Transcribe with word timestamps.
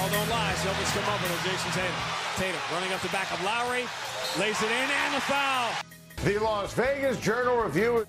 Ball 0.00 0.08
don't 0.08 0.30
lie. 0.30 0.54
Silva's 0.54 0.90
come 0.92 1.04
up 1.12 1.20
with 1.20 1.30
Jayson 1.44 1.72
Tatum. 1.72 1.94
Tatum 2.36 2.60
running 2.72 2.90
up 2.94 3.02
the 3.02 3.10
back 3.10 3.30
of 3.34 3.44
Lowry. 3.44 3.84
Lays 4.38 4.56
it 4.62 4.70
in 4.70 4.88
and 4.88 5.14
the 5.14 5.20
foul. 5.20 5.72
The 6.24 6.38
Las 6.38 6.72
Vegas 6.72 7.20
Journal 7.20 7.58
Review. 7.58 8.06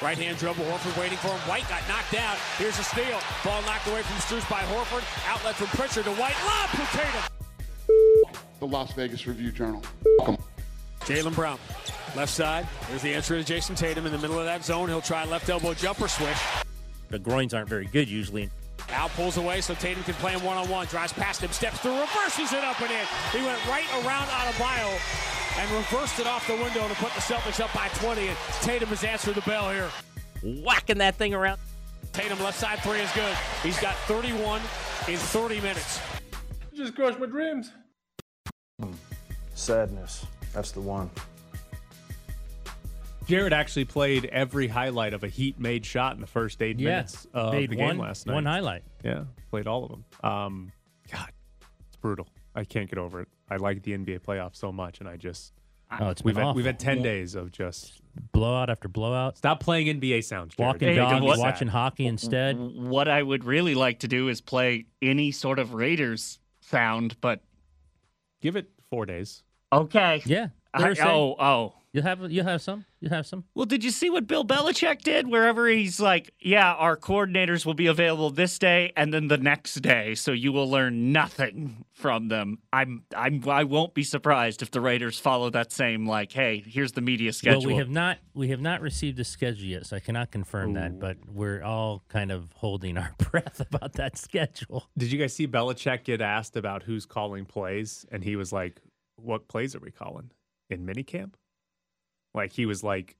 Right 0.00 0.16
hand 0.16 0.38
dribble. 0.38 0.64
Horford 0.64 0.96
waiting 1.00 1.18
for 1.18 1.28
him. 1.28 1.40
White 1.50 1.68
got 1.68 1.82
knocked 1.88 2.14
out. 2.14 2.36
Here's 2.58 2.78
a 2.78 2.84
steal. 2.84 3.18
Ball 3.44 3.60
knocked 3.62 3.88
away 3.88 4.02
from 4.02 4.16
Strus 4.18 4.48
by 4.48 4.60
Horford. 4.60 5.02
Outlet 5.28 5.56
from 5.56 5.66
Pritchard 5.66 6.04
to 6.04 6.12
White. 6.12 6.36
Lob 6.46 6.70
to 6.70 6.96
Tatum. 6.96 7.22
The 8.60 8.66
Las 8.68 8.92
Vegas 8.92 9.26
Review 9.26 9.50
Journal. 9.50 9.82
Welcome. 10.18 10.36
Jaylen 11.00 11.34
Brown. 11.34 11.58
Left 12.14 12.32
side. 12.32 12.68
There's 12.88 13.02
the 13.02 13.14
answer 13.14 13.36
to 13.36 13.42
Jayson 13.42 13.74
Tatum 13.74 14.06
in 14.06 14.12
the 14.12 14.18
middle 14.18 14.38
of 14.38 14.44
that 14.44 14.64
zone. 14.64 14.88
He'll 14.88 15.00
try 15.00 15.24
left 15.24 15.48
elbow 15.48 15.74
jumper 15.74 16.06
switch. 16.06 16.38
The 17.08 17.18
groins 17.18 17.52
aren't 17.52 17.68
very 17.68 17.86
good 17.86 18.08
usually. 18.08 18.48
Al 18.90 19.08
pulls 19.10 19.36
away 19.36 19.60
so 19.60 19.74
Tatum 19.74 20.02
can 20.04 20.14
play 20.14 20.32
him 20.32 20.42
one 20.42 20.56
on 20.56 20.68
one. 20.68 20.86
Drives 20.86 21.12
past 21.12 21.40
him, 21.40 21.50
steps 21.50 21.78
through, 21.78 21.98
reverses 21.98 22.52
it 22.52 22.64
up 22.64 22.80
and 22.80 22.90
in. 22.90 23.06
He 23.32 23.44
went 23.44 23.64
right 23.66 23.86
around 24.04 24.26
Adebayo 24.28 24.98
and 25.58 25.70
reversed 25.72 26.18
it 26.18 26.26
off 26.26 26.46
the 26.46 26.54
window 26.54 26.86
to 26.88 26.94
put 26.94 27.12
the 27.14 27.20
Celtics 27.20 27.60
up 27.62 27.72
by 27.74 27.88
20. 27.88 28.28
And 28.28 28.36
Tatum 28.60 28.88
has 28.88 29.04
answered 29.04 29.34
the 29.34 29.42
bell 29.42 29.70
here. 29.70 29.88
Whacking 30.42 30.98
that 30.98 31.16
thing 31.16 31.34
around. 31.34 31.58
Tatum 32.12 32.40
left 32.42 32.58
side 32.58 32.78
three 32.80 33.00
is 33.00 33.10
good. 33.12 33.34
He's 33.62 33.80
got 33.80 33.94
31 34.06 34.60
in 35.08 35.16
30 35.16 35.60
minutes. 35.60 36.00
Just 36.74 36.94
crushed 36.94 37.18
my 37.18 37.26
dreams. 37.26 37.70
Sadness. 39.54 40.26
That's 40.52 40.72
the 40.72 40.80
one. 40.80 41.10
Jared 43.26 43.52
actually 43.52 43.84
played 43.84 44.24
every 44.26 44.68
highlight 44.68 45.14
of 45.14 45.24
a 45.24 45.28
Heat 45.28 45.58
made 45.58 45.84
shot 45.86 46.14
in 46.14 46.20
the 46.20 46.26
first 46.26 46.60
eight 46.62 46.78
Yeah, 46.78 46.90
minutes 46.90 47.26
of 47.32 47.52
made 47.52 47.70
the 47.70 47.76
game 47.76 47.86
one- 47.86 47.98
last 47.98 48.26
night. 48.26 48.34
one 48.34 48.44
highlight. 48.46 48.82
Yeah, 49.04 49.24
played 49.50 49.66
all 49.66 49.84
of 49.84 49.90
them. 49.90 50.04
Um, 50.22 50.72
God, 51.10 51.30
it's 51.88 51.96
brutal. 51.96 52.26
I 52.54 52.64
can't 52.64 52.88
get 52.88 52.98
over 52.98 53.20
it. 53.22 53.28
I 53.50 53.56
like 53.56 53.82
the 53.82 53.92
NBA 53.92 54.20
playoffs 54.20 54.56
so 54.56 54.72
much, 54.72 55.00
and 55.00 55.08
I 55.08 55.16
just 55.16 55.52
Oh, 56.00 56.08
it's 56.08 56.24
we've 56.24 56.34
been 56.34 56.46
had, 56.46 56.56
we've 56.56 56.64
had 56.64 56.78
ten 56.78 57.02
days 57.02 57.34
of 57.34 57.52
just 57.52 58.00
blowout 58.32 58.70
after 58.70 58.88
blowout. 58.88 59.36
stop 59.36 59.60
playing 59.60 59.88
NBA 60.00 60.22
sounds. 60.24 60.54
Jared. 60.54 60.74
Walking 60.74 60.88
You're 60.88 60.96
dog, 60.96 61.12
making 61.12 61.28
me 61.28 61.34
sad. 61.34 61.40
watching 61.42 61.68
hockey 61.68 62.06
instead. 62.06 62.56
What 62.58 63.08
I 63.08 63.22
would 63.22 63.44
really 63.44 63.74
like 63.74 63.98
to 64.00 64.08
do 64.08 64.28
is 64.28 64.40
play 64.40 64.86
any 65.02 65.32
sort 65.32 65.58
of 65.58 65.74
Raiders 65.74 66.38
sound, 66.60 67.16
but 67.20 67.42
Give 68.40 68.56
it 68.56 68.70
four 68.88 69.04
days. 69.06 69.42
okay. 69.70 70.22
Yeah. 70.24 70.48
I, 70.74 70.94
oh, 71.02 71.36
oh. 71.38 71.74
You'll 71.92 72.04
have 72.04 72.32
you'll 72.32 72.46
have 72.46 72.62
some. 72.62 72.86
You'll 73.00 73.12
have 73.12 73.26
some. 73.26 73.44
Well, 73.54 73.66
did 73.66 73.84
you 73.84 73.90
see 73.90 74.08
what 74.08 74.26
Bill 74.26 74.46
Belichick 74.46 75.02
did? 75.02 75.28
Wherever 75.28 75.68
he's 75.68 76.00
like, 76.00 76.32
yeah, 76.40 76.72
our 76.72 76.96
coordinators 76.96 77.66
will 77.66 77.74
be 77.74 77.86
available 77.86 78.30
this 78.30 78.58
day 78.58 78.94
and 78.96 79.12
then 79.12 79.28
the 79.28 79.36
next 79.36 79.74
day, 79.82 80.14
so 80.14 80.32
you 80.32 80.52
will 80.52 80.70
learn 80.70 81.12
nothing 81.12 81.84
from 81.92 82.28
them. 82.28 82.58
I'm, 82.72 83.04
I'm, 83.14 83.46
I 83.46 83.64
won't 83.64 83.92
be 83.92 84.04
surprised 84.04 84.62
if 84.62 84.70
the 84.70 84.80
Raiders 84.80 85.18
follow 85.18 85.50
that 85.50 85.70
same 85.70 86.06
like, 86.06 86.32
hey, 86.32 86.62
here's 86.66 86.92
the 86.92 87.02
media 87.02 87.30
schedule. 87.32 87.60
Well, 87.60 87.68
we 87.68 87.76
have 87.76 87.90
not 87.90 88.18
we 88.32 88.48
have 88.48 88.60
not 88.60 88.80
received 88.80 89.20
a 89.20 89.24
schedule 89.24 89.66
yet, 89.66 89.84
so 89.84 89.96
I 89.96 90.00
cannot 90.00 90.30
confirm 90.30 90.72
that. 90.74 90.98
But 90.98 91.18
we're 91.28 91.62
all 91.62 92.04
kind 92.08 92.32
of 92.32 92.50
holding 92.54 92.96
our 92.96 93.14
breath 93.18 93.60
about 93.60 93.92
that 93.94 94.16
schedule. 94.16 94.88
Did 94.96 95.12
you 95.12 95.18
guys 95.18 95.34
see 95.34 95.46
Belichick 95.46 96.04
get 96.04 96.22
asked 96.22 96.56
about 96.56 96.84
who's 96.84 97.04
calling 97.04 97.44
plays, 97.44 98.06
and 98.10 98.24
he 98.24 98.36
was 98.36 98.50
like, 98.50 98.80
"What 99.16 99.46
plays 99.48 99.76
are 99.76 99.80
we 99.80 99.90
calling 99.90 100.30
in 100.70 100.86
minicamp?" 100.86 101.34
Like 102.34 102.52
he 102.52 102.66
was 102.66 102.82
like, 102.82 103.16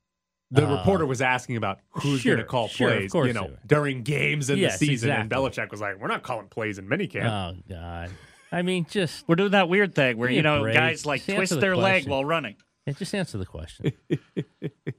the 0.51 0.67
Uh, 0.67 0.77
reporter 0.77 1.07
was 1.07 1.21
asking 1.23 1.57
about 1.57 1.81
who's 1.91 2.21
sure, 2.21 2.35
going 2.37 2.45
to 2.45 2.49
call 2.51 2.69
sure, 2.69 2.91
plays, 2.91 3.15
you 3.15 3.33
know, 3.33 3.51
during 3.67 4.03
games 4.03 4.51
in 4.51 4.59
Yes, 4.59 4.79
the 4.79 4.87
season, 4.87 5.11
and 5.11 5.33
exactly. 5.33 5.51
Belichick 5.65 5.71
was 5.71 5.81
like, 5.81 5.99
"We're 6.01 6.09
not 6.09 6.23
calling 6.23 6.49
plays 6.49 6.79
in 6.79 6.87
minicamp." 6.89 7.25
Oh 7.25 7.57
God! 7.69 8.11
I 8.51 8.61
mean, 8.63 8.87
just 8.91 9.27
We're 9.29 9.37
doing 9.37 9.53
that 9.53 9.69
weird 9.71 9.95
thing 9.95 10.19
where 10.19 10.31
you 10.31 10.43
know 10.43 10.61
break. 10.61 10.75
guys 10.75 11.07
like 11.07 11.21
Just 11.21 11.31
answer 11.31 11.39
twist 11.39 11.51
the 11.55 11.61
their 11.61 11.77
leg 11.77 12.07
while 12.07 12.25
running. 12.25 12.57
yeah, 12.87 12.93
just 12.93 13.15
answer 13.15 13.39
the 13.39 13.47
question. 13.47 13.93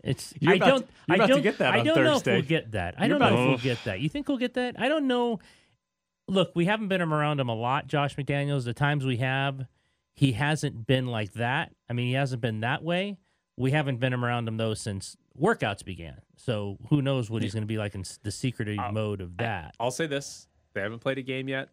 It's 0.04 0.34
You're 0.40 0.54
I 0.54 0.56
about 0.56 0.68
don't 0.68 0.82
to- 0.82 0.94
you're 1.08 1.14
I 1.14 1.16
about 1.16 1.30
don't 1.30 1.42
get 1.44 1.58
that 1.60 1.74
I 1.74 1.80
on 1.80 1.86
don't 1.86 2.04
know 2.04 2.18
if 2.18 2.26
we'll 2.26 2.42
get 2.42 2.72
that. 2.72 2.96
I 2.98 3.06
You're 3.06 3.18
don't 3.18 3.20
know 3.20 3.28
about 3.28 3.40
if 3.40 3.48
we'll 3.48 3.58
get 3.76 3.84
that. 3.86 4.00
You 4.02 4.10
think 4.10 4.28
we'll 4.28 4.38
get 4.38 4.56
that? 4.56 4.76
I 4.78 4.90
don't 4.90 5.08
know. 5.08 5.40
Look, 6.28 6.52
we 6.56 6.66
haven't 6.66 6.88
been 6.90 7.02
around 7.02 7.40
him 7.40 7.48
a 7.50 7.56
lot, 7.56 7.88
Josh 7.88 8.16
McDaniels. 8.16 8.66
The 8.66 8.74
times 8.74 9.06
we 9.06 9.18
have, 9.18 9.66
he 10.14 10.34
hasn't 10.34 10.86
been 10.88 11.08
like 11.08 11.34
that. 11.34 11.74
I 11.90 11.94
mean, 11.94 12.08
he 12.08 12.14
hasn't 12.14 12.42
been 12.42 12.62
that 12.62 12.84
way. 12.84 13.18
We 13.58 13.72
haven't 13.72 14.00
been 14.00 14.14
around 14.14 14.48
him 14.48 14.58
though 14.58 14.74
since 14.74 15.16
workouts 15.40 15.84
began. 15.86 16.22
So 16.38 16.78
who 16.90 17.02
knows 17.02 17.30
what 17.30 17.44
he's 17.44 17.54
going 17.54 17.64
to 17.64 17.68
be 17.68 17.78
like 17.78 17.94
in 17.96 18.04
the 18.24 18.32
secretive 18.32 18.80
Uh, 18.80 18.92
mode 18.92 19.22
of 19.22 19.38
that. 19.38 19.76
I'll 19.80 19.92
say 19.92 20.08
this: 20.08 20.48
they 20.74 20.82
haven't 20.82 21.00
played 21.00 21.18
a 21.18 21.22
game 21.22 21.48
yet. 21.48 21.70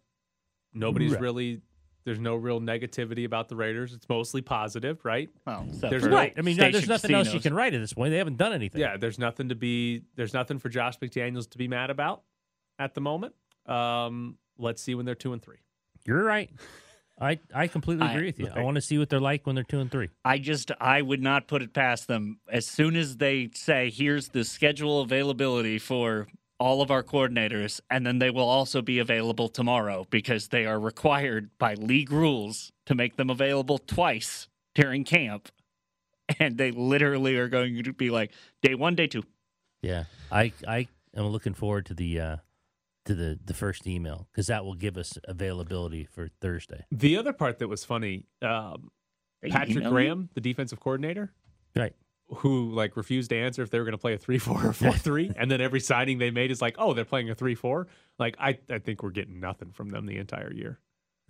Nobody's 0.74 1.12
Right. 1.12 1.20
really. 1.20 1.62
There's 2.04 2.18
no 2.18 2.34
real 2.34 2.60
negativity 2.60 3.26
about 3.26 3.48
the 3.50 3.56
Raiders. 3.56 3.92
It's 3.92 4.08
mostly 4.08 4.40
positive, 4.40 5.04
right? 5.04 5.28
Well, 5.46 5.66
There's 5.68 6.02
Right. 6.02 6.32
I 6.36 6.40
mean, 6.40 6.56
there's 6.56 6.74
station 6.76 6.88
nothing 6.88 7.14
else 7.14 7.34
you 7.34 7.40
can 7.40 7.52
write 7.52 7.74
at 7.74 7.78
this 7.80 7.92
point. 7.92 8.10
They 8.10 8.16
haven't 8.16 8.38
done 8.38 8.54
anything. 8.54 8.80
Yeah, 8.80 8.96
there's 8.96 9.18
nothing 9.18 9.50
to 9.50 9.54
be. 9.54 10.02
There's 10.16 10.32
nothing 10.32 10.58
for 10.58 10.70
Josh 10.70 10.98
McDaniels 10.98 11.50
to 11.50 11.58
be 11.58 11.68
mad 11.68 11.90
about 11.90 12.22
at 12.78 12.94
the 12.94 13.02
moment. 13.02 13.34
Um, 13.66 14.38
let's 14.56 14.80
see 14.82 14.94
when 14.94 15.04
they're 15.04 15.14
two 15.14 15.34
and 15.34 15.42
three. 15.42 15.58
You're 16.06 16.24
right. 16.24 16.50
I, 17.20 17.38
I 17.54 17.66
completely 17.66 18.06
I- 18.06 18.14
agree 18.14 18.26
with 18.26 18.38
you. 18.38 18.48
I 18.54 18.62
want 18.62 18.76
to 18.76 18.80
see 18.80 18.98
what 18.98 19.10
they're 19.10 19.20
like 19.20 19.46
when 19.46 19.54
they're 19.54 19.64
two 19.64 19.80
and 19.80 19.90
three. 19.90 20.08
I 20.24 20.38
just 20.38 20.70
I 20.80 21.02
would 21.02 21.22
not 21.22 21.46
put 21.48 21.62
it 21.62 21.74
past 21.74 22.08
them. 22.08 22.40
As 22.50 22.66
soon 22.66 22.96
as 22.96 23.18
they 23.18 23.50
say 23.54 23.90
here's 23.90 24.28
the 24.28 24.44
schedule 24.44 25.02
availability 25.02 25.78
for 25.78 26.28
all 26.58 26.82
of 26.82 26.90
our 26.90 27.02
coordinators 27.02 27.80
and 27.90 28.06
then 28.06 28.18
they 28.18 28.30
will 28.30 28.48
also 28.48 28.82
be 28.82 28.98
available 28.98 29.48
tomorrow 29.48 30.06
because 30.10 30.48
they 30.48 30.66
are 30.66 30.78
required 30.78 31.50
by 31.58 31.74
league 31.74 32.12
rules 32.12 32.70
to 32.84 32.94
make 32.94 33.16
them 33.16 33.30
available 33.30 33.78
twice 33.78 34.48
during 34.74 35.04
camp. 35.04 35.50
And 36.38 36.56
they 36.56 36.70
literally 36.70 37.36
are 37.36 37.48
going 37.48 37.82
to 37.82 37.92
be 37.92 38.08
like 38.08 38.30
day 38.62 38.76
1 38.76 38.94
day 38.94 39.08
2 39.08 39.24
Yeah, 39.82 40.04
I 40.30 40.52
I 40.66 40.86
am 41.16 41.26
looking 41.26 41.54
forward 41.54 41.86
to 41.86 41.94
the 41.94 42.20
uh, 42.20 42.36
to 43.06 43.14
the 43.14 43.38
the 43.44 43.54
first 43.54 43.86
email 43.86 44.28
because 44.30 44.46
that 44.48 44.64
will 44.64 44.74
give 44.74 44.96
us 44.96 45.18
availability 45.24 46.04
for 46.04 46.28
Thursday. 46.40 46.84
The 46.90 47.16
other 47.16 47.32
part 47.32 47.58
that 47.60 47.68
was 47.68 47.84
funny, 47.84 48.26
um, 48.42 48.90
Patrick 49.42 49.70
email 49.70 49.84
you? 49.84 49.90
Graham, 49.90 50.28
the 50.34 50.40
defensive 50.40 50.80
coordinator, 50.80 51.32
Right. 51.74 51.94
who 52.28 52.70
like 52.72 52.96
refused 52.96 53.30
to 53.30 53.36
answer 53.36 53.62
if 53.62 53.70
they 53.70 53.78
were 53.78 53.84
going 53.84 53.92
to 53.92 53.98
play 53.98 54.14
a 54.14 54.18
three 54.18 54.38
four 54.38 54.66
or 54.66 54.72
four 54.72 54.92
three, 54.96 55.32
and 55.36 55.50
then 55.50 55.60
every 55.60 55.80
signing 55.80 56.18
they 56.18 56.30
made 56.30 56.50
is 56.50 56.60
like, 56.60 56.76
oh, 56.78 56.92
they're 56.94 57.04
playing 57.04 57.30
a 57.30 57.34
three 57.34 57.54
four. 57.54 57.86
Like 58.18 58.36
I, 58.38 58.58
I 58.70 58.78
think 58.78 59.02
we're 59.02 59.10
getting 59.10 59.40
nothing 59.40 59.72
from 59.72 59.90
them 59.90 60.06
the 60.06 60.18
entire 60.18 60.52
year. 60.52 60.78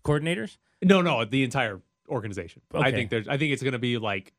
Coordinators. 0.04 0.56
No, 0.82 1.02
no, 1.02 1.25
the 1.25 1.44
entire 1.44 1.81
organization. 2.08 2.62
I 2.75 2.91
think 2.91 3.10
there's. 3.10 3.28
I 3.28 3.37
think 3.37 3.52
it's 3.52 3.62
going 3.62 3.75
to 3.75 3.78
be 3.78 3.98
like, 3.98 4.32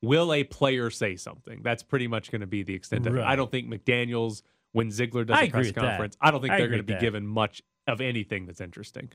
will 0.00 0.32
a 0.32 0.44
player 0.44 0.90
say 0.90 1.16
something? 1.16 1.60
That's 1.62 1.82
pretty 1.82 2.06
much 2.06 2.30
going 2.30 2.40
to 2.40 2.46
be 2.46 2.62
the 2.62 2.74
extent 2.74 3.06
of 3.06 3.16
it. 3.16 3.22
I 3.22 3.36
don't 3.36 3.50
think 3.50 3.68
McDaniels 3.68 4.42
when 4.78 4.92
Ziegler 4.92 5.24
does 5.24 5.36
I 5.36 5.42
a 5.42 5.50
press 5.50 5.66
with 5.66 5.74
that. 5.74 5.80
conference. 5.80 6.16
I 6.20 6.30
don't 6.30 6.40
think 6.40 6.52
I 6.54 6.58
they're 6.58 6.68
going 6.68 6.78
to 6.78 6.84
be 6.84 6.92
that. 6.92 7.00
given 7.00 7.26
much 7.26 7.62
of 7.88 8.00
anything 8.00 8.46
that's 8.46 8.60
interesting. 8.60 9.10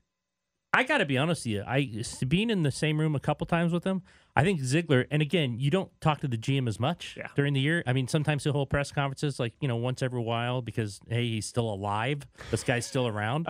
I 0.75 0.83
got 0.83 0.97
to 0.97 1.05
be 1.05 1.17
honest 1.17 1.45
with 1.45 1.53
you. 1.53 1.63
I 1.65 2.03
being 2.27 2.49
in 2.49 2.63
the 2.63 2.71
same 2.71 2.99
room 2.99 3.15
a 3.15 3.19
couple 3.19 3.45
times 3.47 3.71
with 3.71 3.85
him. 3.85 4.01
I 4.35 4.43
think 4.43 4.59
Ziegler, 4.59 5.05
and 5.09 5.21
again, 5.21 5.59
you 5.59 5.69
don't 5.69 5.89
talk 6.01 6.19
to 6.21 6.27
the 6.27 6.37
GM 6.37 6.67
as 6.67 6.79
much 6.81 7.15
Yeah. 7.15 7.27
during 7.35 7.53
the 7.53 7.61
year. 7.61 7.81
I 7.85 7.93
mean, 7.93 8.09
sometimes 8.09 8.43
he'll 8.43 8.51
hold 8.53 8.69
press 8.71 8.91
conferences 8.91 9.39
like 9.39 9.53
you 9.61 9.69
know 9.69 9.77
once 9.77 10.01
every 10.01 10.19
while 10.19 10.61
because 10.61 10.99
hey, 11.07 11.27
he's 11.29 11.45
still 11.45 11.71
alive. 11.71 12.27
This 12.51 12.63
guy's 12.63 12.85
still 12.85 13.07
around 13.07 13.47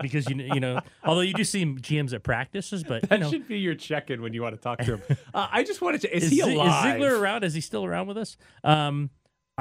because 0.00 0.28
you 0.28 0.36
you 0.36 0.58
know. 0.58 0.80
Although 1.04 1.20
you 1.20 1.34
do 1.34 1.44
see 1.44 1.64
GMs 1.64 2.12
at 2.12 2.24
practices, 2.24 2.82
but 2.82 3.02
That 3.02 3.18
you 3.18 3.24
know, 3.24 3.30
should 3.30 3.46
be 3.46 3.58
your 3.58 3.76
check-in 3.76 4.20
when 4.20 4.32
you 4.32 4.42
want 4.42 4.56
to 4.56 4.60
talk 4.60 4.78
to 4.80 4.96
him. 4.96 5.02
Uh, 5.34 5.48
I 5.50 5.62
just 5.62 5.80
wanted 5.80 6.00
to. 6.02 6.16
Is, 6.16 6.24
is, 6.24 6.30
he 6.30 6.40
alive? 6.40 6.86
is 6.86 6.92
Ziegler 6.92 7.18
around? 7.20 7.44
Is 7.44 7.54
he 7.54 7.60
still 7.60 7.84
around 7.84 8.06
with 8.06 8.18
us? 8.18 8.36
Um, 8.64 9.10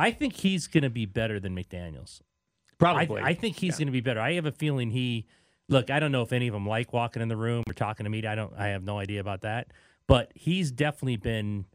I 0.01 0.11
think 0.11 0.33
he's 0.35 0.67
going 0.67 0.83
to 0.83 0.89
be 0.89 1.05
better 1.05 1.39
than 1.39 1.55
McDaniels. 1.55 2.21
I, 2.21 2.73
Probably. 2.79 3.21
I 3.21 3.35
think 3.35 3.57
he's 3.57 3.77
going 3.77 3.87
to 3.87 3.91
be 3.91 4.01
better. 4.01 4.19
I 4.19 4.33
have 4.33 4.45
a 4.45 4.51
feeling 4.51 4.89
he. 4.89 5.27
Look, 5.69 5.89
I 5.89 5.99
don't 5.99 6.11
know 6.11 6.23
if 6.23 6.33
any 6.33 6.47
of 6.47 6.53
them 6.53 6.65
like 6.65 6.91
walking 6.91 7.21
in 7.21 7.27
the 7.27 7.37
room 7.37 7.63
or 7.67 7.73
talking 7.73 8.05
to 8.05 8.09
me. 8.09 8.25
I 8.25 8.35
don't. 8.35 8.51
I 8.57 8.69
have 8.69 8.83
no 8.83 8.97
idea 8.97 9.21
about 9.21 9.41
that. 9.41 9.67
But 10.07 10.31
he's 10.33 10.71
definitely 10.71 11.17
been. 11.17 11.65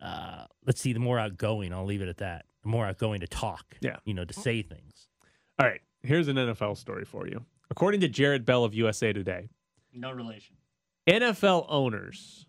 Uh, 0.00 0.44
let's 0.66 0.80
see, 0.80 0.92
the 0.92 1.00
more 1.00 1.18
outgoing. 1.18 1.72
I'll 1.72 1.86
leave 1.86 2.02
it 2.02 2.08
at 2.08 2.18
that. 2.18 2.44
The 2.62 2.68
more 2.68 2.86
outgoing 2.86 3.20
to 3.20 3.26
talk. 3.26 3.76
Yeah. 3.80 3.96
You 4.04 4.14
know, 4.14 4.24
to 4.24 4.34
say 4.34 4.62
things. 4.62 5.08
All 5.58 5.66
right. 5.66 5.80
Here's 6.02 6.28
an 6.28 6.36
NFL 6.36 6.76
story 6.76 7.04
for 7.04 7.26
you. 7.26 7.44
According 7.70 8.00
to 8.02 8.08
Jarrett 8.08 8.44
Bell 8.44 8.64
of 8.64 8.74
USA 8.74 9.12
Today, 9.12 9.48
no 9.94 10.12
relation 10.12 10.56
NFL 11.08 11.66
owners 11.68 12.46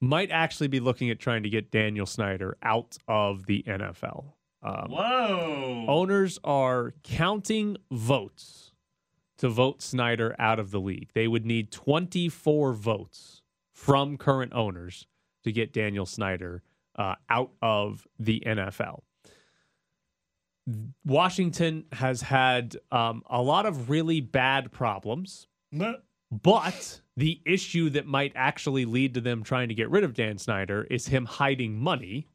might 0.00 0.30
actually 0.30 0.68
be 0.68 0.80
looking 0.80 1.10
at 1.10 1.18
trying 1.18 1.42
to 1.42 1.50
get 1.50 1.70
Daniel 1.70 2.06
Snyder 2.06 2.56
out 2.62 2.96
of 3.06 3.46
the 3.46 3.62
NFL. 3.66 4.32
Um, 4.62 4.90
whoa 4.90 5.84
owners 5.88 6.38
are 6.44 6.92
counting 7.02 7.76
votes 7.90 8.72
to 9.38 9.48
vote 9.48 9.80
Snyder 9.80 10.36
out 10.38 10.58
of 10.58 10.70
the 10.70 10.80
league. 10.80 11.10
They 11.14 11.26
would 11.26 11.46
need 11.46 11.72
24 11.72 12.74
votes 12.74 13.42
from 13.72 14.18
current 14.18 14.52
owners 14.52 15.06
to 15.44 15.52
get 15.52 15.72
Daniel 15.72 16.04
Snyder 16.04 16.62
uh, 16.96 17.14
out 17.30 17.52
of 17.62 18.06
the 18.18 18.42
NFL. 18.46 19.00
Washington 21.04 21.86
has 21.92 22.20
had 22.20 22.76
um, 22.92 23.22
a 23.30 23.40
lot 23.40 23.64
of 23.64 23.88
really 23.88 24.20
bad 24.20 24.70
problems 24.70 25.46
But 26.30 27.00
the 27.16 27.40
issue 27.44 27.90
that 27.90 28.06
might 28.06 28.32
actually 28.36 28.84
lead 28.84 29.14
to 29.14 29.20
them 29.20 29.42
trying 29.42 29.68
to 29.68 29.74
get 29.74 29.90
rid 29.90 30.04
of 30.04 30.14
Dan 30.14 30.38
Snyder 30.38 30.86
is 30.90 31.08
him 31.08 31.24
hiding 31.24 31.78
money 31.78 32.26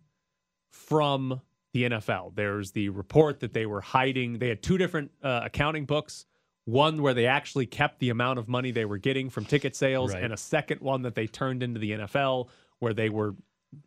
from 0.71 1.41
the 1.73 1.83
NFL. 1.89 2.35
There's 2.35 2.71
the 2.71 2.89
report 2.89 3.39
that 3.41 3.53
they 3.53 3.65
were 3.65 3.81
hiding, 3.81 4.39
they 4.39 4.49
had 4.49 4.61
two 4.61 4.77
different 4.77 5.11
uh, 5.23 5.41
accounting 5.45 5.85
books. 5.85 6.25
One 6.65 7.03
where 7.03 7.13
they 7.13 7.27
actually 7.27 7.67
kept 7.67 7.99
the 7.99 8.09
amount 8.09 8.39
of 8.39 8.47
money 8.47 8.71
they 8.71 8.85
were 8.85 8.97
getting 8.97 9.29
from 9.29 9.45
ticket 9.45 9.75
sales, 9.75 10.13
Right. 10.13 10.23
and 10.23 10.33
a 10.33 10.37
second 10.37 10.81
one 10.81 11.03
that 11.03 11.13
they 11.13 11.27
turned 11.27 11.61
into 11.61 11.79
the 11.79 11.91
NFL 11.91 12.49
where 12.79 12.93
they 12.93 13.09
were 13.09 13.35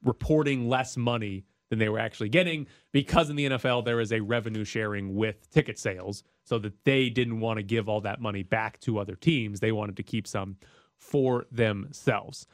reporting 0.05 0.69
less 0.69 0.97
money 0.97 1.45
than 1.71 1.79
they 1.81 1.89
were 1.89 1.99
actually 1.99 2.29
getting 2.29 2.67
because 2.93 3.31
in 3.31 3.37
the 3.37 3.47
NFL 3.51 3.85
there 3.85 4.01
is 4.01 4.13
a 4.13 4.21
revenue 4.21 4.65
sharing 4.65 5.15
with 5.17 5.51
ticket 5.51 5.79
sales 5.79 6.23
so 6.49 6.59
that 6.59 6.73
they 6.85 7.11
didn't 7.11 7.41
want 7.41 7.59
to 7.59 7.63
give 7.63 7.89
all 7.89 8.01
that 8.01 8.21
money 8.21 8.43
back 8.43 8.81
to 8.81 8.99
other 8.99 9.15
teams 9.15 9.61
they 9.61 9.73
wanted 9.73 9.97
to 9.97 10.03
keep 10.03 10.27
some 10.27 10.57
for 10.97 11.47
themselves 11.53 12.47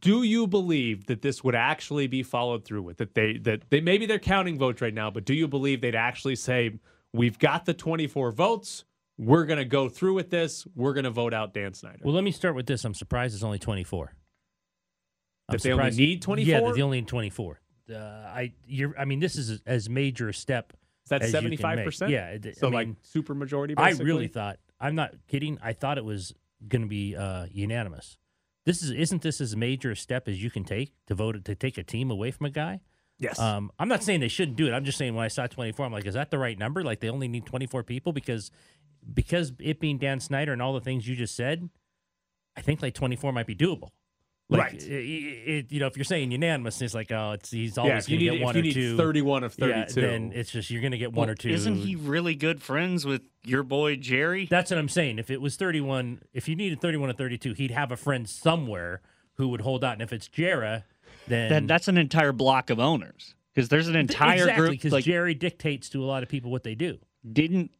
do 0.00 0.22
you 0.22 0.46
believe 0.46 1.04
that 1.06 1.20
this 1.20 1.44
would 1.44 1.54
actually 1.54 2.06
be 2.06 2.22
followed 2.22 2.64
through 2.64 2.80
with 2.82 2.96
that 2.96 3.14
they 3.14 3.36
that 3.36 3.62
they 3.70 3.80
maybe 3.80 4.06
they're 4.06 4.18
counting 4.18 4.58
votes 4.58 4.80
right 4.80 4.94
now 4.94 5.10
but 5.10 5.24
do 5.26 5.34
you 5.34 5.46
believe 5.46 5.80
they'd 5.82 5.94
actually 5.94 6.34
say 6.36 6.70
we've 7.12 7.38
got 7.38 7.66
the 7.66 7.74
24 7.74 8.30
votes 8.32 8.84
we're 9.18 9.44
going 9.44 9.58
to 9.58 9.64
go 9.66 9.88
through 9.88 10.14
with 10.14 10.30
this 10.30 10.66
we're 10.74 10.94
going 10.94 11.04
to 11.04 11.10
vote 11.10 11.34
out 11.34 11.52
Dan 11.52 11.74
Snyder 11.74 11.98
Well, 12.02 12.14
let 12.14 12.24
me 12.24 12.32
start 12.32 12.54
with 12.56 12.66
this. 12.66 12.84
I'm 12.84 12.94
surprised 12.94 13.34
it's 13.34 13.44
only 13.44 13.60
24. 13.60 14.12
I'm 15.48 15.52
That 15.52 15.62
they 15.62 15.70
only 15.70 15.82
surprised- 15.82 15.98
need 15.98 16.18
Yeah, 16.18 16.24
24? 16.24 16.68
that 16.70 16.74
they 16.76 16.82
only 16.82 17.00
need 17.00 17.06
24. 17.08 17.60
Uh, 17.92 17.94
I 17.96 18.52
you're 18.66 18.98
I 18.98 19.04
mean 19.04 19.20
this 19.20 19.36
is 19.36 19.60
as 19.66 19.90
major 19.90 20.30
a 20.30 20.34
step. 20.34 20.72
Is 21.04 21.10
that 21.10 21.22
as 21.22 21.32
you 21.32 21.56
can 21.56 21.76
make. 21.76 21.88
75% 21.88 22.08
Yeah, 22.10 22.28
it- 22.30 22.56
so 22.56 22.68
I 22.68 22.70
like 22.70 22.86
mean, 22.88 22.96
super 23.02 23.34
majority 23.34 23.74
I 23.76 23.90
really 23.90 24.28
thought 24.28 24.58
I'm 24.80 24.94
not 24.94 25.14
kidding. 25.28 25.58
I 25.62 25.72
thought 25.72 25.98
it 25.98 26.04
was 26.04 26.34
going 26.66 26.82
to 26.82 26.88
be 26.88 27.14
uh, 27.16 27.46
unanimous. 27.52 28.16
This 28.66 28.82
is 28.82 28.90
isn't 28.90 29.22
this 29.22 29.40
as 29.40 29.54
major 29.56 29.90
a 29.90 29.96
step 29.96 30.26
as 30.28 30.42
you 30.42 30.50
can 30.50 30.64
take 30.64 30.94
to 31.06 31.14
vote 31.14 31.44
to 31.44 31.54
take 31.54 31.76
a 31.78 31.82
team 31.82 32.10
away 32.10 32.30
from 32.30 32.46
a 32.46 32.50
guy? 32.50 32.80
yes 33.18 33.38
Um, 33.38 33.70
I'm 33.78 33.88
not 33.88 34.02
saying 34.02 34.20
they 34.20 34.28
shouldn't 34.28 34.56
do 34.56 34.66
it. 34.66 34.72
I'm 34.72 34.84
just 34.84 34.98
saying 34.98 35.14
when 35.14 35.24
I 35.24 35.28
saw 35.28 35.46
24, 35.46 35.86
I'm 35.86 35.92
like, 35.92 36.06
is 36.06 36.14
that 36.14 36.30
the 36.30 36.38
right 36.38 36.58
number? 36.58 36.82
Like 36.82 37.00
they 37.00 37.08
only 37.10 37.28
need 37.28 37.46
24 37.46 37.82
people 37.84 38.12
because 38.12 38.50
because 39.12 39.52
it 39.60 39.78
being 39.80 39.98
Dan 39.98 40.18
Snyder 40.20 40.52
and 40.52 40.62
all 40.62 40.72
the 40.72 40.80
things 40.80 41.06
you 41.06 41.14
just 41.14 41.36
said, 41.36 41.68
I 42.56 42.62
think 42.62 42.80
like 42.82 42.94
24 42.94 43.32
might 43.32 43.46
be 43.46 43.54
doable. 43.54 43.90
Like, 44.50 44.60
Right. 44.72 44.82
It, 44.82 44.88
it- 44.90 45.72
you 45.72 45.80
know, 45.80 45.86
if 45.86 45.96
you're 45.96 46.04
saying 46.04 46.30
unanimous, 46.30 46.80
it's 46.82 46.94
like, 46.94 47.10
oh, 47.10 47.32
it's 47.32 47.50
he's 47.50 47.78
always 47.78 48.04
if 48.04 48.10
you 48.10 48.18
going 48.18 48.24
to 48.26 48.30
need, 48.32 48.38
get 48.38 48.40
if 48.40 48.44
one 48.44 48.54
you 48.56 48.60
or 48.60 48.62
need 48.64 48.74
two. 48.74 48.96
31 48.98 49.44
of 49.44 49.54
32 49.54 50.00
Yeah, 50.00 50.06
then 50.08 50.32
it's 50.34 50.50
just 50.50 50.70
you're 50.70 50.82
going 50.82 50.92
to 50.92 50.98
get 50.98 51.12
one 51.12 51.26
Well, 51.28 51.32
or 51.32 51.34
two. 51.34 51.48
Isn't 51.48 51.76
he 51.76 51.96
really 51.96 52.34
good 52.34 52.62
friends 52.62 53.06
with 53.06 53.22
your 53.44 53.62
boy 53.62 53.96
Jerry? 53.96 54.46
That's 54.50 54.70
what 54.70 54.78
I'm 54.78 54.88
saying. 54.90 55.18
If 55.18 55.30
it 55.30 55.40
was 55.40 55.56
31, 55.56 56.20
if 56.34 56.46
you 56.48 56.56
needed 56.56 56.80
31 56.82 57.08
or 57.10 57.12
32, 57.14 57.54
he'd 57.54 57.70
have 57.70 57.90
a 57.90 57.96
friend 57.96 58.28
somewhere 58.28 59.00
who 59.36 59.48
would 59.48 59.62
hold 59.62 59.82
out. 59.82 59.94
And 59.94 60.02
if 60.02 60.12
it's 60.12 60.28
Jera, 60.28 60.84
then 61.26 61.48
then 61.50 61.66
that's 61.66 61.88
an 61.88 61.96
entire 61.96 62.32
block 62.32 62.68
of 62.68 62.78
owners 62.78 63.34
because 63.54 63.70
there's 63.70 63.88
an 63.88 63.96
entire 63.96 64.34
exactly 64.42 64.60
group 64.66 64.70
because 64.72 64.92
like 64.92 65.04
Jerry 65.04 65.32
dictates 65.34 65.88
to 65.90 66.04
a 66.04 66.06
lot 66.06 66.22
of 66.22 66.28
people 66.28 66.50
what 66.50 66.64
they 66.64 66.74
do. 66.74 66.98
didn't 67.32 67.70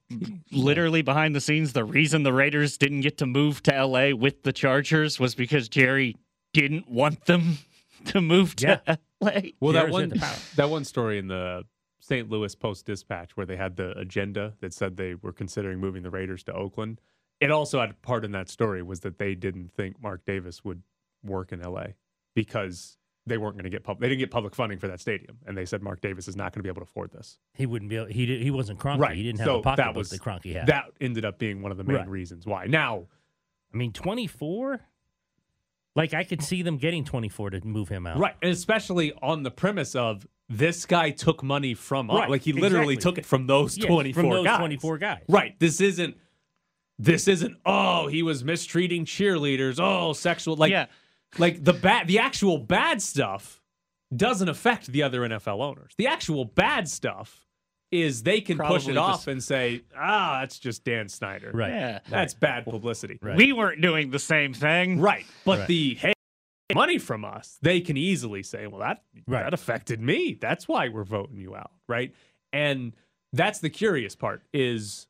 literally 0.50 1.02
behind 1.02 1.34
the 1.34 1.40
scenes 1.40 1.72
the 1.75 1.84
reason 1.84 2.22
the 2.22 2.32
Raiders 2.32 2.78
didn't 2.78 3.00
get 3.02 3.19
to 3.19 3.26
move 3.26 3.62
to 3.64 3.84
LA 3.84 4.11
with 4.14 4.43
the 4.44 4.52
Chargers 4.52 5.20
was 5.20 5.34
because 5.34 5.69
Jerry 5.69 6.16
didn't 6.54 6.88
want 6.90 7.26
them 7.26 7.58
to 8.06 8.20
move 8.22 8.56
to 8.56 8.80
LA. 9.20 9.30
Well, 9.60 9.72
that 9.74 9.90
one 9.90 10.04
in 10.04 10.08
the 10.10 10.18
power. 10.18 10.36
that 10.56 10.70
one 10.70 10.84
story 10.84 11.18
in 11.18 11.28
the 11.28 11.64
St. 12.00 12.28
Louis 12.30 12.54
Post 12.54 12.84
Dispatch 12.86 13.36
where 13.36 13.46
they 13.46 13.56
had 13.56 13.76
the 13.76 13.96
agenda 13.98 14.54
that 14.60 14.72
said 14.74 14.96
they 14.96 15.14
were 15.14 15.32
considering 15.32 15.78
moving 15.80 16.02
the 16.02 16.10
Raiders 16.10 16.42
to 16.44 16.52
Oakland. 16.52 17.00
It 17.40 17.50
also 17.50 17.80
had 17.80 18.00
part 18.02 18.24
in 18.24 18.32
that 18.32 18.48
story 18.48 18.82
was 18.82 19.00
that 19.00 19.18
they 19.18 19.34
didn't 19.34 19.72
think 19.74 20.00
Mark 20.02 20.24
Davis 20.26 20.64
would 20.64 20.82
work 21.22 21.52
in 21.52 21.60
LA 21.62 21.86
because 22.34 22.98
they 23.26 23.38
weren't 23.38 23.54
going 23.56 23.64
to 23.64 23.70
get 23.70 23.82
pub- 23.84 24.00
they 24.00 24.08
didn't 24.08 24.18
get 24.20 24.30
public 24.30 24.54
funding 24.54 24.78
for 24.78 24.86
that 24.88 25.00
stadium, 25.00 25.38
and 25.46 25.56
they 25.56 25.64
said 25.64 25.82
Mark 25.82 26.02
Davis 26.02 26.28
is 26.28 26.36
not 26.36 26.52
going 26.52 26.58
to 26.58 26.62
be 26.62 26.68
able 26.68 26.80
to 26.82 26.88
afford 26.90 27.10
this. 27.12 27.38
He 27.54 27.64
wouldn't 27.64 27.88
be. 27.88 27.96
Able, 27.96 28.06
he 28.06 28.26
did, 28.26 28.42
he 28.42 28.50
wasn't 28.50 28.78
Kroenke. 28.78 28.98
Right. 28.98 29.16
He 29.16 29.22
didn't 29.22 29.38
have 29.38 29.46
So 29.46 29.56
the 29.56 29.62
pocketbook 29.62 29.94
that 29.94 29.98
was 29.98 30.10
that 30.10 30.20
Kroenke 30.20 30.52
had. 30.52 30.66
That 30.66 30.84
ended 31.00 31.24
up 31.24 31.38
being 31.38 31.62
one 31.62 31.72
of 31.72 31.78
the 31.78 31.84
main 31.84 31.96
Right. 31.96 32.08
reasons 32.08 32.44
why. 32.46 32.66
Now, 32.66 33.06
I 33.72 33.76
mean, 33.78 33.92
24. 33.92 34.80
Like 35.96 36.12
I 36.14 36.25
could 36.25 36.43
see 36.43 36.62
them 36.62 36.76
getting 36.76 37.05
24 37.05 37.50
to 37.50 37.61
move 37.64 37.88
him 37.88 38.06
out. 38.06 38.19
right, 38.19 38.35
and 38.43 38.50
especially 38.50 39.12
on 39.23 39.43
the 39.43 39.50
premise 39.50 39.94
of 39.94 40.26
this 40.49 40.85
guy 40.87 41.11
took 41.11 41.43
money 41.43 41.75
from 41.75 42.11
us. 42.11 42.17
Right, 42.17 42.31
Like 42.31 42.43
he 42.43 42.52
literally 42.52 42.94
exactly. 42.94 43.12
took 43.12 43.19
it 43.19 43.26
from 43.26 43.46
those 43.46 43.79
Yeah, 43.79 43.87
24 43.87 44.23
from 44.23 44.31
those 44.31 44.44
guys. 44.44 44.58
24 44.58 44.99
guys. 44.99 45.23
Right. 45.29 45.58
This 45.58 45.81
isn't 45.81 46.17
this 46.99 47.29
isn't 47.29 47.56
oh, 47.64 48.06
he 48.08 48.23
was 48.23 48.44
mistreating 48.44 49.05
cheerleaders. 49.05 49.79
Oh, 49.81 50.12
sexual 50.12 50.56
like 50.56 50.70
yeah, 50.70 50.87
like 51.38 51.62
the 51.62 51.73
bad 51.73 52.06
the 52.08 52.19
actual 52.19 52.58
bad 52.58 53.00
stuff 53.02 53.61
doesn't 54.14 54.49
affect 54.49 54.87
the 54.87 55.02
other 55.02 55.20
NFL 55.23 55.62
owners. 55.62 55.93
The 55.97 56.06
actual 56.06 56.44
bad 56.44 56.88
stuff 56.88 57.44
is 58.02 58.23
they 58.23 58.41
can 58.41 58.58
push 58.58 58.67
Probably 58.85 58.93
it 58.93 58.96
off 58.96 59.14
just- 59.20 59.29
and 59.29 59.43
say, 59.43 59.82
"Ah, 59.96 60.41
that's 60.41 60.58
just 60.58 60.85
Dan 60.85 61.08
Snyder." 61.08 61.50
Right. 61.55 61.70
yeah. 61.70 61.99
That's 62.08 62.35
bad 62.35 62.64
publicity. 62.64 63.19
Right. 63.23 63.37
We 63.37 63.52
weren't 63.52 63.81
doing 63.81 64.11
the 64.11 64.19
same 64.19 64.52
thing. 64.52 65.00
Right. 65.00 65.25
But 65.44 65.61
Right. 65.61 65.69
the 65.69 65.94
hey 65.94 66.12
money 66.75 66.99
from 66.99 67.25
us, 67.25 67.58
they 67.62 67.81
can 67.81 67.96
easily 67.96 68.43
say, 68.43 68.67
well, 68.67 68.81
that 68.81 69.02
Right. 69.29 69.44
that 69.44 69.55
affected 69.55 70.00
me. 70.00 70.37
That's 70.41 70.67
why 70.67 70.88
we're 70.88 71.05
voting 71.05 71.37
you 71.38 71.55
out. 71.55 71.70
Right. 71.88 72.14
And 72.52 72.94
that's 73.32 73.61
the 73.61 73.70
curious 73.70 74.14
part 74.17 74.43
is 74.52 75.06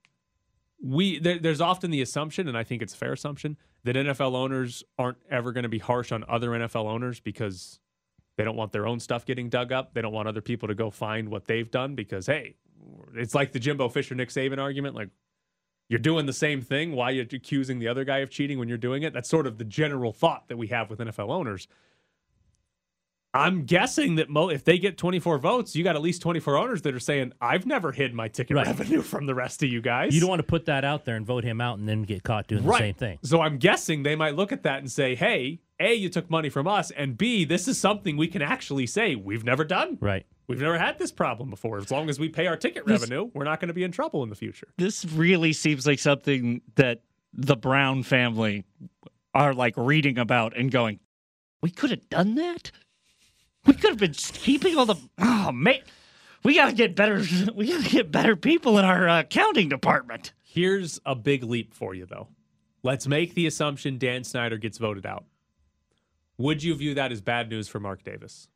we 0.83 1.19
there, 1.19 1.39
there's 1.39 1.61
often 1.61 1.91
the 1.91 2.03
assumption, 2.03 2.49
and 2.49 2.57
I 2.59 2.65
think 2.65 2.83
it's 2.83 2.93
a 2.95 2.97
fair 2.97 3.13
assumption, 3.13 3.57
that 3.85 3.97
NFL 3.97 4.35
owners 4.35 4.83
aren't 4.99 5.19
ever 5.31 5.53
going 5.53 5.63
to 5.63 5.69
be 5.69 5.79
harsh 5.79 6.11
on 6.13 6.25
other 6.29 6.51
NFL 6.51 6.87
owners 6.87 7.21
because 7.21 7.79
they 8.37 8.45
don't 8.45 8.57
want 8.57 8.73
their 8.73 8.87
own 8.87 8.99
stuff 8.99 9.25
getting 9.25 9.49
dug 9.49 9.71
up. 9.73 9.95
They 9.95 10.03
don't 10.03 10.13
want 10.13 10.27
other 10.27 10.41
people 10.41 10.67
to 10.69 10.75
go 10.75 10.91
find 10.91 11.29
what 11.29 11.45
they've 11.45 11.71
done 11.71 11.95
because 11.95 12.27
hey, 12.27 12.57
it's 13.15 13.35
like 13.35 13.53
the 13.53 13.59
Jimbo 13.59 13.89
Fisher 13.89 14.15
Nick 14.15 14.29
Saban 14.31 14.59
argument. 14.59 14.95
Like 14.95 15.11
you're 15.89 15.99
doing 16.01 16.27
the 16.27 16.33
same 16.33 16.61
thing. 16.61 16.93
Why 16.93 17.11
you're 17.11 17.25
you 17.31 17.37
accusing 17.37 17.79
the 17.79 17.89
other 17.89 18.05
guy 18.05 18.19
of 18.19 18.31
cheating 18.31 18.59
when 18.59 18.69
you're 18.69 18.79
doing 18.79 19.03
it? 19.03 19.13
That's 19.13 19.29
sort 19.29 19.47
of 19.47 19.59
the 19.59 19.65
general 19.65 20.13
thought 20.13 20.49
that 20.49 20.57
we 20.57 20.69
have 20.69 20.91
with 20.91 20.99
NFL 20.99 21.31
owners. 21.31 21.69
I'm 23.37 23.65
guessing 23.65 24.15
that 24.15 24.29
mo- 24.31 24.49
if 24.49 24.63
they 24.63 24.79
get 24.79 24.97
24 24.97 25.39
votes, 25.39 25.75
you 25.75 25.83
got 25.83 25.97
at 25.97 26.03
least 26.03 26.23
24 26.23 26.57
owners 26.57 26.83
that 26.83 26.95
are 26.95 27.01
saying, 27.01 27.33
"I've 27.41 27.67
never 27.67 27.91
hid 27.91 28.15
my 28.15 28.29
ticket 28.29 28.57
Right. 28.57 28.67
revenue 28.67 29.03
from 29.03 29.27
the 29.27 29.35
rest 29.35 29.61
of 29.65 29.69
you 29.71 29.81
guys." 29.81 30.15
You 30.15 30.21
don't 30.21 30.29
want 30.31 30.39
to 30.39 30.47
put 30.47 30.67
that 30.67 30.85
out 30.85 31.05
there 31.05 31.17
and 31.17 31.27
vote 31.27 31.43
him 31.43 31.61
out 31.61 31.79
and 31.81 31.89
then 31.89 32.03
get 32.05 32.23
caught 32.23 32.47
doing 32.47 32.63
the 32.63 32.79
same 32.79 32.95
thing. 32.95 33.19
So 33.25 33.41
I'm 33.41 33.59
guessing 33.59 34.05
they 34.05 34.15
might 34.15 34.37
look 34.37 34.53
at 34.53 34.63
that 34.63 34.79
and 34.79 34.91
say, 34.91 35.17
"Hey, 35.17 35.59
a, 35.81 35.95
you 35.95 36.09
took 36.09 36.31
money 36.31 36.49
from 36.49 36.67
us, 36.69 36.91
and 36.93 37.17
b, 37.19 37.45
this 37.45 37.67
is 37.69 37.79
something 37.79 38.17
we 38.17 38.29
can 38.29 38.43
actually 38.43 38.87
say 38.87 39.15
we've 39.17 39.45
never 39.45 39.65
done. 39.65 39.99
Right. 40.01 40.25
We've 40.47 40.61
never 40.61 40.79
had 40.79 40.99
this 40.99 41.11
problem 41.11 41.51
before. 41.51 41.79
As 41.79 41.91
long 41.91 42.09
as 42.11 42.19
we 42.19 42.29
pay 42.29 42.47
our 42.47 42.57
ticket 42.57 42.87
This- 42.87 43.01
revenue, 43.01 43.31
we're 43.35 43.45
not 43.45 43.61
going 43.61 43.69
to 43.69 43.75
be 43.75 43.83
in 43.83 43.93
trouble 43.93 44.23
in 44.23 44.29
the 44.29 44.37
future." 44.37 44.69
This 44.79 45.05
really 45.05 45.53
seems 45.53 45.87
like 45.87 45.99
something 45.99 46.61
that 46.77 47.03
the 47.33 47.57
Brown 47.57 48.03
family 48.03 48.65
are 49.35 49.53
like 49.55 49.75
reading 49.77 50.19
about 50.19 50.57
and 50.57 50.71
going, 50.71 51.01
we 51.63 51.71
could 51.71 51.91
have 51.91 52.09
done 52.09 52.35
that. 52.37 52.71
We 53.67 53.73
could 53.73 53.91
have 53.91 53.99
been 53.99 54.13
keeping 54.13 54.77
all 54.77 54.87
the. 54.87 54.97
Oh 55.19 55.51
man, 55.51 55.81
we 56.45 56.55
got 56.55 56.69
to 56.69 56.75
get 56.77 56.95
better. 56.95 57.23
We 57.55 57.69
got 57.69 57.83
to 57.85 57.91
get 57.91 58.13
better 58.13 58.37
people 58.37 58.79
in 58.79 58.85
our 58.85 59.09
uh, 59.09 59.21
accounting 59.21 59.71
department. 59.71 60.33
Here's 60.43 61.01
a 61.07 61.15
big 61.15 61.43
leap 61.43 61.75
for 61.75 61.95
you, 61.95 62.05
though. 62.07 62.29
Let's 62.83 63.09
make 63.09 63.35
the 63.35 63.47
assumption 63.47 63.97
Dan 63.97 64.23
Snyder 64.25 64.59
gets 64.59 64.77
voted 64.77 65.07
out. 65.07 65.25
Would 66.39 66.63
you 66.63 66.75
view 66.75 66.95
that 66.95 67.13
as 67.13 67.21
bad 67.21 67.49
news 67.49 67.69
for 67.69 67.81
Mark 67.81 68.03
Davis? 68.03 68.49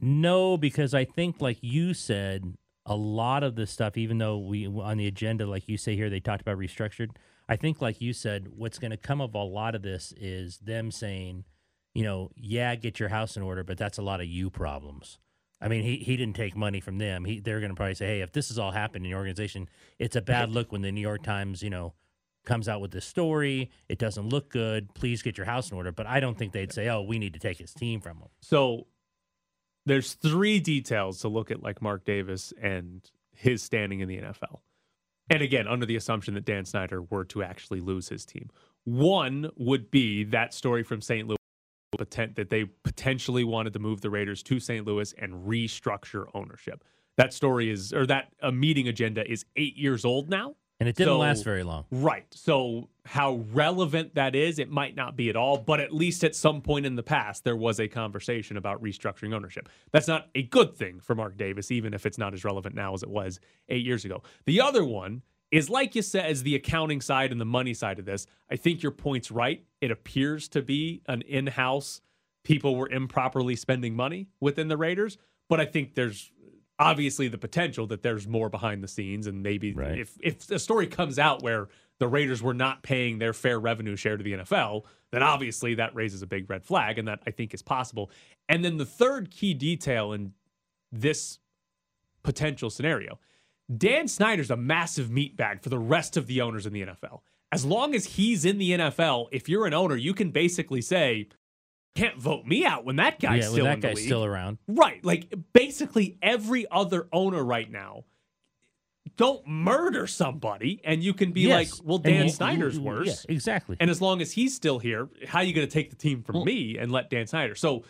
No, 0.00 0.56
because 0.56 0.94
I 0.94 1.04
think, 1.04 1.40
like 1.40 1.58
you 1.62 1.94
said, 1.94 2.54
a 2.84 2.94
lot 2.94 3.42
of 3.42 3.56
this 3.56 3.70
stuff, 3.70 3.96
even 3.96 4.18
though 4.18 4.38
we 4.38 4.66
on 4.66 4.96
the 4.96 5.06
agenda, 5.06 5.46
like 5.46 5.68
you 5.68 5.76
say 5.78 5.96
here, 5.96 6.10
they 6.10 6.20
talked 6.20 6.42
about 6.42 6.58
restructured. 6.58 7.10
I 7.48 7.56
think, 7.56 7.80
like 7.80 8.00
you 8.00 8.12
said, 8.12 8.48
what's 8.54 8.78
going 8.78 8.90
to 8.90 8.96
come 8.96 9.20
of 9.20 9.34
a 9.34 9.42
lot 9.42 9.74
of 9.74 9.82
this 9.82 10.12
is 10.16 10.58
them 10.58 10.90
saying, 10.90 11.44
you 11.94 12.02
know, 12.02 12.30
yeah, 12.36 12.74
get 12.74 13.00
your 13.00 13.08
house 13.08 13.36
in 13.36 13.42
order, 13.42 13.64
but 13.64 13.78
that's 13.78 13.98
a 13.98 14.02
lot 14.02 14.20
of 14.20 14.26
you 14.26 14.50
problems. 14.50 15.18
I 15.60 15.68
mean, 15.68 15.82
he, 15.82 15.96
he 15.96 16.16
didn't 16.16 16.36
take 16.36 16.54
money 16.54 16.80
from 16.80 16.98
them. 16.98 17.24
He, 17.24 17.40
they're 17.40 17.60
going 17.60 17.70
to 17.70 17.76
probably 17.76 17.94
say, 17.94 18.06
hey, 18.06 18.20
if 18.20 18.32
this 18.32 18.48
has 18.48 18.58
all 18.58 18.72
happened 18.72 19.06
in 19.06 19.10
your 19.10 19.18
organization, 19.18 19.68
it's 19.98 20.16
a 20.16 20.20
bad 20.20 20.50
look 20.50 20.70
when 20.70 20.82
the 20.82 20.92
New 20.92 21.00
York 21.00 21.22
Times, 21.22 21.62
you 21.62 21.70
know, 21.70 21.94
comes 22.46 22.68
out 22.68 22.80
with 22.80 22.92
this 22.92 23.04
story. 23.04 23.70
It 23.88 23.98
doesn't 23.98 24.28
look 24.28 24.50
good. 24.50 24.94
Please 24.94 25.22
get 25.22 25.36
your 25.36 25.46
house 25.46 25.70
in 25.70 25.76
order. 25.76 25.92
But 25.92 26.06
I 26.06 26.20
don't 26.20 26.38
think 26.38 26.52
they'd 26.52 26.72
say, 26.72 26.88
oh, 26.88 27.02
we 27.02 27.18
need 27.18 27.34
to 27.34 27.40
take 27.40 27.58
his 27.58 27.74
team 27.74 28.00
from 28.00 28.18
him. 28.18 28.28
So 28.40 28.86
there's 29.84 30.14
three 30.14 30.58
details 30.60 31.20
to 31.20 31.28
look 31.28 31.50
at, 31.50 31.62
like 31.62 31.82
Mark 31.82 32.04
Davis 32.04 32.52
and 32.60 33.02
his 33.34 33.62
standing 33.62 34.00
in 34.00 34.08
the 34.08 34.18
NFL. 34.18 34.60
And 35.28 35.42
again, 35.42 35.66
under 35.66 35.84
the 35.84 35.96
assumption 35.96 36.34
that 36.34 36.44
Dan 36.44 36.64
Snyder 36.64 37.02
were 37.02 37.24
to 37.26 37.42
actually 37.42 37.80
lose 37.80 38.08
his 38.08 38.24
team. 38.24 38.48
One 38.84 39.50
would 39.56 39.90
be 39.90 40.24
that 40.24 40.54
story 40.54 40.84
from 40.84 41.00
St. 41.00 41.26
Louis 41.26 41.36
that 41.98 42.50
they 42.50 42.64
potentially 42.84 43.42
wanted 43.42 43.72
to 43.72 43.78
move 43.78 44.00
the 44.00 44.10
Raiders 44.10 44.42
to 44.44 44.60
St. 44.60 44.86
Louis 44.86 45.14
and 45.18 45.46
restructure 45.46 46.26
ownership. 46.34 46.84
That 47.16 47.32
story 47.32 47.70
is, 47.70 47.92
or 47.92 48.06
that 48.06 48.32
a 48.42 48.52
meeting 48.52 48.86
agenda 48.86 49.28
is 49.28 49.44
eight 49.56 49.76
years 49.76 50.04
old 50.04 50.28
now. 50.28 50.56
And 50.78 50.88
it 50.88 50.96
didn't 50.96 51.14
So- 51.14 51.18
last 51.18 51.42
very 51.44 51.62
long. 51.62 51.86
Right. 51.90 52.26
So 52.34 52.90
how 53.06 53.36
relevant 53.52 54.14
that 54.14 54.34
is, 54.34 54.58
it 54.58 54.68
might 54.68 54.94
not 54.94 55.16
be 55.16 55.30
at 55.30 55.36
all, 55.36 55.56
but 55.56 55.80
at 55.80 55.92
least 55.92 56.22
at 56.22 56.34
some 56.34 56.60
point 56.60 56.84
in 56.84 56.96
the 56.96 57.02
past, 57.02 57.44
there 57.44 57.56
was 57.56 57.80
a 57.80 57.88
conversation 57.88 58.56
about 58.56 58.82
restructuring 58.82 59.32
ownership. 59.34 59.68
That's 59.92 60.08
not 60.08 60.28
a 60.34 60.42
good 60.42 60.74
thing 60.76 61.00
for 61.00 61.14
Mark 61.14 61.36
Davis, 61.36 61.70
even 61.70 61.94
if 61.94 62.04
it's 62.04 62.18
not 62.18 62.34
as 62.34 62.44
relevant 62.44 62.74
now 62.74 62.92
as 62.92 63.02
it 63.02 63.08
was 63.08 63.40
eight 63.68 63.86
years 63.86 64.04
ago. 64.04 64.22
The 64.44 64.60
other 64.60 64.84
one 64.84 65.22
is 65.50 65.70
like 65.70 65.94
you 65.94 66.02
said, 66.02 66.28
is 66.28 66.42
the 66.42 66.56
accounting 66.56 67.00
side 67.00 67.30
and 67.32 67.40
the 67.40 67.44
money 67.46 67.72
side 67.72 67.98
of 67.98 68.04
this. 68.04 68.26
I 68.50 68.56
think 68.56 68.82
your 68.82 68.92
point's 68.92 69.30
right. 69.30 69.64
It 69.80 69.90
appears 69.90 70.48
to 70.48 70.60
be 70.60 71.02
an 71.06 71.22
in-house 71.22 72.02
people 72.42 72.76
were 72.76 72.88
improperly 72.90 73.56
spending 73.56 73.94
money 73.96 74.28
within 74.40 74.68
the 74.68 74.76
Raiders, 74.76 75.16
but 75.48 75.60
I 75.60 75.64
think 75.64 75.94
there's 75.94 76.30
obviously 76.78 77.28
the 77.28 77.38
potential 77.38 77.86
that 77.86 78.02
there's 78.02 78.26
more 78.26 78.48
behind 78.48 78.82
the 78.82 78.88
scenes 78.88 79.26
and 79.26 79.42
maybe 79.42 79.72
Right. 79.72 79.98
if 79.98 80.16
if 80.20 80.50
a 80.50 80.58
story 80.58 80.86
comes 80.86 81.18
out 81.18 81.42
where 81.42 81.68
the 81.98 82.06
Raiders 82.08 82.42
were 82.42 82.52
not 82.54 82.82
paying 82.82 83.18
their 83.18 83.32
fair 83.32 83.58
revenue 83.58 83.96
share 83.96 84.16
to 84.18 84.22
the 84.22 84.32
NFL, 84.34 84.84
then 85.12 85.22
obviously 85.22 85.74
that 85.76 85.94
raises 85.94 86.20
a 86.20 86.26
big 86.26 86.50
red 86.50 86.62
flag 86.62 86.98
and 86.98 87.08
that 87.08 87.20
I 87.26 87.30
think 87.30 87.54
is 87.54 87.62
possible. 87.62 88.10
And 88.50 88.62
then 88.62 88.76
the 88.76 88.84
third 88.84 89.30
key 89.30 89.54
detail 89.54 90.12
in 90.12 90.32
this 90.92 91.38
potential 92.22 92.68
scenario. 92.70 93.18
Dan 93.74 94.06
Snyder's 94.08 94.50
a 94.50 94.56
massive 94.56 95.10
meat 95.10 95.36
bag 95.36 95.62
for 95.62 95.70
the 95.70 95.78
rest 95.78 96.16
of 96.16 96.26
the 96.26 96.40
owners 96.40 96.66
in 96.66 96.72
the 96.72 96.82
NFL. 96.82 97.22
As 97.50 97.64
long 97.64 97.94
as 97.94 98.04
he's 98.04 98.44
in 98.44 98.58
the 98.58 98.72
NFL, 98.72 99.28
if 99.32 99.48
you're 99.48 99.66
an 99.66 99.74
owner, 99.74 99.96
you 99.96 100.12
can 100.14 100.30
basically 100.30 100.82
say, 100.82 101.28
can't 101.96 102.18
vote 102.18 102.46
me 102.46 102.64
out 102.64 102.84
when 102.84 102.96
that 102.96 103.18
guy's 103.20 103.44
yeah, 103.44 103.48
still 103.50 103.64
well, 103.64 103.74
that 103.74 103.80
guy's 103.80 103.96
league. 103.96 104.06
still 104.06 104.24
around. 104.24 104.58
Right. 104.68 105.04
Like 105.04 105.32
basically 105.52 106.18
every 106.22 106.66
other 106.70 107.08
owner 107.12 107.42
right 107.44 107.70
now. 107.70 108.04
Don't 109.16 109.46
murder 109.46 110.06
somebody 110.06 110.80
and 110.84 111.02
you 111.02 111.14
can 111.14 111.32
be 111.32 111.42
Yes. 111.42 111.78
like, 111.78 111.86
well, 111.88 111.98
Dan 111.98 112.28
Snyder's 112.28 112.78
worse. 112.78 113.24
Yeah, 113.28 113.34
exactly. 113.34 113.76
And 113.80 113.88
as 113.88 114.02
long 114.02 114.20
as 114.20 114.32
he's 114.32 114.54
still 114.54 114.78
here, 114.78 115.08
how 115.26 115.38
are 115.38 115.44
you 115.44 115.54
going 115.54 115.66
to 115.66 115.72
take 115.72 115.90
the 115.90 115.96
team 115.96 116.22
from 116.22 116.44
me 116.44 116.76
and 116.76 116.92
let 116.92 117.08
Dan 117.08 117.26
Snyder? 117.26 117.54
So 117.54 117.84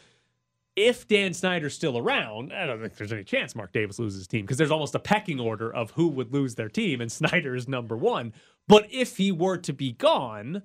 if 0.77 1.09
Dan 1.09 1.33
Snyder's 1.33 1.75
still 1.75 1.97
around, 1.99 2.53
I 2.53 2.67
don't 2.67 2.81
think 2.81 2.97
there's 2.97 3.13
any 3.13 3.25
chance 3.25 3.57
Mark 3.57 3.73
Davis 3.73 3.99
loses 3.99 4.21
his 4.21 4.27
team 4.29 4.43
because 4.43 4.59
there's 4.59 4.71
almost 4.71 4.95
a 4.95 4.99
pecking 5.01 5.41
order 5.41 5.75
of 5.75 5.91
who 5.93 6.09
would 6.09 6.33
lose 6.33 6.55
their 6.55 6.69
team, 6.69 7.01
and 7.01 7.11
Snyder 7.21 7.57
is 7.57 7.67
number 7.67 7.97
one. 7.97 8.33
But 8.69 8.87
if 8.93 9.17
he 9.17 9.33
were 9.33 9.57
to 9.57 9.73
be 9.73 9.93
gone, 9.93 10.63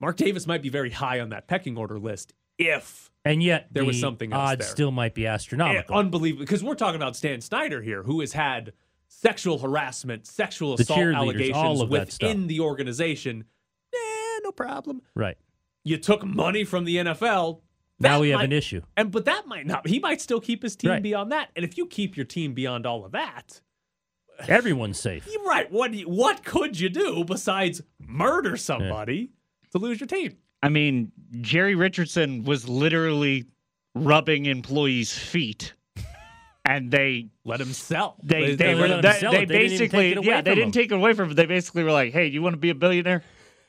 Mark 0.00 0.16
Davis 0.16 0.46
might 0.46 0.62
be 0.62 0.68
very 0.68 0.90
high 0.90 1.18
on 1.20 1.30
that 1.30 1.48
pecking 1.48 1.76
order 1.76 1.98
list 1.98 2.32
if 2.60 3.10
And 3.24 3.42
yet 3.42 3.68
There 3.72 3.84
was 3.84 3.98
something 4.00 4.32
else 4.32 4.50
odds 4.52 4.58
there. 4.60 4.68
still 4.68 4.90
might 4.92 5.14
be 5.14 5.26
astronomical. 5.26 5.94
unbelievable 5.96 6.44
because 6.44 6.62
we're 6.64 6.74
talking 6.74 6.96
about 7.00 7.16
Stan 7.16 7.40
Snyder 7.40 7.82
here, 7.82 8.02
who 8.04 8.20
has 8.20 8.32
had 8.34 8.72
sexual 9.08 9.58
harassment, 9.58 10.26
sexual 10.26 10.76
The 10.76 10.82
assault 10.84 11.00
allegations 11.14 11.56
all 11.56 11.82
of 11.82 11.90
that 11.90 12.12
stuff. 12.12 12.28
within 12.28 12.46
the 12.46 12.60
organization. 12.60 13.44
Eh, 13.92 14.38
no 14.44 14.52
problem. 14.52 15.02
right. 15.14 15.36
You 15.82 15.96
took 15.96 16.24
money 16.24 16.64
from 16.64 16.84
the 16.84 16.96
NFL. 16.98 17.62
Now 17.98 18.14
That 18.16 18.20
we 18.20 18.28
have 18.30 18.38
might- 18.38 18.44
an 18.44 18.52
issue. 18.52 18.82
And 18.96 19.10
but 19.10 19.24
that 19.26 19.46
might 19.46 19.66
not. 19.66 19.86
He 19.86 19.98
might 19.98 20.20
still 20.20 20.40
keep 20.40 20.62
his 20.62 20.76
team 20.76 20.90
Right. 20.90 21.02
beyond 21.02 21.32
that. 21.32 21.50
And 21.56 21.64
if 21.64 21.76
you 21.78 21.86
keep 21.86 22.16
your 22.16 22.26
team 22.26 22.52
beyond 22.54 22.86
all 22.86 23.04
of 23.04 23.12
that, 23.12 23.60
Everyone's 24.48 24.98
safe. 24.98 25.28
right. 25.46 25.70
What 25.70 25.92
what 26.06 26.42
could 26.44 26.80
you 26.80 26.88
do 26.88 27.24
besides 27.24 27.82
murder 27.98 28.56
somebody 28.56 29.32
to 29.72 29.78
lose 29.78 30.00
your 30.00 30.06
team? 30.06 30.38
I 30.62 30.68
mean, 30.68 31.12
Jerry 31.40 31.74
Richardson 31.74 32.44
was 32.44 32.68
literally 32.68 33.46
rubbing 33.94 34.46
employees' 34.46 35.16
feet, 35.16 35.74
and 36.64 36.90
they 36.90 37.28
Let 37.44 37.60
him 37.60 37.72
sell. 37.72 38.16
they 38.22 38.54
they, 38.54 38.74
they 38.74 38.74
were 38.74 39.00
they, 39.00 39.12
sell 39.14 39.32
they 39.32 39.42
it. 39.42 39.48
They 39.48 39.58
basically 39.58 39.88
take 39.88 40.12
it 40.12 40.18
away 40.18 40.26
yeah 40.26 40.40
they 40.42 40.54
didn't 40.54 40.66
him. 40.66 40.72
take 40.72 40.92
it 40.92 40.94
away 40.94 41.12
from 41.14 41.30
him. 41.30 41.36
They 41.36 41.46
basically 41.46 41.84
were 41.84 41.92
like, 41.92 42.12
hey, 42.12 42.26
you 42.26 42.42
want 42.42 42.54
to 42.54 42.58
be 42.58 42.70
a 42.70 42.74
billionaire? 42.74 43.22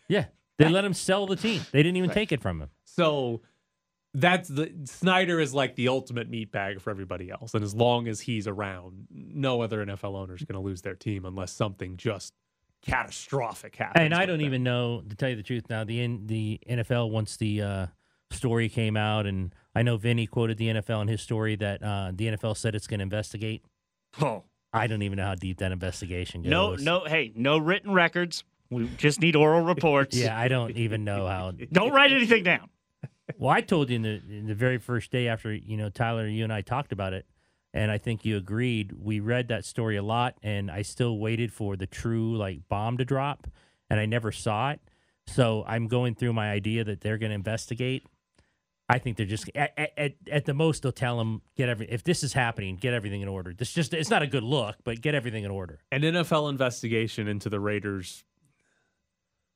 Yeah. 0.07 0.25
They 0.57 0.69
let 0.69 0.86
him 0.86 0.93
sell 0.93 1.25
the 1.25 1.36
team. 1.36 1.62
They 1.71 1.81
didn't 1.81 1.98
even 1.98 2.12
take 2.12 2.31
it 2.31 2.41
from 2.41 2.62
him. 2.62 2.69
So 2.86 3.41
that's 4.13 4.50
the 4.50 4.71
Snyder 4.86 5.39
is 5.39 5.53
like 5.53 5.75
the 5.75 5.88
ultimate 5.88 6.29
meat 6.29 6.51
bag 6.51 6.81
for 6.81 6.89
everybody 6.89 7.31
else. 7.31 7.53
And 7.53 7.63
as 7.63 7.74
long 7.74 8.07
as 8.07 8.19
he's 8.19 8.48
around, 8.48 9.07
no 9.10 9.62
other 9.62 9.83
NFL 9.83 10.15
owner 10.15 10.36
is 10.36 10.43
going 10.43 10.62
to 10.62 10.65
lose 10.65 10.81
their 10.81 10.95
team 10.95 11.25
unless 11.25 11.51
something 11.51 11.98
just 11.98 12.33
catastrophic 12.81 13.75
happens. 13.75 14.03
And 14.03 14.13
I 14.13 14.25
don't 14.25 14.39
them. 14.39 14.47
even 14.47 14.63
know 14.63 15.03
to 15.07 15.15
tell 15.15 15.29
you 15.29 15.35
the 15.35 15.43
truth. 15.43 15.65
Now 15.69 15.83
the 15.83 16.01
N- 16.01 16.23
the 16.27 16.59
NFL 16.69 17.11
once 17.11 17.38
the 17.38 17.61
uh, 17.61 17.85
story 18.31 18.69
came 18.69 18.97
out, 18.97 19.25
and 19.25 19.53
I 19.75 19.83
know 19.83 19.97
Vinny 19.97 20.27
quoted 20.27 20.57
the 20.57 20.67
NFL 20.67 21.01
in 21.03 21.07
his 21.07 21.21
story 21.21 21.55
that 21.57 21.83
uh, 21.83 22.11
the 22.13 22.27
NFL 22.27 22.57
said 22.57 22.75
it's 22.75 22.88
going 22.88 23.00
to 23.00 23.03
investigate. 23.03 23.63
Oh, 24.21 24.43
I 24.73 24.88
don't 24.88 25.01
even 25.01 25.17
know 25.17 25.25
how 25.25 25.35
deep 25.35 25.57
that 25.59 25.71
investigation 25.71 26.43
goes. 26.43 26.50
no, 26.50 26.75
no, 26.75 27.05
hey, 27.05 27.31
no 27.35 27.57
written 27.57 27.93
records. 27.93 28.43
We 28.69 28.88
just 28.97 29.19
need 29.19 29.35
oral 29.35 29.61
reports. 29.61 30.15
Yeah, 30.21 30.38
I 30.39 30.47
don't 30.47 30.77
even 30.77 31.03
know 31.03 31.27
how. 31.27 31.51
Don't 31.73 31.91
write 31.91 32.11
anything 32.13 32.43
down. 32.43 32.69
Well, 33.38 33.50
I 33.50 33.61
told 33.61 33.89
you 33.89 33.97
in 33.97 34.01
the 34.01 34.21
in 34.29 34.47
the 34.47 34.55
very 34.55 34.77
first 34.77 35.11
day 35.11 35.27
after 35.27 35.53
you 35.53 35.75
know 35.77 35.89
Tyler, 35.89 36.27
you 36.27 36.43
and 36.43 36.53
I 36.53 36.61
talked 36.61 36.91
about 36.93 37.11
it, 37.13 37.25
and 37.74 37.92
I 37.92 37.98
think 37.98 38.25
you 38.25 38.38
agreed. 38.38 38.92
We 38.94 39.20
read 39.20 39.48
that 39.50 39.66
story 39.66 39.96
a 39.98 40.04
lot, 40.04 40.36
and 40.44 40.70
I 40.70 40.82
still 40.82 41.18
waited 41.18 41.54
for 41.54 41.75
the 41.75 41.88
true 41.88 42.36
like 42.36 42.68
bomb 42.70 42.98
to 42.98 43.06
drop, 43.06 43.48
and 43.90 44.00
I 44.00 44.06
never 44.06 44.32
saw 44.32 44.72
it. 44.72 44.80
So 45.28 45.63
I'm 45.68 45.88
going 45.88 46.16
through 46.16 46.34
my 46.34 46.51
idea 46.51 46.84
that 46.84 47.01
they're 47.01 47.18
going 47.18 47.30
to 47.30 47.36
investigate. 47.36 48.06
I 48.90 48.98
think 48.98 49.16
they're 49.16 49.25
just 49.25 49.50
at, 49.56 49.72
at- 49.98 50.16
at 50.30 50.46
the 50.46 50.54
most 50.54 50.84
they'll 50.84 50.92
tell 50.92 51.18
them 51.18 51.42
get 51.56 51.70
every 51.70 51.90
if 51.90 52.04
this 52.04 52.24
is 52.24 52.34
happening, 52.34 52.75
get 52.75 52.94
everything 52.94 53.22
in 53.22 53.30
order. 53.30 53.54
This 53.54 53.72
just 53.72 53.94
it's 53.94 54.10
not 54.10 54.22
a 54.22 54.28
good 54.28 54.44
look, 54.44 54.75
but 54.84 55.00
get 55.00 55.16
everything 55.16 55.46
in 55.46 55.51
order. 55.51 55.80
an 55.94 56.01
NFL 56.01 56.50
investigation 56.50 57.28
into 57.30 57.48
the 57.50 57.60
Raiders 57.62 58.25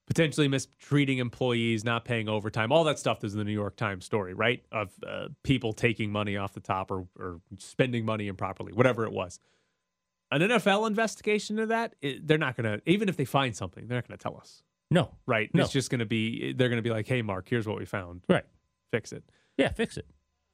potentially 0.07 0.47
mistreating 0.47 1.17
employees, 1.17 1.83
not 1.83 2.05
paying 2.05 2.29
overtime, 2.29 2.71
all 2.71 2.83
that 2.83 2.99
stuff 2.99 3.23
is 3.23 3.33
in 3.33 3.39
the 3.39 3.43
New 3.45 3.51
York 3.51 3.75
Times 3.75 4.05
story, 4.05 4.33
right? 4.33 4.63
Of 4.71 4.91
uh, 5.05 5.29
people 5.43 5.73
taking 5.73 6.11
money 6.11 6.37
off 6.37 6.53
the 6.53 6.59
top 6.59 6.91
or, 6.91 7.07
or 7.19 7.41
spending 7.57 8.05
money 8.05 8.27
improperly, 8.27 8.71
whatever 8.73 9.05
it 9.05 9.11
was. 9.11 9.39
An 10.31 10.41
NFL 10.41 10.87
investigation 10.87 11.59
of 11.59 11.69
that, 11.69 11.95
it, 12.01 12.27
they're 12.27 12.37
not 12.37 12.57
going 12.57 12.79
to, 12.79 12.89
even 12.89 13.09
if 13.09 13.17
they 13.17 13.25
find 13.25 13.55
something, 13.55 13.87
they're 13.87 13.97
not 13.97 14.07
going 14.07 14.17
to 14.17 14.21
tell 14.21 14.37
us, 14.37 14.63
No, 14.91 15.11
right? 15.25 15.49
No. 15.53 15.63
It's 15.63 15.71
just 15.71 15.89
going 15.89 15.99
to 15.99 16.05
be, 16.05 16.53
they're 16.53 16.69
going 16.69 16.77
to 16.77 16.83
be 16.87 16.89
like, 16.89 17.07
hey, 17.07 17.21
Mark, 17.21 17.47
here's 17.49 17.67
what 17.67 17.77
we 17.77 17.85
found. 17.85 18.21
right? 18.29 18.45
Fix 18.91 19.11
it. 19.11 19.23
Yeah, 19.57 19.69
fix 19.71 19.97
it. 19.97 20.05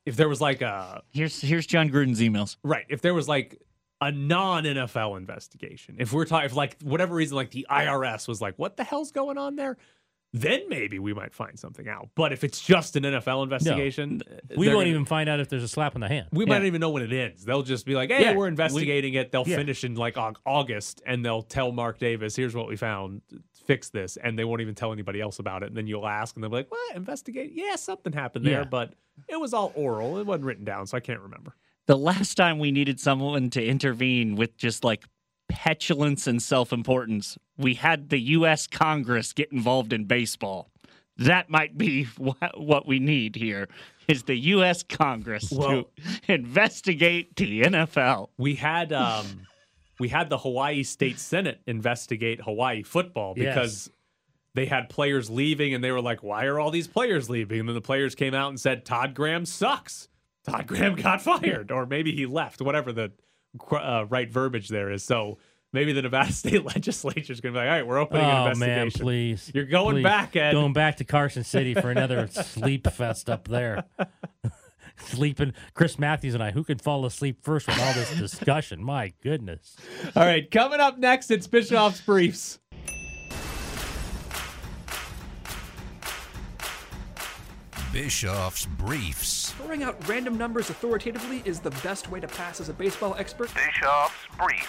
If 0.05 0.15
there 0.15 0.29
was 0.29 0.41
like 0.41 0.61
a, 0.61 1.03
Here's 1.11 1.39
here's 1.41 1.65
Jon 1.67 1.89
Gruden's 1.89 2.21
emails. 2.21 2.57
Right. 2.63 2.85
If 2.89 3.01
there 3.01 3.13
was 3.13 3.27
like 3.27 3.61
a 4.01 4.11
non 4.11 4.63
NFL 4.63 5.17
investigation, 5.17 5.95
if 5.99 6.11
we're 6.11 6.25
talking, 6.25 6.45
if 6.47 6.55
like 6.55 6.81
whatever 6.81 7.15
reason, 7.15 7.35
like 7.35 7.51
the 7.51 7.65
IRS 7.69 8.27
was 8.27 8.41
like, 8.41 8.55
what 8.57 8.75
the 8.77 8.83
hell's 8.83 9.11
going 9.11 9.37
on 9.37 9.55
there? 9.55 9.77
Then 10.33 10.69
maybe 10.69 10.97
we 10.97 11.13
might 11.13 11.33
find 11.33 11.59
something 11.59 11.89
out. 11.89 12.07
But 12.15 12.31
if 12.31 12.45
it's 12.45 12.61
just 12.61 12.95
an 12.95 13.03
NFL 13.03 13.43
investigation, 13.43 14.21
uh, 14.25 14.35
We 14.55 14.67
won't 14.69 14.77
gonna- 14.79 14.89
even 14.89 15.03
find 15.03 15.27
out 15.27 15.41
if 15.41 15.49
there's 15.49 15.61
a 15.63 15.67
slap 15.67 15.93
on 15.93 15.99
the 15.99 16.07
hand. 16.07 16.27
We 16.31 16.45
might 16.45 16.59
not 16.59 16.67
even 16.67 16.79
know 16.79 16.89
when 16.89 17.03
it 17.03 17.11
ends. 17.11 17.43
They'll 17.43 17.63
just 17.63 17.85
be 17.85 17.95
like, 17.95 18.09
"Hey, 18.09 18.21
Yeah, 18.23 18.35
we're 18.37 18.47
investigating 18.47 19.13
it." 19.15 19.31
They'll 19.33 19.43
yeah. 19.45 19.57
finish 19.57 19.83
in 19.83 19.95
like 19.95 20.15
August, 20.45 21.01
and 21.05 21.25
they'll 21.25 21.41
tell 21.41 21.73
Mark 21.73 21.99
Davis, 21.99 22.33
"Here's 22.37 22.55
what 22.55 22.69
we 22.69 22.77
found. 22.77 23.21
Fix 23.65 23.89
this," 23.89 24.15
and 24.15 24.39
they 24.39 24.45
won't 24.45 24.61
even 24.61 24.73
tell 24.73 24.93
anybody 24.93 25.19
else 25.19 25.37
about 25.39 25.63
it. 25.63 25.67
And 25.67 25.75
then 25.75 25.85
you'll 25.85 26.07
ask, 26.07 26.35
and 26.35 26.43
they'll 26.43 26.49
be 26.49 26.55
like, 26.57 26.71
"What? 26.71 26.95
Investigate? 26.95 27.51
Yeah, 27.53 27.75
something 27.75 28.13
happened 28.13 28.45
there, 28.45 28.61
Yeah. 28.61 28.63
but 28.63 28.93
it 29.27 29.37
was 29.39 29.53
all 29.53 29.73
oral. 29.75 30.17
It 30.17 30.25
wasn't 30.25 30.45
written 30.45 30.63
down, 30.63 30.87
so 30.87 30.95
I 30.95 31.01
can't 31.01 31.19
remember." 31.19 31.55
The 31.87 31.97
last 31.97 32.35
time 32.35 32.59
we 32.59 32.71
needed 32.71 32.99
someone 32.99 33.49
to 33.51 33.63
intervene 33.65 34.35
with 34.35 34.55
just 34.57 34.83
like 34.83 35.03
petulance 35.49 36.27
and 36.27 36.41
self 36.41 36.71
importance, 36.71 37.37
we 37.57 37.73
had 37.75 38.09
the 38.09 38.19
U.S. 38.19 38.67
Congress 38.67 39.33
get 39.33 39.51
involved 39.51 39.91
in 39.93 40.05
baseball. 40.05 40.69
That 41.17 41.49
might 41.49 41.77
be 41.77 42.07
wha- 42.17 42.35
what 42.55 42.87
we 42.87 42.99
need 42.99 43.35
here 43.35 43.67
is 44.07 44.23
the 44.23 44.35
U.S. 44.35 44.83
Congress 44.83 45.51
Well- 45.51 45.85
to 46.27 46.33
investigate 46.33 47.35
the 47.35 47.63
NFL. 47.63 48.29
we 48.37 48.55
had 48.55 48.93
um 48.93 49.25
we 49.99 50.07
had 50.09 50.29
the 50.29 50.37
Hawaii 50.37 50.83
State 50.83 51.19
Senate 51.19 51.61
investigate 51.67 52.41
Hawaii 52.41 52.81
football 52.83 53.33
Yes. 53.37 53.53
because 53.55 53.89
they 54.55 54.65
had 54.65 54.89
players 54.89 55.29
leaving 55.29 55.73
and 55.73 55.83
they 55.83 55.91
were 55.91 56.01
like, 56.01 56.23
"Why 56.23 56.45
are 56.45 56.59
all 56.59 56.71
these 56.71 56.87
players 56.87 57.29
leaving?" 57.29 57.59
And 57.59 57.69
then 57.69 57.75
the 57.75 57.81
players 57.81 58.15
came 58.15 58.33
out 58.33 58.49
and 58.49 58.59
said, 58.59 58.83
"Todd 58.85 59.13
Graham 59.13 59.45
sucks. 59.45 60.07
Todd 60.45 60.67
Graham 60.67 60.95
got 60.95 61.21
fired, 61.23 61.71
or 61.71 61.85
maybe 61.85 62.11
he 62.15 62.25
left. 62.25 62.61
Whatever 62.61 62.91
the 62.91 63.11
uh, 63.71 64.05
right 64.09 64.29
verbiage 64.31 64.69
there 64.69 64.91
is." 64.91 65.03
So 65.03 65.37
maybe 65.73 65.93
the 65.93 66.01
Nevada 66.01 66.31
State 66.33 66.65
Legislature 66.65 67.31
is 67.33 67.41
going 67.41 67.53
to 67.53 67.59
be 67.59 67.65
like, 67.65 67.69
"All 67.71 67.77
right, 67.77 67.87
we're 67.87 67.99
opening 67.99 68.23
an 68.23 68.29
Oh 68.29 68.45
investigation." 68.47 68.75
man, 68.75 68.91
please! 68.91 69.51
You're 69.53 69.65
going 69.65 69.97
Please. 69.97 70.03
back, 70.03 70.35
Ed. 70.35 70.53
Going 70.53 70.73
back 70.73 70.97
to 70.97 71.03
Carson 71.03 71.43
City 71.43 71.73
for 71.73 71.91
another 71.91 72.27
sleep 72.31 72.87
fest 72.89 73.29
up 73.29 73.47
there. 73.47 73.83
Sleeping, 75.05 75.53
Chris 75.73 75.97
Matthews 75.97 76.35
and 76.35 76.43
I. 76.43 76.51
Who 76.51 76.63
could 76.63 76.79
fall 76.79 77.05
asleep 77.07 77.41
first 77.41 77.65
with 77.65 77.79
all 77.79 77.93
this 77.93 78.15
discussion? 78.17 78.83
My 78.83 79.13
goodness. 79.23 79.75
All 80.15 80.23
right, 80.23 80.49
coming 80.51 80.79
up 80.79 80.99
next, 80.99 81.31
it's 81.31 81.47
Bischoff's 81.47 82.01
briefs. 82.01 82.59
Bischoff's 87.91 88.65
Briefs. 88.65 89.40
Throwing 89.63 89.83
out 89.83 90.07
random 90.07 90.37
numbers 90.37 90.69
authoritatively 90.71 91.43
is 91.45 91.59
the 91.59 91.69
best 91.83 92.09
way 92.09 92.19
to 92.19 92.27
pass 92.27 92.59
as 92.59 92.69
a 92.69 92.73
baseball 92.73 93.15
expert. 93.19 93.53
Bischoff's 93.53 94.15
Briefs. 94.37 94.67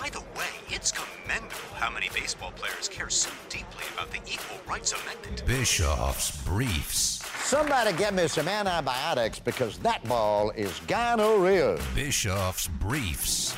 By 0.00 0.10
the 0.10 0.20
way, 0.38 0.46
It's 0.68 0.92
commendable 0.92 1.54
how 1.74 1.90
many 1.90 2.08
baseball 2.12 2.50
players 2.56 2.88
care 2.88 3.08
so 3.08 3.30
deeply 3.48 3.84
about 3.94 4.10
the 4.10 4.18
Equal 4.30 4.58
Rights 4.68 4.92
Amendment. 4.92 5.44
Bischoff's 5.46 6.42
Briefs. 6.44 7.24
Somebody 7.44 7.92
get 7.96 8.14
me 8.14 8.26
some 8.26 8.48
antibiotics 8.48 9.38
because 9.38 9.78
that 9.78 10.02
ball 10.08 10.50
is 10.50 10.80
gonorrhea. 10.88 11.78
Bischoff's 11.94 12.66
Briefs. 12.66 13.56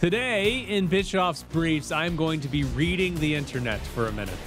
Today 0.00 0.60
in 0.60 0.86
Bischoff's 0.86 1.42
Briefs, 1.42 1.92
I'm 1.92 2.16
going 2.16 2.40
to 2.40 2.48
be 2.48 2.64
reading 2.64 3.14
the 3.16 3.34
internet 3.34 3.80
for 3.80 4.06
a 4.06 4.12
minute. 4.12 4.38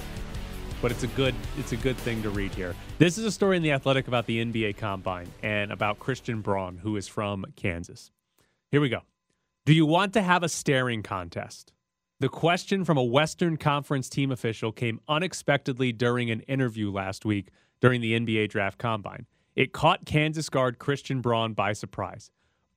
But 0.82 0.90
it's 0.90 1.02
a 1.02 1.08
good 1.08 1.34
it's 1.58 1.72
a 1.72 1.76
good 1.76 1.96
thing 1.98 2.22
to 2.22 2.30
read 2.30 2.54
here. 2.54 2.74
This 2.98 3.18
is 3.18 3.24
a 3.24 3.30
story 3.30 3.56
in 3.56 3.62
the 3.62 3.72
Athletic 3.72 4.08
about 4.08 4.26
the 4.26 4.44
NBA 4.44 4.76
Combine 4.76 5.28
and 5.42 5.70
about 5.70 5.98
Christian 5.98 6.40
Braun, 6.40 6.78
who 6.78 6.96
is 6.96 7.06
from 7.06 7.44
Kansas. 7.56 8.10
Here 8.70 8.80
we 8.80 8.88
go. 8.88 9.00
Do 9.66 9.74
you 9.74 9.84
want 9.84 10.12
to 10.14 10.22
have 10.22 10.42
a 10.42 10.48
staring 10.48 11.02
contest? 11.02 11.72
The 12.20 12.28
question 12.28 12.84
from 12.84 12.98
a 12.98 13.04
Western 13.04 13.56
Conference 13.56 14.08
team 14.08 14.30
official 14.30 14.72
came 14.72 15.00
unexpectedly 15.08 15.92
during 15.92 16.30
an 16.30 16.40
interview 16.40 16.90
last 16.90 17.24
week 17.24 17.48
during 17.80 18.00
the 18.00 18.18
NBA 18.18 18.50
Draft 18.50 18.78
Combine. 18.78 19.26
It 19.56 19.72
caught 19.72 20.04
Kansas 20.04 20.48
guard 20.48 20.78
Christian 20.78 21.20
Braun 21.20 21.54
by 21.54 21.72
surprise. 21.72 22.30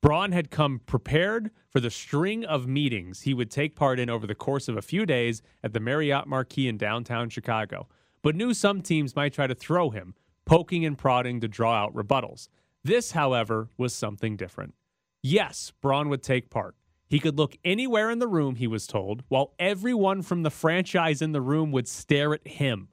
Braun 0.04 0.32
had 0.32 0.50
come 0.50 0.82
prepared 0.84 1.50
for 1.70 1.80
the 1.80 1.88
string 1.88 2.44
of 2.44 2.66
meetings 2.66 3.22
he 3.22 3.32
would 3.32 3.50
take 3.50 3.74
part 3.74 3.98
in 3.98 4.10
over 4.10 4.26
the 4.26 4.34
course 4.34 4.68
of 4.68 4.76
a 4.76 4.82
few 4.82 5.06
days 5.06 5.40
at 5.62 5.72
the 5.72 5.80
Marriott 5.80 6.26
Marquis 6.26 6.68
in 6.68 6.76
downtown 6.76 7.30
Chicago, 7.30 7.88
but 8.20 8.36
knew 8.36 8.52
some 8.52 8.82
teams 8.82 9.16
might 9.16 9.32
try 9.32 9.46
to 9.46 9.54
throw 9.54 9.88
him, 9.88 10.14
poking 10.44 10.84
and 10.84 10.98
prodding 10.98 11.40
to 11.40 11.48
draw 11.48 11.72
out 11.72 11.94
rebuttals. 11.94 12.48
This, 12.82 13.12
however, 13.12 13.70
was 13.78 13.94
something 13.94 14.36
different. 14.36 14.74
Yes, 15.22 15.72
Braun 15.80 16.10
would 16.10 16.22
take 16.22 16.50
part. 16.50 16.76
He 17.08 17.18
could 17.18 17.38
look 17.38 17.56
anywhere 17.64 18.10
in 18.10 18.18
the 18.18 18.28
room, 18.28 18.56
he 18.56 18.66
was 18.66 18.86
told, 18.86 19.22
while 19.28 19.54
everyone 19.58 20.20
from 20.20 20.42
the 20.42 20.50
franchise 20.50 21.22
in 21.22 21.32
the 21.32 21.40
room 21.40 21.72
would 21.72 21.88
stare 21.88 22.34
at 22.34 22.46
him. 22.46 22.88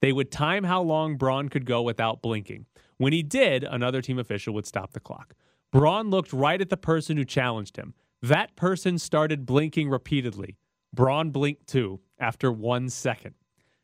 They 0.00 0.12
would 0.12 0.32
time 0.32 0.64
how 0.64 0.82
long 0.82 1.16
Braun 1.16 1.48
could 1.48 1.64
go 1.64 1.82
without 1.82 2.22
blinking. 2.22 2.66
When 2.96 3.12
he 3.12 3.22
did, 3.22 3.62
another 3.62 4.02
team 4.02 4.18
official 4.18 4.52
would 4.54 4.66
stop 4.66 4.94
the 4.94 4.98
clock. 4.98 5.36
Braun 5.76 6.08
looked 6.08 6.32
right 6.32 6.62
at 6.62 6.70
the 6.70 6.78
person 6.78 7.18
who 7.18 7.24
challenged 7.26 7.76
him. 7.76 7.92
That 8.22 8.56
person 8.56 8.98
started 8.98 9.44
blinking 9.44 9.90
repeatedly. 9.90 10.56
Braun 10.94 11.32
blinked 11.32 11.66
too 11.66 12.00
after 12.18 12.50
one 12.50 12.88
second. 12.88 13.34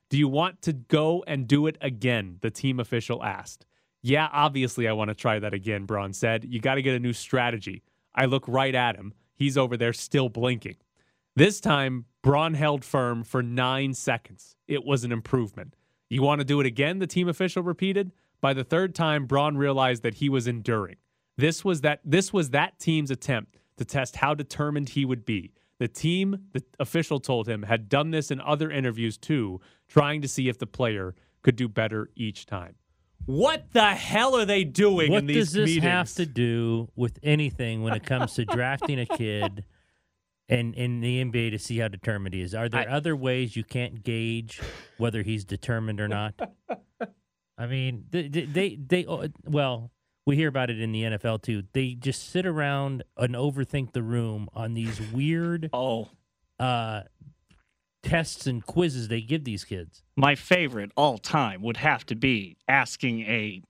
Do 0.08 0.16
you 0.16 0.26
want 0.26 0.62
to 0.62 0.72
go 0.72 1.22
and 1.26 1.46
do 1.46 1.66
it 1.66 1.76
again? 1.82 2.38
The 2.40 2.50
team 2.50 2.80
official 2.80 3.22
asked. 3.22 3.66
Yeah, 4.00 4.30
obviously, 4.32 4.88
I 4.88 4.92
want 4.92 5.08
to 5.08 5.14
try 5.14 5.38
that 5.38 5.52
again, 5.52 5.84
Braun 5.84 6.14
said. 6.14 6.46
You 6.48 6.60
got 6.60 6.76
to 6.76 6.82
get 6.82 6.94
a 6.94 6.98
new 6.98 7.12
strategy. 7.12 7.82
I 8.14 8.24
look 8.24 8.48
right 8.48 8.74
at 8.74 8.96
him. 8.96 9.12
He's 9.34 9.58
over 9.58 9.76
there 9.76 9.92
still 9.92 10.30
blinking. 10.30 10.76
This 11.36 11.60
time, 11.60 12.06
Braun 12.22 12.54
held 12.54 12.86
firm 12.86 13.22
for 13.22 13.42
nine 13.42 13.92
seconds. 13.92 14.56
It 14.66 14.82
was 14.86 15.04
an 15.04 15.12
improvement. 15.12 15.76
You 16.08 16.22
want 16.22 16.40
to 16.40 16.46
do 16.46 16.58
it 16.58 16.66
again? 16.66 17.00
The 17.00 17.06
team 17.06 17.28
official 17.28 17.62
repeated. 17.62 18.12
By 18.40 18.54
the 18.54 18.64
third 18.64 18.94
time, 18.94 19.26
Braun 19.26 19.58
realized 19.58 20.02
that 20.04 20.14
he 20.14 20.30
was 20.30 20.46
enduring. 20.46 20.96
This 21.42 21.64
was 21.64 21.80
that 21.80 21.98
this 22.04 22.32
was 22.32 22.50
that 22.50 22.78
team's 22.78 23.10
attempt 23.10 23.58
to 23.76 23.84
test 23.84 24.14
how 24.14 24.32
determined 24.32 24.90
he 24.90 25.04
would 25.04 25.24
be. 25.24 25.52
The 25.80 25.88
team, 25.88 26.44
the 26.52 26.62
official 26.78 27.18
told 27.18 27.48
him, 27.48 27.64
had 27.64 27.88
done 27.88 28.12
this 28.12 28.30
in 28.30 28.40
other 28.40 28.70
interviews 28.70 29.18
too, 29.18 29.60
trying 29.88 30.22
to 30.22 30.28
see 30.28 30.48
if 30.48 30.58
the 30.58 30.68
player 30.68 31.16
could 31.42 31.56
do 31.56 31.68
better 31.68 32.10
each 32.14 32.46
time. 32.46 32.76
What 33.26 33.72
the 33.72 33.86
hell 33.86 34.36
are 34.36 34.44
they 34.44 34.62
doing 34.62 35.10
What 35.10 35.18
in 35.18 35.26
these 35.26 35.46
does 35.46 35.52
this 35.54 35.66
meetings? 35.66 35.84
have 35.84 36.12
to 36.14 36.26
do 36.26 36.88
with 36.94 37.18
anything 37.24 37.82
when 37.82 37.94
it 37.94 38.04
comes 38.04 38.34
to 38.34 38.44
drafting 38.58 39.00
a 39.00 39.06
kid 39.06 39.64
and 40.48 40.76
in 40.76 41.00
the 41.00 41.24
NBA 41.24 41.50
to 41.50 41.58
see 41.58 41.78
how 41.78 41.88
determined 41.88 42.36
he 42.36 42.42
is? 42.42 42.54
Are 42.54 42.68
there 42.68 42.88
I- 42.88 42.92
other 42.92 43.16
ways 43.16 43.56
you 43.56 43.64
can't 43.64 44.04
gauge 44.04 44.60
whether 44.96 45.22
he's 45.22 45.44
determined 45.44 46.00
or 46.00 46.06
not? 46.06 46.34
I 47.58 47.66
mean, 47.66 48.04
they, 48.10 48.28
they, 48.28 48.44
they, 48.44 48.76
they 48.76 49.06
oh, 49.06 49.26
well, 49.44 49.90
we 50.26 50.36
hear 50.36 50.48
about 50.48 50.70
it 50.70 50.80
in 50.80 50.92
the 50.92 51.02
NFL 51.02 51.42
too. 51.42 51.64
They 51.72 51.94
just 51.94 52.30
sit 52.30 52.46
around 52.46 53.02
and 53.16 53.34
overthink 53.34 53.92
the 53.92 54.02
room 54.02 54.48
on 54.54 54.74
these 54.74 55.00
weird 55.12 55.70
Oh, 55.74 56.08
uh, 56.58 57.02
tests 58.02 58.46
and 58.46 58.64
quizzes 58.64 59.08
they 59.08 59.20
give 59.20 59.44
these 59.44 59.64
kids. 59.64 60.02
my 60.16 60.34
favorite 60.34 60.90
all 60.96 61.18
time 61.18 61.62
would 61.62 61.76
have 61.76 62.04
to 62.06 62.14
be 62.16 62.56
asking 62.68 63.20
a 63.22 63.62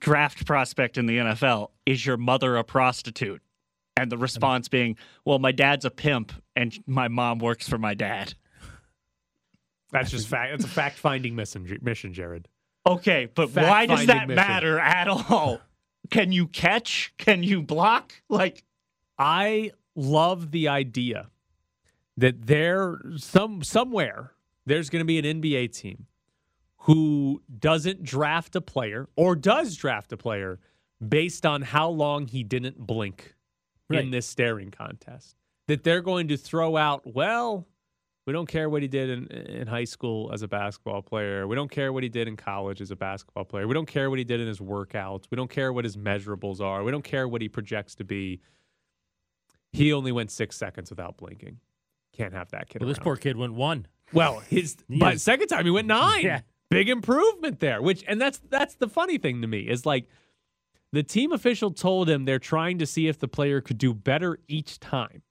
draft 0.00 0.46
prospect 0.46 0.98
in 0.98 1.06
the 1.06 1.18
NFL, 1.18 1.70
"Is 1.86 2.04
your 2.04 2.16
mother 2.16 2.56
a 2.56 2.64
prostitute?" 2.64 3.42
And 3.96 4.10
the 4.10 4.18
response 4.18 4.68
being, 4.68 4.96
"Well, 5.24 5.38
my 5.38 5.52
dad's 5.52 5.84
a 5.84 5.90
pimp, 5.90 6.32
and 6.56 6.76
my 6.86 7.08
mom 7.08 7.38
works 7.38 7.68
for 7.68 7.78
my 7.78 7.94
dad." 7.94 8.34
That's 9.92 10.10
just 10.10 10.28
fact. 10.28 10.52
That's 10.52 10.64
a 10.64 10.68
fact 10.68 10.98
finding 10.98 11.34
mission, 11.34 11.78
mission, 11.82 12.12
Jared. 12.14 12.48
Okay, 12.86 13.28
but 13.34 13.50
why 13.54 13.86
does 13.86 14.06
that 14.06 14.28
mission. 14.28 14.36
matter 14.36 14.78
at 14.78 15.08
all? 15.08 15.60
Can 16.10 16.32
you 16.32 16.46
catch? 16.46 17.12
Can 17.18 17.42
you 17.42 17.62
block? 17.62 18.14
Like, 18.28 18.64
I 19.18 19.72
love 19.94 20.50
the 20.50 20.68
idea 20.68 21.28
that 22.16 22.46
there 22.46 23.00
some 23.16 23.62
somewhere 23.62 24.32
there's 24.66 24.90
going 24.90 25.00
to 25.00 25.04
be 25.04 25.18
an 25.18 25.40
NBA 25.40 25.72
team 25.72 26.06
who 26.78 27.42
doesn't 27.58 28.02
draft 28.02 28.56
a 28.56 28.60
player 28.60 29.08
or 29.16 29.36
does 29.36 29.76
draft 29.76 30.12
a 30.12 30.16
player 30.16 30.58
based 31.06 31.44
on 31.44 31.62
how 31.62 31.88
long 31.88 32.26
he 32.26 32.42
didn't 32.42 32.78
blink 32.78 33.34
in 33.90 34.10
this 34.10 34.26
staring 34.26 34.70
contest. 34.70 35.36
That 35.66 35.84
they're 35.84 36.00
going 36.00 36.28
to 36.28 36.36
throw 36.36 36.76
out, 36.76 37.02
well, 37.06 37.66
we 38.30 38.32
don't 38.32 38.46
care 38.46 38.70
what 38.70 38.80
he 38.80 38.86
did 38.86 39.10
in, 39.10 39.26
in 39.26 39.66
high 39.66 39.82
school 39.82 40.30
as 40.32 40.42
a 40.42 40.46
basketball 40.46 41.02
player. 41.02 41.48
We 41.48 41.56
don't 41.56 41.68
care 41.68 41.92
what 41.92 42.04
he 42.04 42.08
did 42.08 42.28
in 42.28 42.36
college 42.36 42.80
as 42.80 42.92
a 42.92 42.96
basketball 42.96 43.44
player. 43.44 43.66
We 43.66 43.74
don't 43.74 43.88
care 43.88 44.08
what 44.08 44.20
he 44.20 44.24
did 44.24 44.38
in 44.38 44.46
his 44.46 44.60
workouts. 44.60 45.24
We 45.32 45.34
don't 45.34 45.50
care 45.50 45.72
what 45.72 45.82
his 45.82 45.96
measurables 45.96 46.60
are. 46.60 46.84
We 46.84 46.92
don't 46.92 47.02
care 47.02 47.26
what 47.26 47.42
he 47.42 47.48
projects 47.48 47.96
to 47.96 48.04
be. 48.04 48.40
He 49.72 49.92
only 49.92 50.12
went 50.12 50.30
six 50.30 50.56
seconds 50.56 50.90
without 50.90 51.16
blinking. 51.16 51.58
Can't 52.12 52.32
have 52.32 52.52
that 52.52 52.68
kid. 52.68 52.80
Well, 52.80 52.88
this 52.88 53.00
poor 53.00 53.16
kid 53.16 53.36
went 53.36 53.54
one. 53.54 53.88
Well, 54.12 54.38
his 54.48 54.76
second 55.16 55.48
time 55.48 55.64
he 55.64 55.72
went 55.72 55.88
nine. 55.88 56.22
Yeah. 56.24 56.42
Big 56.68 56.88
improvement 56.88 57.58
there. 57.58 57.82
Which 57.82 58.04
and 58.06 58.20
that's 58.20 58.40
that's 58.48 58.76
the 58.76 58.88
funny 58.88 59.18
thing 59.18 59.42
to 59.42 59.48
me 59.48 59.62
is 59.62 59.84
like 59.84 60.06
the 60.92 61.02
team 61.02 61.32
official 61.32 61.72
told 61.72 62.08
him 62.08 62.26
they're 62.26 62.38
trying 62.38 62.78
to 62.78 62.86
see 62.86 63.08
if 63.08 63.18
the 63.18 63.26
player 63.26 63.60
could 63.60 63.78
do 63.78 63.92
better 63.92 64.38
each 64.46 64.78
time. 64.78 65.22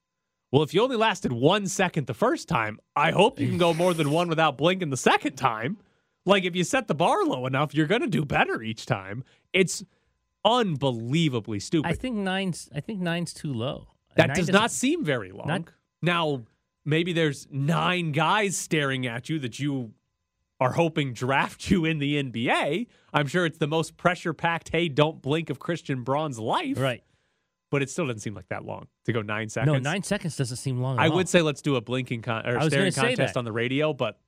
Well, 0.52 0.64
if 0.64 0.74
you 0.74 0.82
only 0.82 0.96
lasted 0.96 1.32
one 1.32 1.68
second 1.68 2.08
the 2.08 2.14
first 2.14 2.48
time, 2.48 2.80
I 2.96 3.12
hope 3.12 3.40
you 3.40 3.48
can 3.48 3.58
go 3.58 3.74
more 3.74 3.94
than 3.94 4.10
one 4.10 4.30
without 4.30 4.58
blinking 4.58 4.90
the 4.90 4.98
second 4.98 5.36
time. 5.36 5.78
Like 6.26 6.44
if 6.44 6.56
you 6.56 6.64
set 6.64 6.88
the 6.88 6.96
bar 6.96 7.24
low 7.24 7.46
enough, 7.46 7.74
you're 7.74 7.88
going 7.88 8.02
to 8.02 8.08
do 8.08 8.26
better 8.26 8.62
each 8.62 8.86
time. 8.86 9.24
It's 9.54 9.84
unbelievably 10.44 11.60
stupid. 11.60 11.88
I 11.88 11.94
think 11.94 12.16
nine's. 12.16 12.70
I 12.74 12.80
think 12.82 13.00
nine's 13.00 13.34
too 13.34 13.54
low. 13.54 13.90
That 14.16 14.30
Nine 14.30 14.38
does 14.38 14.50
not 14.50 14.72
seem 14.72 15.06
very 15.06 15.32
long. 15.32 15.48
Not- 15.48 15.64
now, 16.02 16.44
maybe 16.86 17.14
there's 17.14 17.48
nine 17.52 18.12
guys 18.12 18.58
staring 18.58 19.06
at 19.06 19.30
you 19.30 19.38
that 19.40 19.60
you 19.60 19.94
are 20.60 20.74
hoping 20.74 21.14
draft 21.14 21.70
you 21.70 21.86
in 21.86 22.00
the 22.00 22.22
NBA. 22.22 22.88
I'm 23.14 23.28
sure 23.28 23.46
it's 23.46 23.58
the 23.60 23.68
most 23.68 23.98
pressure 23.98 24.34
packed, 24.34 24.70
hey, 24.70 24.90
don't 24.90 25.22
blink 25.22 25.50
of 25.50 25.60
Christian 25.60 26.04
Braun's 26.04 26.40
life. 26.40 26.80
Right. 26.80 27.04
But 27.72 27.84
it 27.84 27.90
still 27.90 28.08
doesn't 28.08 28.22
seem 28.22 28.34
like 28.34 28.48
that 28.50 28.66
long 28.66 28.88
to 29.06 29.14
go 29.14 29.22
nine 29.22 29.48
seconds. 29.50 29.72
No, 29.72 29.78
nine 29.80 30.02
seconds 30.04 30.36
doesn't 30.36 30.58
seem 30.58 30.80
long. 30.82 30.98
At 30.98 31.04
I 31.04 31.08
all. 31.10 31.16
would 31.18 31.30
say 31.30 31.42
let's 31.44 31.62
do 31.62 31.76
a 31.76 31.82
blinking 31.82 32.24
con- 32.24 32.46
or 32.48 32.58
I 32.58 32.64
was 32.64 32.74
gonna 32.74 32.92
staring 32.92 33.16
contest 33.16 33.38
on 33.38 33.46
the 33.46 33.52
radio, 33.52 33.94
but 33.94 34.20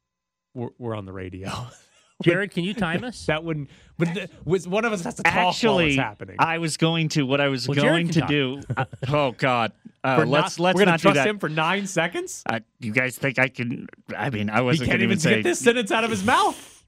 we're, 0.53 0.69
we're 0.77 0.95
on 0.95 1.05
the 1.05 1.13
radio. 1.13 1.49
Jared, 2.23 2.51
can 2.51 2.63
you 2.63 2.75
time 2.75 3.03
us? 3.03 3.25
that 3.25 3.43
wouldn't, 3.43 3.71
but 3.97 4.13
the, 4.13 4.29
was 4.45 4.67
one 4.67 4.85
of 4.85 4.93
us 4.93 5.03
has 5.05 5.15
to 5.15 5.23
talk 5.23 5.33
while 5.33 5.49
actually, 5.49 5.87
it's 5.87 5.95
happening. 5.97 6.35
I 6.37 6.59
was 6.59 6.77
going 6.77 7.09
to. 7.09 7.23
What 7.25 7.41
I 7.41 7.47
was 7.47 7.67
Well, 7.67 7.75
going 7.81 8.09
to 8.09 8.19
talk. 8.19 8.29
do. 8.29 8.61
uh, 8.77 8.85
oh 9.09 9.31
God. 9.31 9.71
Uh, 10.03 10.17
For 10.17 10.25
let's 10.27 10.59
not- 10.59 10.63
let's 10.63 10.75
we're 10.75 10.81
gonna 10.81 10.91
not 10.91 10.99
do 10.99 11.01
trust 11.01 11.15
that. 11.15 11.27
him 11.27 11.39
for 11.39 11.49
nine 11.49 11.87
seconds. 11.87 12.43
Uh, 12.47 12.59
you 12.79 12.91
guys 12.91 13.17
think 13.17 13.39
I 13.39 13.47
can? 13.47 13.87
I 14.15 14.29
mean, 14.29 14.51
I 14.51 14.61
wasn't 14.61 14.89
can't 14.89 14.99
going 14.99 15.09
to 15.09 15.13
even 15.15 15.19
say 15.19 15.35
get 15.37 15.43
this 15.43 15.57
sentence 15.57 15.89
out 15.91 16.03
of 16.03 16.11
his 16.11 16.23
mouth. 16.23 16.85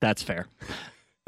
That's 0.00 0.22
fair. 0.22 0.46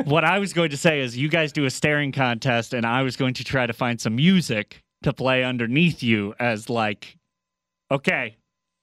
What 0.04 0.24
I 0.24 0.38
was 0.38 0.52
going 0.52 0.70
to 0.70 0.76
say 0.76 1.00
is 1.00 1.16
you 1.16 1.28
guys 1.28 1.52
do 1.52 1.64
a 1.64 1.70
staring 1.70 2.12
contest, 2.12 2.74
and 2.74 2.84
I 2.86 3.02
was 3.02 3.16
going 3.16 3.34
to 3.34 3.44
try 3.44 3.66
to 3.66 3.72
find 3.72 4.00
some 4.00 4.16
music 4.16 4.82
to 5.02 5.12
play 5.12 5.42
underneath 5.44 6.02
you 6.02 6.34
as 6.38 6.68
like, 6.68 7.16
okay. 7.90 8.36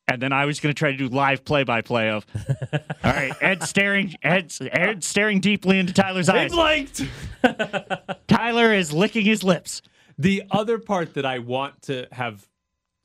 And 0.08 0.22
then 0.22 0.34
I 0.34 0.46
was 0.46 0.60
going 0.60 0.74
to 0.74 0.78
try 0.78 0.92
to 0.92 0.98
do 0.98 1.08
live 1.08 1.46
play-by-play 1.46 2.10
of, 2.10 2.26
all 3.04 3.12
right, 3.12 3.32
Ed 3.42 3.64
staring, 3.64 4.14
Ed, 4.22 4.52
Ed 4.62 5.04
staring 5.04 5.40
deeply 5.40 5.80
into 5.80 5.94
Tyler's 5.94 6.28
They 6.28 6.34
eyes. 6.46 6.52
blinked. 6.52 7.02
Tyler 8.28 8.74
is 8.74 8.92
licking 8.92 9.24
his 9.26 9.44
lips. 9.44 9.82
The 10.18 10.44
other 10.52 10.78
part 10.78 11.14
that 11.14 11.26
I 11.26 11.40
want 11.40 11.84
to 11.84 12.08
have 12.12 12.48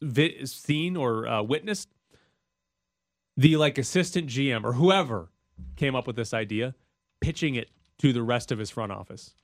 vi- 0.03 0.44
seen 0.44 0.97
or 0.97 1.27
uh, 1.29 1.42
witnessed, 1.42 1.88
the 3.37 3.57
like 3.57 3.79
assistant 3.79 4.27
GM 4.29 4.64
or 4.64 4.73
whoever 4.73 5.29
came 5.77 5.94
up 5.94 6.07
with 6.07 6.16
this 6.16 6.35
idea, 6.35 6.75
pitching 7.21 7.55
it 7.55 7.71
to 7.98 8.12
the 8.12 8.22
rest 8.22 8.52
of 8.52 8.58
his 8.58 8.70
front 8.70 8.92
office. 8.92 9.34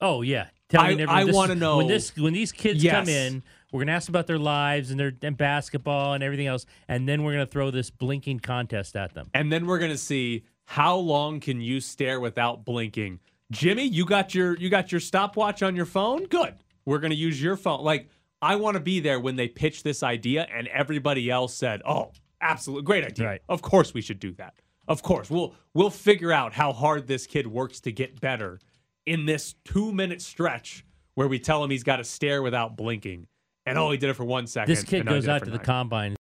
Oh 0.00 0.22
yeah, 0.22 0.48
telling 0.68 1.00
I- 1.00 1.02
everyone 1.02 1.16
I 1.18 1.24
wanna 1.32 1.54
know- 1.54 1.76
when 1.78 1.86
this 1.88 2.16
when 2.16 2.32
these 2.32 2.52
kids 2.52 2.84
come 2.84 3.08
in. 3.08 3.42
We're 3.70 3.80
gonna 3.80 3.92
ask 3.92 4.08
about 4.08 4.26
their 4.26 4.38
lives 4.38 4.90
and 4.90 4.98
their 4.98 5.12
and 5.22 5.36
basketball 5.36 6.14
and 6.14 6.24
everything 6.24 6.46
else, 6.46 6.64
and 6.88 7.06
then 7.06 7.22
we're 7.22 7.32
gonna 7.32 7.44
throw 7.46 7.70
this 7.70 7.90
blinking 7.90 8.40
contest 8.40 8.96
at 8.96 9.12
them. 9.12 9.28
And 9.34 9.52
then 9.52 9.66
we're 9.66 9.78
gonna 9.78 9.98
see 9.98 10.44
how 10.64 10.96
long 10.96 11.40
can 11.40 11.60
you 11.60 11.80
stare 11.80 12.18
without 12.20 12.64
blinking. 12.64 13.20
Jimmy, 13.50 13.84
you 13.84 14.06
got 14.06 14.34
your 14.34 14.56
you 14.56 14.70
got 14.70 14.90
your 14.92 15.00
stopwatch 15.00 15.62
on 15.62 15.76
your 15.76 15.84
phone? 15.86 16.24
Good. 16.26 16.54
We're 16.86 16.98
gonna 16.98 17.14
use 17.14 17.42
your 17.42 17.56
phone. 17.56 17.82
Like, 17.84 18.08
I 18.40 18.56
want 18.56 18.76
to 18.76 18.80
be 18.80 19.00
there 19.00 19.20
when 19.20 19.36
they 19.36 19.48
pitch 19.48 19.82
this 19.82 20.02
idea 20.02 20.46
and 20.54 20.66
everybody 20.68 21.28
else 21.28 21.52
said, 21.54 21.82
Oh, 21.86 22.12
absolutely 22.40 22.84
great 22.84 23.04
idea. 23.04 23.26
Right. 23.26 23.42
Of 23.50 23.60
course 23.62 23.92
we 23.92 24.00
should 24.00 24.20
do 24.20 24.32
that. 24.34 24.54
Of 24.88 25.02
course. 25.02 25.30
We'll 25.30 25.54
we'll 25.74 25.90
figure 25.90 26.32
out 26.32 26.54
how 26.54 26.72
hard 26.72 27.06
this 27.06 27.26
kid 27.26 27.46
works 27.46 27.80
to 27.80 27.92
get 27.92 28.20
better 28.20 28.58
in 29.06 29.26
this 29.26 29.54
two 29.64 29.92
minute 29.92 30.22
stretch 30.22 30.84
where 31.14 31.28
we 31.28 31.38
tell 31.38 31.62
him 31.62 31.70
he's 31.70 31.82
got 31.82 31.96
to 31.96 32.04
stare 32.04 32.42
without 32.42 32.76
blinking. 32.76 33.26
And 33.66 33.76
oh, 33.76 33.90
he 33.90 33.98
did 33.98 34.08
it 34.08 34.14
for 34.14 34.24
one 34.24 34.46
second. 34.46 34.74
This 34.74 34.82
kid 34.82 35.06
goes 35.06 35.28
out 35.28 35.44
to 35.44 35.50
the 35.50 35.56
nine. 35.58 35.64
combine 35.64 36.16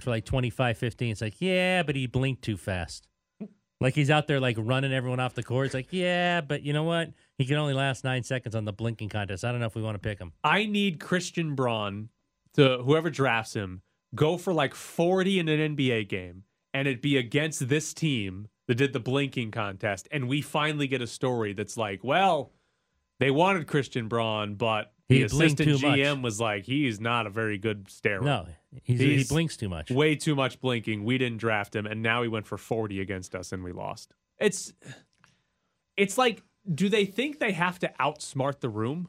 for 0.00 0.10
like 0.10 0.24
25, 0.24 0.78
15. 0.78 1.10
It's 1.10 1.20
like, 1.20 1.40
yeah, 1.40 1.82
but 1.82 1.96
he 1.96 2.06
blinked 2.06 2.42
too 2.42 2.56
fast. 2.56 3.08
Like 3.80 3.94
he's 3.94 4.08
out 4.08 4.28
there 4.28 4.40
like 4.40 4.56
running 4.58 4.94
everyone 4.94 5.20
off 5.20 5.34
the 5.34 5.42
court. 5.42 5.66
It's 5.66 5.74
like, 5.74 5.88
yeah, 5.90 6.40
but 6.40 6.62
you 6.62 6.72
know 6.72 6.84
what? 6.84 7.10
He 7.36 7.44
can 7.44 7.56
only 7.56 7.74
last 7.74 8.02
nine 8.02 8.22
seconds 8.22 8.54
on 8.54 8.64
the 8.64 8.72
blinking 8.72 9.10
contest. 9.10 9.44
I 9.44 9.50
don't 9.50 9.60
know 9.60 9.66
if 9.66 9.74
we 9.74 9.82
want 9.82 9.96
to 9.96 9.98
pick 9.98 10.18
him. 10.18 10.32
I 10.42 10.64
need 10.64 11.00
Christian 11.00 11.54
Braun 11.54 12.08
to 12.54 12.78
whoever 12.78 13.10
drafts 13.10 13.52
him 13.54 13.82
go 14.14 14.38
for 14.38 14.54
like 14.54 14.74
40 14.74 15.40
in 15.40 15.48
an 15.48 15.76
NBA 15.76 16.08
game 16.08 16.44
and 16.74 16.86
it 16.88 17.00
be 17.00 17.16
against 17.16 17.68
this 17.68 17.94
team 17.94 18.48
that 18.66 18.74
did 18.74 18.92
the 18.92 19.00
blinking 19.00 19.52
contest 19.52 20.08
and 20.10 20.28
we 20.28 20.42
finally 20.42 20.88
get 20.88 21.00
a 21.00 21.06
story 21.06 21.54
that's 21.54 21.76
like, 21.76 22.02
well, 22.02 22.52
they 23.20 23.30
wanted 23.30 23.66
Christian 23.66 24.08
Braun, 24.08 24.56
but 24.56 24.92
He 25.08 25.18
the 25.18 25.24
assistant 25.24 25.68
too 25.68 25.86
much. 25.86 25.98
GM 25.98 26.22
was 26.22 26.40
like, 26.40 26.64
he's 26.64 27.00
not 27.00 27.26
a 27.26 27.30
very 27.30 27.58
good 27.58 27.88
starer. 27.88 28.22
No, 28.22 28.46
he's, 28.82 29.00
he 29.00 29.24
blinks 29.24 29.56
too 29.56 29.68
much. 29.68 29.90
Way 29.90 30.16
too 30.16 30.34
much 30.34 30.60
blinking. 30.60 31.04
We 31.04 31.16
didn't 31.16 31.38
draft 31.38 31.76
him, 31.76 31.86
and 31.86 32.02
now 32.02 32.22
he 32.22 32.28
went 32.28 32.46
for 32.46 32.58
40 32.58 33.00
against 33.00 33.34
us 33.34 33.52
and 33.52 33.62
we 33.62 33.72
lost. 33.72 34.12
It's 34.38 34.72
it's 35.96 36.18
like, 36.18 36.42
do 36.72 36.88
they 36.88 37.04
think 37.04 37.38
they 37.38 37.52
have 37.52 37.78
to 37.78 37.92
outsmart 38.00 38.60
the 38.60 38.68
room? 38.68 39.08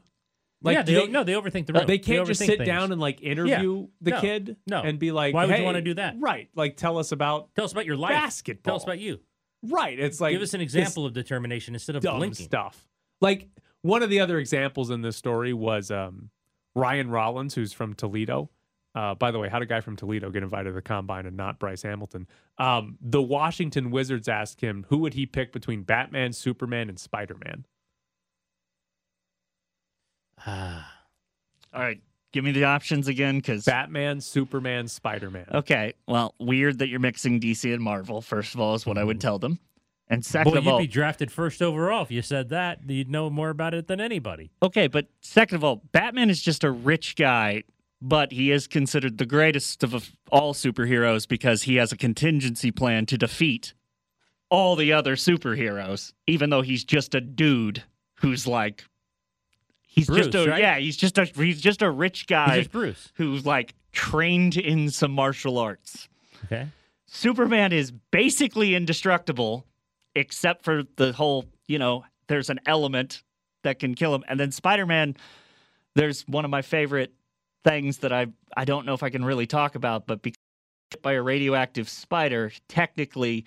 Like, 0.62 0.74
yeah, 0.74 0.82
they, 0.82 0.94
they, 0.94 1.06
no, 1.08 1.22
they 1.22 1.34
overthink 1.34 1.66
the 1.66 1.74
room. 1.74 1.86
they 1.86 1.98
can't 1.98 2.26
just 2.26 2.40
sit 2.40 2.58
things. 2.58 2.66
down 2.66 2.90
and 2.90 3.00
like 3.00 3.22
interview 3.22 3.88
the 4.00 4.12
No. 4.12 4.20
kid 4.20 4.56
No. 4.66 4.80
and 4.82 4.98
be 4.98 5.12
like, 5.12 5.34
Why 5.34 5.46
would 5.46 5.58
you 5.58 5.64
wanna 5.64 5.82
do 5.82 5.94
that? 5.94 6.16
Right. 6.18 6.48
Like, 6.54 6.76
tell 6.76 6.98
us 6.98 7.12
about 7.12 7.54
Tell 7.54 7.64
us 7.64 7.72
about 7.72 7.86
your 7.86 7.96
life. 7.96 8.12
basketball. 8.12 8.72
Tell 8.72 8.76
us 8.76 8.84
about 8.84 8.98
you. 8.98 9.20
Right. 9.62 9.98
It's 9.98 10.20
like 10.20 10.32
Give 10.32 10.42
us 10.42 10.54
an 10.54 10.60
example 10.60 11.04
of 11.06 11.12
determination 11.12 11.74
instead 11.74 11.94
of 11.96 12.02
dumb 12.02 12.18
blinking. 12.18 12.46
stuff. 12.46 12.88
Like 13.20 13.48
one 13.82 14.02
of 14.02 14.10
the 14.10 14.20
other 14.20 14.38
examples 14.38 14.90
in 14.90 15.02
this 15.02 15.16
story 15.16 15.52
was 15.52 15.90
um, 15.90 16.30
Ryan 16.74 17.10
Rollins, 17.10 17.54
who's 17.54 17.72
from 17.72 17.94
Toledo. 17.94 18.50
Uh, 18.94 19.14
by 19.14 19.30
the 19.30 19.38
way, 19.38 19.48
how 19.50 19.58
did 19.58 19.64
a 19.64 19.68
guy 19.68 19.80
from 19.82 19.94
Toledo 19.94 20.30
get 20.30 20.42
invited 20.42 20.70
to 20.70 20.74
the 20.74 20.80
combine 20.82 21.26
and 21.26 21.36
not 21.36 21.58
Bryce 21.58 21.82
Hamilton? 21.82 22.26
Um, 22.56 22.96
the 23.02 23.20
Washington 23.20 23.90
Wizards 23.90 24.26
asked 24.26 24.62
him 24.62 24.86
who 24.88 24.98
would 24.98 25.12
he 25.12 25.26
pick 25.26 25.52
between 25.52 25.82
Batman, 25.82 26.32
Superman, 26.32 26.88
and 26.88 26.98
Spider 26.98 27.36
Man. 27.44 27.66
All 30.46 31.82
right, 31.82 32.00
give 32.32 32.44
me 32.44 32.52
the 32.52 32.64
options 32.64 33.08
again, 33.08 33.36
because 33.36 33.64
Batman, 33.64 34.20
Superman, 34.20 34.88
Spider 34.88 35.30
Man. 35.30 35.46
okay, 35.52 35.94
well, 36.06 36.34
weird 36.38 36.78
that 36.78 36.88
you're 36.88 37.00
mixing 37.00 37.40
DC 37.40 37.72
and 37.72 37.82
Marvel. 37.82 38.20
First 38.20 38.54
of 38.54 38.60
all, 38.60 38.74
is 38.74 38.86
what 38.86 38.98
I 38.98 39.04
would 39.04 39.18
mm-hmm. 39.18 39.28
tell 39.28 39.38
them, 39.38 39.58
and 40.08 40.24
second 40.24 40.52
Boy, 40.52 40.58
of 40.58 40.64
you'd 40.64 40.70
all, 40.72 40.78
be 40.78 40.86
drafted 40.86 41.32
first 41.32 41.60
overall 41.60 42.02
if 42.02 42.10
you 42.10 42.22
said 42.22 42.50
that. 42.50 42.80
You'd 42.88 43.10
know 43.10 43.28
more 43.30 43.50
about 43.50 43.74
it 43.74 43.88
than 43.88 44.00
anybody. 44.00 44.50
Okay, 44.62 44.86
but 44.86 45.08
second 45.20 45.56
of 45.56 45.64
all, 45.64 45.82
Batman 45.92 46.30
is 46.30 46.40
just 46.40 46.62
a 46.64 46.70
rich 46.70 47.16
guy, 47.16 47.64
but 48.00 48.32
he 48.32 48.52
is 48.52 48.66
considered 48.66 49.18
the 49.18 49.26
greatest 49.26 49.82
of 49.82 50.12
all 50.30 50.54
superheroes 50.54 51.26
because 51.26 51.64
he 51.64 51.76
has 51.76 51.92
a 51.92 51.96
contingency 51.96 52.70
plan 52.70 53.06
to 53.06 53.18
defeat 53.18 53.74
all 54.48 54.76
the 54.76 54.92
other 54.92 55.16
superheroes, 55.16 56.12
even 56.26 56.50
though 56.50 56.62
he's 56.62 56.84
just 56.84 57.14
a 57.14 57.20
dude 57.20 57.82
who's 58.20 58.46
like 58.46 58.84
he's 59.96 60.06
Bruce, 60.06 60.26
just 60.28 60.46
a 60.46 60.48
right? 60.50 60.60
yeah, 60.60 60.78
he's 60.78 60.96
just 60.96 61.18
a 61.18 61.24
he's 61.24 61.60
just 61.60 61.82
a 61.82 61.90
rich 61.90 62.28
guy 62.28 62.56
He's 62.56 62.64
just 62.64 62.72
Bruce. 62.72 63.12
who's 63.16 63.44
like 63.44 63.74
trained 63.92 64.56
in 64.56 64.90
some 64.90 65.10
martial 65.10 65.58
arts. 65.58 66.08
Okay. 66.44 66.68
Superman 67.06 67.72
is 67.72 67.90
basically 68.12 68.74
indestructible, 68.74 69.66
except 70.14 70.64
for 70.64 70.82
the 70.96 71.12
whole, 71.12 71.46
you 71.66 71.78
know, 71.78 72.04
there's 72.28 72.50
an 72.50 72.60
element 72.66 73.22
that 73.64 73.78
can 73.78 73.94
kill 73.94 74.14
him. 74.14 74.22
And 74.28 74.38
then 74.38 74.52
Spider 74.52 74.86
Man, 74.86 75.16
there's 75.94 76.22
one 76.28 76.44
of 76.44 76.50
my 76.50 76.62
favorite 76.62 77.12
things 77.64 77.98
that 77.98 78.12
I 78.12 78.26
I 78.56 78.64
don't 78.64 78.86
know 78.86 78.94
if 78.94 79.02
I 79.02 79.10
can 79.10 79.24
really 79.24 79.46
talk 79.46 79.74
about, 79.74 80.06
but 80.06 80.22
because 80.22 80.38
by 81.02 81.14
a 81.14 81.22
radioactive 81.22 81.88
spider, 81.88 82.52
technically 82.68 83.44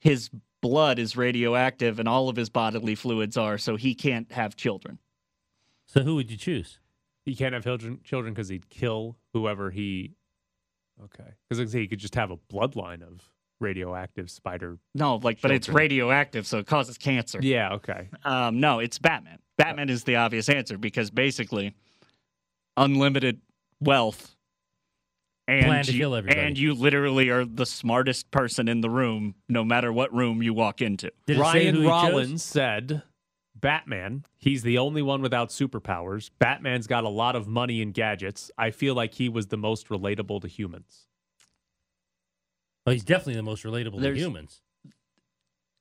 his 0.00 0.28
blood 0.60 0.98
is 0.98 1.16
radioactive 1.16 1.98
and 2.00 2.08
all 2.08 2.28
of 2.28 2.36
his 2.36 2.48
bodily 2.48 2.94
fluids 2.94 3.36
are, 3.36 3.58
so 3.58 3.76
he 3.76 3.94
can't 3.94 4.30
have 4.32 4.56
children. 4.56 4.98
So 5.92 6.02
who 6.02 6.14
would 6.14 6.30
you 6.30 6.36
choose? 6.36 6.78
He 7.24 7.34
can't 7.34 7.52
have 7.52 7.64
children 7.64 7.98
children 8.04 8.32
because 8.32 8.48
he'd 8.48 8.68
kill 8.70 9.16
whoever 9.32 9.70
he. 9.70 10.14
Okay, 11.02 11.30
because 11.48 11.72
he 11.72 11.88
could 11.88 11.98
just 11.98 12.14
have 12.14 12.30
a 12.30 12.36
bloodline 12.36 13.02
of 13.02 13.28
radioactive 13.58 14.30
spider. 14.30 14.78
No, 14.94 15.16
like, 15.16 15.40
but 15.40 15.50
it's 15.50 15.68
radioactive, 15.68 16.46
so 16.46 16.58
it 16.58 16.66
causes 16.66 16.96
cancer. 16.96 17.40
Yeah. 17.42 17.74
Okay. 17.74 18.08
Um, 18.24 18.60
no, 18.60 18.78
it's 18.78 18.98
Batman. 18.98 19.38
Batman 19.58 19.88
is 19.90 20.04
the 20.04 20.16
obvious 20.16 20.48
answer 20.48 20.78
because 20.78 21.10
basically, 21.10 21.74
unlimited 22.76 23.40
wealth, 23.80 24.36
and 25.48 25.66
Plan 25.66 25.84
to 25.84 25.92
you, 25.92 25.98
kill 25.98 26.14
everybody. 26.14 26.40
and 26.40 26.58
you 26.58 26.74
literally 26.74 27.30
are 27.30 27.44
the 27.44 27.66
smartest 27.66 28.30
person 28.30 28.68
in 28.68 28.80
the 28.80 28.90
room, 28.90 29.34
no 29.48 29.64
matter 29.64 29.92
what 29.92 30.14
room 30.14 30.42
you 30.42 30.54
walk 30.54 30.80
into. 30.80 31.10
Did 31.26 31.38
it 31.38 31.40
Ryan 31.40 31.74
who 31.74 31.80
he 31.82 31.86
chose? 31.88 32.10
Rollins 32.10 32.44
said, 32.44 33.02
Batman, 33.60 34.24
he's 34.38 34.62
the 34.62 34.78
only 34.78 35.02
one 35.02 35.22
without 35.22 35.50
superpowers. 35.50 36.30
Batman's 36.38 36.86
got 36.86 37.04
a 37.04 37.08
lot 37.08 37.36
of 37.36 37.46
money 37.46 37.82
and 37.82 37.92
gadgets. 37.94 38.50
I 38.56 38.70
feel 38.70 38.94
like 38.94 39.14
he 39.14 39.28
was 39.28 39.48
the 39.48 39.56
most 39.56 39.88
relatable 39.88 40.40
to 40.42 40.48
humans. 40.48 41.06
Oh, 42.86 42.92
he's 42.92 43.04
definitely 43.04 43.34
the 43.36 43.42
most 43.42 43.64
relatable 43.64 44.00
There's- 44.00 44.16
to 44.18 44.24
humans. 44.24 44.62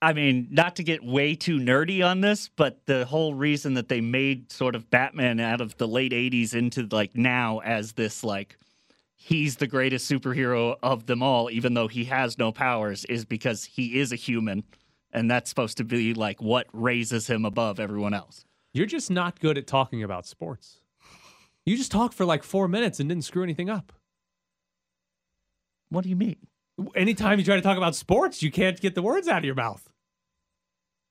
I 0.01 0.13
mean, 0.13 0.47
not 0.49 0.77
to 0.77 0.83
get 0.83 1.03
way 1.03 1.35
too 1.35 1.59
nerdy 1.59 2.05
on 2.05 2.21
this, 2.21 2.47
but 2.55 2.85
the 2.85 3.05
whole 3.05 3.33
reason 3.33 3.73
that 3.73 3.89
they 3.89 3.99
made 3.99 4.49
sort 4.49 4.73
of 4.75 4.89
Batman 4.89 5.41
out 5.41 5.59
of 5.59 5.75
the 5.75 5.89
late 5.89 6.13
80s 6.13 6.53
into 6.53 6.87
like 6.89 7.17
now 7.17 7.59
as 7.59 7.91
this 7.93 8.23
like 8.23 8.57
he's 9.17 9.57
the 9.57 9.67
greatest 9.67 10.09
superhero 10.09 10.77
of 10.81 11.05
them 11.07 11.21
all 11.21 11.51
even 11.51 11.73
though 11.73 11.89
he 11.89 12.05
has 12.05 12.37
no 12.37 12.53
powers 12.53 13.03
is 13.05 13.25
because 13.25 13.65
he 13.65 13.99
is 13.99 14.13
a 14.13 14.15
human 14.15 14.63
and 15.11 15.29
that's 15.29 15.49
supposed 15.49 15.77
to 15.77 15.83
be 15.83 16.13
like 16.13 16.41
what 16.41 16.67
raises 16.73 17.27
him 17.27 17.45
above 17.45 17.79
everyone 17.79 18.13
else. 18.13 18.45
You're 18.73 18.85
just 18.85 19.09
not 19.09 19.39
good 19.39 19.57
at 19.57 19.67
talking 19.67 20.03
about 20.03 20.25
sports. 20.25 20.81
You 21.65 21.75
just 21.75 21.91
talked 21.91 22.13
for 22.13 22.25
like 22.25 22.43
four 22.43 22.67
minutes 22.67 22.99
and 22.99 23.09
didn't 23.09 23.25
screw 23.25 23.43
anything 23.43 23.69
up. 23.69 23.91
What 25.89 26.03
do 26.03 26.09
you 26.09 26.15
mean? 26.15 26.37
Anytime 26.95 27.39
you 27.39 27.45
try 27.45 27.55
to 27.55 27.61
talk 27.61 27.77
about 27.77 27.95
sports, 27.95 28.41
you 28.41 28.51
can't 28.51 28.79
get 28.79 28.95
the 28.95 29.01
words 29.01 29.27
out 29.27 29.39
of 29.39 29.45
your 29.45 29.55
mouth. 29.55 29.89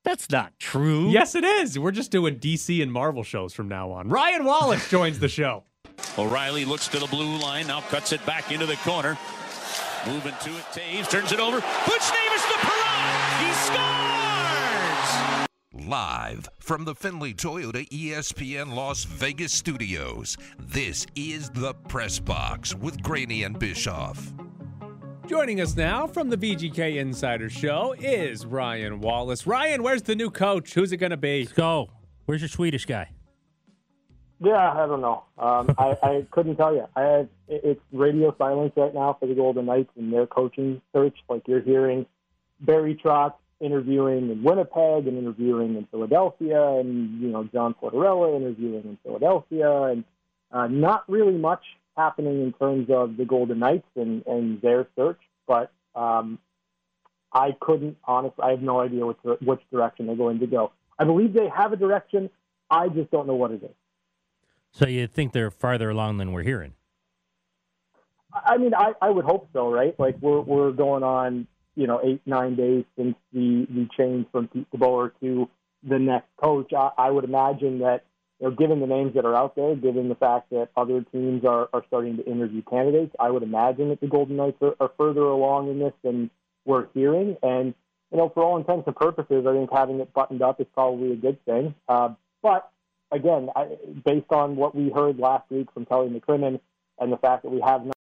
That's 0.05 0.31
not 0.31 0.59
true. 0.59 1.11
Yes, 1.11 1.35
it 1.35 1.45
is. 1.45 1.79
We're 1.79 1.91
just 1.91 2.11
doing 2.11 2.39
DC 2.39 2.83
and 2.83 2.91
Marvel 2.93 3.23
shows 3.23 3.53
from 3.53 3.69
now 3.69 3.91
on. 3.91 4.09
Ryan 4.09 4.45
Wallace 4.45 4.89
joins 4.91 5.19
the 5.19 5.29
show. 5.29 5.65
O'Reilly 6.17 6.65
looks 6.65 6.89
to 6.89 6.99
the 6.99 7.07
blue 7.07 7.37
line, 7.39 7.67
now 7.67 7.81
cuts 7.83 8.13
it 8.13 8.25
back 8.25 8.51
into 8.53 8.67
the 8.67 8.77
corner. 8.77 9.19
Moving 10.07 10.33
to 10.43 10.51
it, 10.51 10.65
Toews 10.73 11.11
turns 11.11 11.33
it 11.33 11.41
over. 11.41 11.61
Buchnevich 11.61 12.53
to 12.53 12.59
Perron. 12.59 12.68
He 13.39 13.53
scores! 13.53 13.79
Live 15.87 16.49
from 16.59 16.85
the 16.85 16.95
Findlay 16.95 17.35
Toyota 17.35 17.89
ESPN 17.89 18.75
Las 18.75 19.05
Vegas 19.05 19.53
studios, 19.53 20.37
this 20.59 21.07
is 21.15 21.49
the 21.51 21.73
Press 21.89 22.19
Box 22.19 22.75
with 22.75 23.01
Graney 23.03 23.45
and 23.45 23.57
Bischoff. 23.59 24.33
Joining 25.27 25.61
us 25.61 25.77
now 25.77 26.07
from 26.07 26.31
the 26.31 26.37
VGK 26.37 26.97
Insider 26.97 27.49
Show 27.49 27.95
is 28.01 28.45
Ryan 28.45 29.01
Wallace. 29.01 29.47
Ryan, 29.47 29.83
where's 29.83 30.03
the 30.03 30.17
new 30.17 30.31
coach? 30.31 30.75
Who's 30.75 30.91
it 30.91 30.97
going 30.97 31.11
to 31.11 31.17
be? 31.17 31.45
Let's 31.45 31.53
go. 31.53 31.91
Where's 32.25 32.41
your 32.41 32.49
Swedish 32.49 32.87
guy? 32.87 33.11
Yeah, 34.41 34.73
I 34.73 34.87
don't 34.87 35.01
know. 35.01 35.23
Um, 35.39 35.75
I, 35.79 35.97
I 36.03 36.27
couldn't 36.31 36.57
tell 36.57 36.75
you. 36.75 36.87
I 36.97 37.03
have, 37.03 37.29
it's 37.47 37.81
radio 37.93 38.35
silence 38.37 38.73
right 38.77 38.93
now 38.93 39.17
for 39.21 39.27
the 39.27 39.35
Golden 39.35 39.67
Knights 39.67 39.91
and 39.97 40.13
their 40.13 40.27
coaching 40.27 40.83
search. 40.93 41.17
Like 41.29 41.43
you're 41.47 41.61
hearing 41.61 42.07
Barry 42.61 42.99
Trotz 43.03 43.35
interviewing 43.61 44.31
in 44.31 44.43
Winnipeg 44.43 45.07
and 45.07 45.19
interviewing 45.19 45.77
in 45.77 45.87
Philadelphia, 45.91 46.63
and 46.75 47.21
you 47.21 47.29
know 47.29 47.45
John 47.45 47.75
Tortorella 47.75 48.37
interviewing 48.37 48.85
in 48.85 48.99
Philadelphia, 49.03 49.83
and 49.83 50.05
uh, 50.53 50.67
not 50.67 51.05
really 51.09 51.37
much 51.37 51.63
happening 51.97 52.43
in 52.43 52.53
terms 52.53 52.89
of 52.91 53.17
the 53.17 53.25
Golden 53.25 53.59
Knights 53.59 53.89
and, 53.97 54.25
and 54.27 54.61
their 54.63 54.87
search. 54.97 55.21
But 55.47 55.73
um, 55.95 56.39
I 57.33 57.57
couldn't 57.61 57.97
honestly. 58.05 58.43
I 58.43 58.51
have 58.51 58.63
no 58.63 58.81
idea 58.81 59.07
which 59.07 59.19
which 59.41 59.61
direction 59.71 60.07
they're 60.07 60.17
going 60.17 60.39
to 60.41 60.47
go. 60.47 60.73
I 60.99 61.05
believe 61.05 61.33
they 61.33 61.49
have 61.49 61.73
a 61.73 61.77
direction. 61.77 62.31
I 62.71 62.89
just 62.89 63.11
don't 63.11 63.27
know 63.27 63.35
what 63.35 63.51
it 63.51 63.63
is. 63.63 63.75
So 64.73 64.87
you 64.87 65.07
think 65.07 65.33
they're 65.33 65.51
farther 65.51 65.91
along 65.91 66.19
than 66.19 66.33
we're 66.33 66.43
hearing? 66.43 66.75
I 68.33 68.59
mean, 68.59 68.75
I, 68.75 68.93
I 69.01 69.11
would 69.11 69.25
hope 69.25 69.49
so, 69.53 69.71
right? 69.71 69.99
Like 69.99 70.17
we're 70.21 70.41
we're 70.41 70.73
going 70.73 71.03
on, 71.03 71.47
you 71.79 71.87
know, 71.87 72.01
eight 72.03 72.21
nine 72.27 72.57
days 72.57 72.85
since 72.97 73.15
the 73.33 73.65
the 73.71 73.89
change 73.97 74.27
from 74.33 74.49
Pete 74.49 74.67
DeBoer 74.73 75.13
to 75.21 75.49
the 75.89 75.99
next 75.99 76.27
coach. 76.43 76.73
I, 76.77 76.91
I 76.99 77.11
would 77.11 77.23
imagine 77.23 77.79
that 77.79 78.03
you 78.41 78.49
know, 78.49 78.57
given 78.57 78.81
the 78.81 78.89
names 78.89 79.15
that 79.15 79.25
are 79.25 79.37
out 79.37 79.55
there, 79.55 79.77
given 79.77 80.09
the 80.09 80.17
fact 80.17 80.51
that 80.51 80.71
other 80.77 81.05
teams 81.13 81.45
are, 81.45 81.69
are 81.73 81.85
starting 81.87 82.17
to 82.17 82.27
interview 82.27 82.63
candidates, 82.69 83.15
I 83.21 83.31
would 83.31 83.45
imagine 83.45 83.91
that 83.91 84.01
the 84.01 84.09
Golden 84.09 84.37
Knights 84.37 84.59
are, 84.61 84.75
are 84.81 84.91
further 84.99 85.23
along 85.23 85.71
in 85.71 85.79
this 85.79 85.93
than 86.03 86.31
we're 86.65 86.89
hearing. 86.95 87.37
And 87.45 87.75
you 88.11 88.19
know, 88.19 88.29
for 88.35 88.43
all 88.43 88.57
intents 88.57 88.89
and 88.89 88.97
purposes, 88.97 89.47
I 89.49 89.53
think 89.53 89.71
having 89.73 90.01
it 90.01 90.13
buttoned 90.13 90.43
up 90.43 90.61
is 90.61 90.67
probably 90.75 91.13
a 91.13 91.17
good 91.17 91.45
thing. 91.45 91.77
Uh, 91.89 92.15
but 92.43 92.73
again, 93.13 93.51
I, 93.55 93.77
based 94.05 94.31
on 94.31 94.57
what 94.57 94.75
we 94.75 94.91
heard 94.91 95.19
last 95.21 95.49
week 95.49 95.69
from 95.73 95.87
Kelly 95.87 96.09
McCrimmon 96.09 96.59
and 96.99 97.13
the 97.13 97.19
fact 97.19 97.45
that 97.45 97.51
we 97.51 97.61
have 97.61 97.85
not 97.85 97.97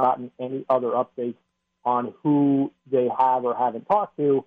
gotten 0.00 0.32
any 0.40 0.64
other 0.68 0.88
updates 0.88 1.36
on 1.84 2.14
who 2.22 2.72
they 2.90 3.08
have 3.18 3.44
or 3.44 3.54
haven't 3.54 3.86
talked 3.86 4.16
to, 4.18 4.44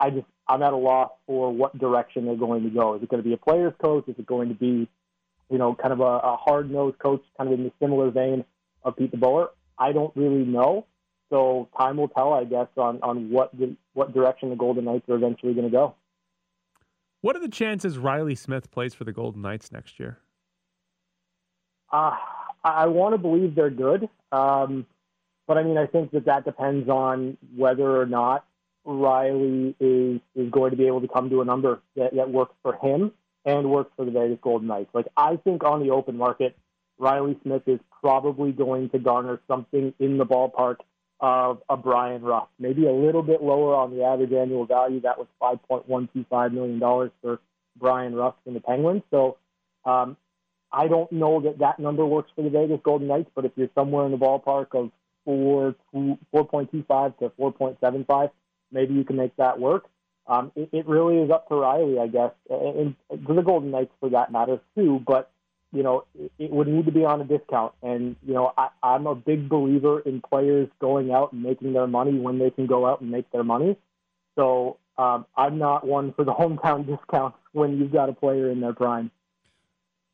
I 0.00 0.10
just 0.10 0.26
I'm 0.48 0.62
at 0.62 0.72
a 0.72 0.76
loss 0.76 1.10
for 1.26 1.52
what 1.52 1.78
direction 1.78 2.26
they're 2.26 2.34
going 2.34 2.64
to 2.64 2.70
go. 2.70 2.94
Is 2.94 3.02
it 3.02 3.08
going 3.08 3.22
to 3.22 3.28
be 3.28 3.34
a 3.34 3.36
players 3.36 3.72
coach? 3.82 4.08
Is 4.08 4.16
it 4.18 4.26
going 4.26 4.48
to 4.48 4.54
be, 4.54 4.88
you 5.48 5.58
know, 5.58 5.74
kind 5.74 5.92
of 5.92 6.00
a, 6.00 6.02
a 6.02 6.36
hard 6.36 6.70
nosed 6.70 6.98
coach, 6.98 7.22
kind 7.38 7.52
of 7.52 7.58
in 7.58 7.64
the 7.64 7.72
similar 7.80 8.10
vein 8.10 8.44
of 8.82 8.96
Pete 8.96 9.12
DeBoer? 9.12 9.48
I 9.78 9.92
don't 9.92 10.14
really 10.16 10.44
know. 10.44 10.86
So 11.28 11.68
time 11.78 11.98
will 11.98 12.08
tell, 12.08 12.32
I 12.32 12.44
guess, 12.44 12.66
on 12.76 13.00
on 13.02 13.30
what 13.30 13.56
the, 13.56 13.76
what 13.92 14.12
direction 14.12 14.50
the 14.50 14.56
Golden 14.56 14.84
Knights 14.86 15.08
are 15.08 15.14
eventually 15.14 15.54
going 15.54 15.66
to 15.66 15.72
go. 15.72 15.94
What 17.20 17.36
are 17.36 17.40
the 17.40 17.48
chances 17.48 17.98
Riley 17.98 18.34
Smith 18.34 18.70
plays 18.70 18.94
for 18.94 19.04
the 19.04 19.12
Golden 19.12 19.42
Knights 19.42 19.70
next 19.70 20.00
year? 20.00 20.18
Uh, 21.92 22.16
I 22.64 22.86
want 22.86 23.14
to 23.14 23.18
believe 23.18 23.54
they're 23.54 23.70
good, 23.70 24.08
um, 24.32 24.86
but 25.50 25.58
I 25.58 25.64
mean, 25.64 25.78
I 25.78 25.86
think 25.86 26.12
that 26.12 26.26
that 26.26 26.44
depends 26.44 26.88
on 26.88 27.36
whether 27.56 28.00
or 28.00 28.06
not 28.06 28.44
Riley 28.84 29.74
is 29.80 30.20
is 30.36 30.48
going 30.48 30.70
to 30.70 30.76
be 30.76 30.86
able 30.86 31.00
to 31.00 31.08
come 31.08 31.28
to 31.28 31.40
a 31.40 31.44
number 31.44 31.80
that, 31.96 32.14
that 32.14 32.30
works 32.30 32.54
for 32.62 32.76
him 32.76 33.10
and 33.44 33.68
works 33.68 33.90
for 33.96 34.04
the 34.04 34.12
Vegas 34.12 34.38
Golden 34.40 34.68
Knights. 34.68 34.90
Like 34.94 35.08
I 35.16 35.34
think 35.42 35.64
on 35.64 35.82
the 35.82 35.90
open 35.90 36.16
market, 36.16 36.56
Riley 37.00 37.36
Smith 37.42 37.62
is 37.66 37.80
probably 38.00 38.52
going 38.52 38.90
to 38.90 39.00
garner 39.00 39.40
something 39.48 39.92
in 39.98 40.18
the 40.18 40.24
ballpark 40.24 40.76
of 41.18 41.60
a 41.68 41.76
Bryan 41.76 42.22
Rust, 42.22 42.52
maybe 42.60 42.86
a 42.86 42.92
little 42.92 43.24
bit 43.24 43.42
lower 43.42 43.74
on 43.74 43.90
the 43.90 44.04
average 44.04 44.32
annual 44.32 44.66
value. 44.66 45.00
That 45.00 45.18
was 45.18 45.26
$5.125 45.42 46.52
million 46.52 46.78
for 47.20 47.40
Bryan 47.76 48.14
Rust 48.14 48.38
and 48.46 48.54
the 48.54 48.60
Penguins. 48.60 49.02
So 49.10 49.36
um, 49.84 50.16
I 50.72 50.86
don't 50.86 51.10
know 51.10 51.40
that 51.40 51.58
that 51.58 51.80
number 51.80 52.06
works 52.06 52.30
for 52.36 52.42
the 52.42 52.50
Vegas 52.50 52.78
Golden 52.84 53.08
Knights, 53.08 53.30
but 53.34 53.44
if 53.44 53.50
you're 53.56 53.68
somewhere 53.74 54.06
in 54.06 54.12
the 54.12 54.16
ballpark 54.16 54.68
of 54.74 54.92
4, 55.24 55.74
4.25 55.94 57.18
to 57.18 57.28
4.75, 57.30 58.30
maybe 58.72 58.94
you 58.94 59.04
can 59.04 59.16
make 59.16 59.36
that 59.36 59.58
work. 59.58 59.86
Um, 60.26 60.52
it, 60.54 60.68
it 60.72 60.86
really 60.86 61.18
is 61.18 61.30
up 61.30 61.48
to 61.48 61.56
Riley, 61.56 61.98
I 61.98 62.06
guess, 62.06 62.32
and, 62.48 62.94
and 63.10 63.26
to 63.26 63.34
the 63.34 63.42
Golden 63.42 63.70
Knights 63.70 63.92
for 63.98 64.10
that 64.10 64.30
matter 64.30 64.60
too. 64.76 65.02
But 65.06 65.30
you 65.72 65.82
know, 65.82 66.04
it, 66.18 66.32
it 66.38 66.50
would 66.50 66.68
need 66.68 66.86
to 66.86 66.92
be 66.92 67.04
on 67.04 67.20
a 67.20 67.24
discount. 67.24 67.72
And, 67.82 68.16
you 68.26 68.34
know, 68.34 68.52
I, 68.58 68.68
I'm 68.82 69.06
a 69.06 69.14
big 69.14 69.48
believer 69.48 70.00
in 70.00 70.20
players 70.20 70.68
going 70.80 71.12
out 71.12 71.32
and 71.32 71.42
making 71.42 71.72
their 71.72 71.86
money 71.86 72.18
when 72.18 72.38
they 72.38 72.50
can 72.50 72.66
go 72.66 72.86
out 72.86 73.00
and 73.00 73.10
make 73.10 73.30
their 73.30 73.44
money. 73.44 73.76
So 74.36 74.78
um, 74.98 75.26
I'm 75.36 75.58
not 75.58 75.86
one 75.86 76.12
for 76.12 76.24
the 76.24 76.32
hometown 76.38 76.86
discounts 76.86 77.38
when 77.52 77.78
you've 77.78 77.92
got 77.92 78.08
a 78.08 78.12
player 78.12 78.50
in 78.50 78.60
their 78.60 78.72
prime. 78.72 79.10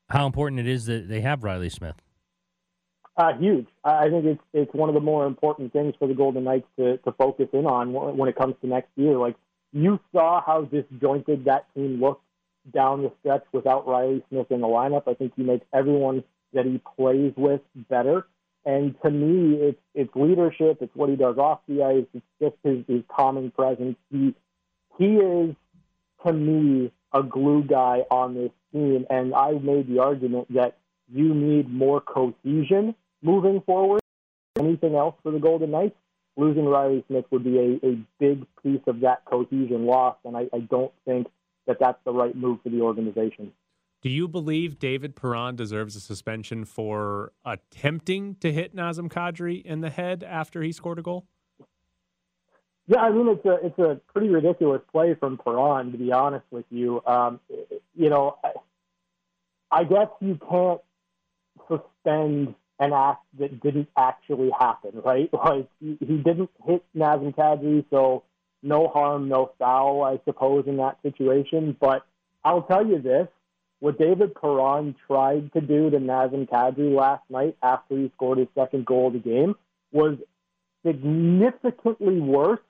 How 0.09 0.27
important 0.27 0.61
it 0.61 0.69
is 0.69 0.87
that 0.87 1.09
they 1.09 1.21
have 1.23 1.43
Riley 1.43 1.69
Smith? 1.69 1.97
Uh, 3.17 3.33
huge. 3.39 3.67
I 3.83 4.11
think 4.11 4.27
it's 4.27 4.43
it's 4.53 4.75
one 4.75 4.91
of 4.91 4.95
the 4.95 5.01
more 5.01 5.27
important 5.27 5.73
things 5.73 5.95
for 5.99 6.07
the 6.07 6.13
Golden 6.13 6.45
Knights 6.45 6.69
to, 6.79 6.99
to 6.99 7.13
focus 7.13 7.49
in 7.55 7.65
on 7.65 7.93
when 7.93 8.29
it 8.29 8.37
comes 8.37 8.55
to 8.61 8.67
next 8.67 8.91
year. 8.97 9.17
Like 9.17 9.37
you 9.73 9.99
saw 10.13 10.43
how 10.45 10.63
disjointed 10.63 11.47
that 11.47 11.67
team 11.75 12.01
looked 12.01 12.23
down 12.75 13.03
the 13.03 13.13
stretch 13.21 13.45
without 13.53 13.87
Riley 13.87 14.23
Smith 14.29 14.51
in 14.51 14.61
the 14.61 14.67
lineup. 14.67 15.05
I 15.07 15.15
think 15.15 15.33
he 15.35 15.45
makes 15.45 15.65
everyone 15.73 16.25
that 16.53 16.67
he 16.67 16.81
plays 16.97 17.33
with 17.37 17.63
better. 17.89 18.27
And 18.67 18.95
to 19.01 19.11
me, 19.11 19.57
it's 19.63 19.81
it's 19.95 20.15
leadership. 20.15 20.79
It's 20.83 20.95
what 20.95 21.09
he 21.09 21.17
does 21.17 21.39
off 21.39 21.61
the 21.69 21.85
ice. 21.85 22.05
It's 22.13 22.27
just 22.39 22.57
his, 22.65 22.85
his 22.87 23.03
calming 23.09 23.51
presence. 23.51 23.97
He 24.11 24.35
he 24.99 25.17
is 25.17 25.55
to 26.27 26.33
me 26.35 26.93
a 27.15 27.23
glue 27.23 27.63
guy 27.63 28.05
on 28.11 28.35
this 28.35 28.51
team. 28.75 29.07
And 29.09 29.35
I 29.35 29.53
made 29.53 29.89
the 29.89 30.01
argument 30.01 30.53
that 30.53 30.77
you 31.11 31.33
need 31.33 31.73
more 31.73 32.03
cohesion 32.03 32.95
moving 33.23 33.61
forward. 33.63 34.01
Anything 34.59 34.95
else 34.95 35.15
for 35.23 35.33
the 35.33 35.39
Golden 35.39 35.71
Knights? 35.71 35.97
Losing 36.37 36.67
Riley 36.67 37.05
Smith 37.09 37.25
would 37.31 37.45
be 37.45 37.59
a, 37.59 37.87
a 37.87 37.99
big 38.19 38.47
piece 38.63 38.83
of 38.87 39.01
that 39.01 39.25
cohesion 39.25 39.87
loss, 39.87 40.17
and 40.25 40.37
I, 40.37 40.49
I 40.53 40.61
don't 40.61 40.93
think 41.07 41.29
that 41.67 41.79
that's 41.81 41.99
the 42.05 42.13
right 42.13 42.35
move 42.37 42.59
for 42.63 42.69
the 42.69 42.81
organization. 42.81 43.53
Do 44.03 44.11
you 44.11 44.29
believe 44.29 44.79
David 44.79 45.17
Perron 45.17 45.57
deserves 45.57 45.97
a 45.97 46.01
suspension 46.01 46.65
for 46.65 47.33
attempting 47.45 48.37
to 48.37 48.53
hit 48.53 48.77
Nazem 48.77 49.09
Kadri 49.09 49.65
in 49.65 49.81
the 49.81 49.91
head 49.91 50.23
after 50.23 50.63
he 50.63 50.73
scored 50.73 50.99
a 50.99 51.03
goal? 51.03 51.27
Yeah, 52.87 53.01
I 53.01 53.11
mean 53.11 53.29
it's 53.29 53.45
a 53.45 53.67
it's 53.67 53.79
a 53.79 54.01
pretty 54.13 54.29
ridiculous 54.29 54.81
play 54.93 55.15
from 55.15 55.39
Perron, 55.39 55.91
to 55.91 55.99
be 55.99 56.13
honest 56.13 56.45
with 56.53 56.67
you. 56.71 57.03
Um, 57.05 57.41
you 57.97 58.11
know, 58.11 58.37
I, 58.45 58.53
I 59.73 59.85
guess 59.85 60.09
you 60.21 60.39
can't 60.49 60.81
suspend 61.67 62.55
an 62.79 62.93
act 62.93 63.25
that 63.39 63.61
didn't 63.61 63.89
actually 63.97 64.51
happen, 64.59 65.01
right? 65.05 65.31
Like 65.47 65.69
he, 65.81 65.97
didn't 65.97 66.51
hit 66.65 66.85
Nazem 66.97 67.35
Kadri, 67.35 67.85
so 67.91 68.25
no 68.63 68.89
harm, 68.89 69.29
no 69.29 69.53
foul, 69.59 70.03
I 70.03 70.21
suppose, 70.25 70.65
in 70.67 70.77
that 70.79 70.99
situation. 71.03 71.77
But 71.79 72.05
I'll 72.45 72.63
tell 72.63 72.87
you 72.87 73.01
this 73.01 73.29
what 73.81 73.99
David 73.99 74.35
Perron 74.35 74.95
tried 75.07 75.53
to 75.53 75.61
do 75.61 75.91
to 75.91 75.99
Nazem 75.99 76.49
Kadri 76.49 76.95
last 76.95 77.23
night 77.29 77.57
after 77.63 77.97
he 77.97 78.11
scored 78.15 78.39
his 78.39 78.49
second 78.55 78.87
goal 78.87 79.09
of 79.09 79.13
the 79.13 79.19
game 79.19 79.55
was 79.93 80.17
significantly 80.85 82.21
worse 82.21 82.61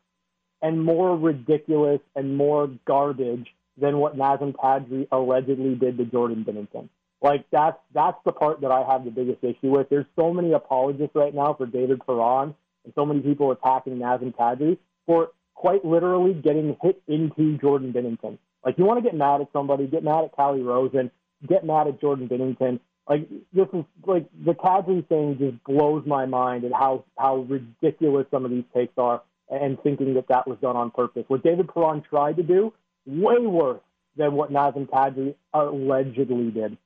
and 0.63 0.83
more 0.83 1.17
ridiculous 1.17 2.01
and 2.15 2.37
more 2.37 2.71
garbage 2.87 3.47
than 3.79 3.99
what 3.99 4.17
Nazem 4.17 4.55
Kadri 4.55 5.07
allegedly 5.13 5.75
did 5.75 5.99
to 5.99 6.05
Jordan 6.05 6.45
Binnington. 6.45 6.89
Like 7.23 7.47
that's 7.51 7.79
that's 7.95 8.19
the 8.25 8.33
part 8.33 8.61
that 8.61 8.71
I 8.71 8.85
have 8.91 9.05
the 9.05 9.11
biggest 9.11 9.43
issue 9.43 9.71
with. 9.71 9.89
There's 9.89 10.07
so 10.17 10.33
many 10.33 10.53
apologists 10.53 11.15
right 11.15 11.35
now 11.35 11.55
for 11.55 11.67
David 11.67 12.01
Perron 12.05 12.55
and 12.85 12.93
so 12.95 13.07
many 13.07 13.21
people 13.21 13.51
attacking 13.53 13.97
Nazem 13.97 14.35
Kadri 14.35 14.79
for 15.07 15.31
quite 15.55 15.85
literally 15.85 16.35
getting 16.35 16.77
hit 16.83 17.03
into 17.09 17.57
Jordan 17.59 17.93
Binnington. 17.93 18.39
Like 18.65 18.77
you 18.79 18.85
want 18.85 19.03
to 19.03 19.03
get 19.03 19.17
mad 19.17 19.41
at 19.41 19.49
somebody, 19.53 19.87
get 19.87 20.05
mad 20.05 20.25
at 20.25 20.37
Calle 20.37 20.63
Rosen, 20.63 21.11
get 21.49 21.65
mad 21.65 21.89
at 21.89 22.01
Jordan 22.01 22.29
Binnington. 22.29 22.81
Like 23.09 23.29
this 23.53 23.69
is 23.73 23.85
like 24.07 24.27
the 24.45 24.53
Kadri 24.53 25.07
thing 25.09 25.37
just 25.39 25.63
blows 25.65 26.05
my 26.07 26.27
mind 26.27 26.65
and 26.65 26.75
how 26.75 27.05
how 27.17 27.47
ridiculous 27.49 28.27
some 28.31 28.45
of 28.45 28.51
these 28.51 28.65
takes 28.75 28.93
are, 28.99 29.23
and 29.49 29.81
thinking 29.83 30.15
that 30.15 30.29
that 30.29 30.47
was 30.47 30.59
done 30.61 30.77
on 30.77 30.91
purpose. 30.91 31.25
What 31.29 31.43
David 31.43 31.73
Perron 31.73 32.03
tried 32.03 32.37
to 32.37 32.43
do, 32.43 32.73
way 33.07 33.39
worse 33.39 33.81
than 34.17 34.33
what 34.33 34.51
Nazem 34.51 34.89
Kadri 34.89 35.35
allegedly 35.55 36.51
did. 36.51 36.77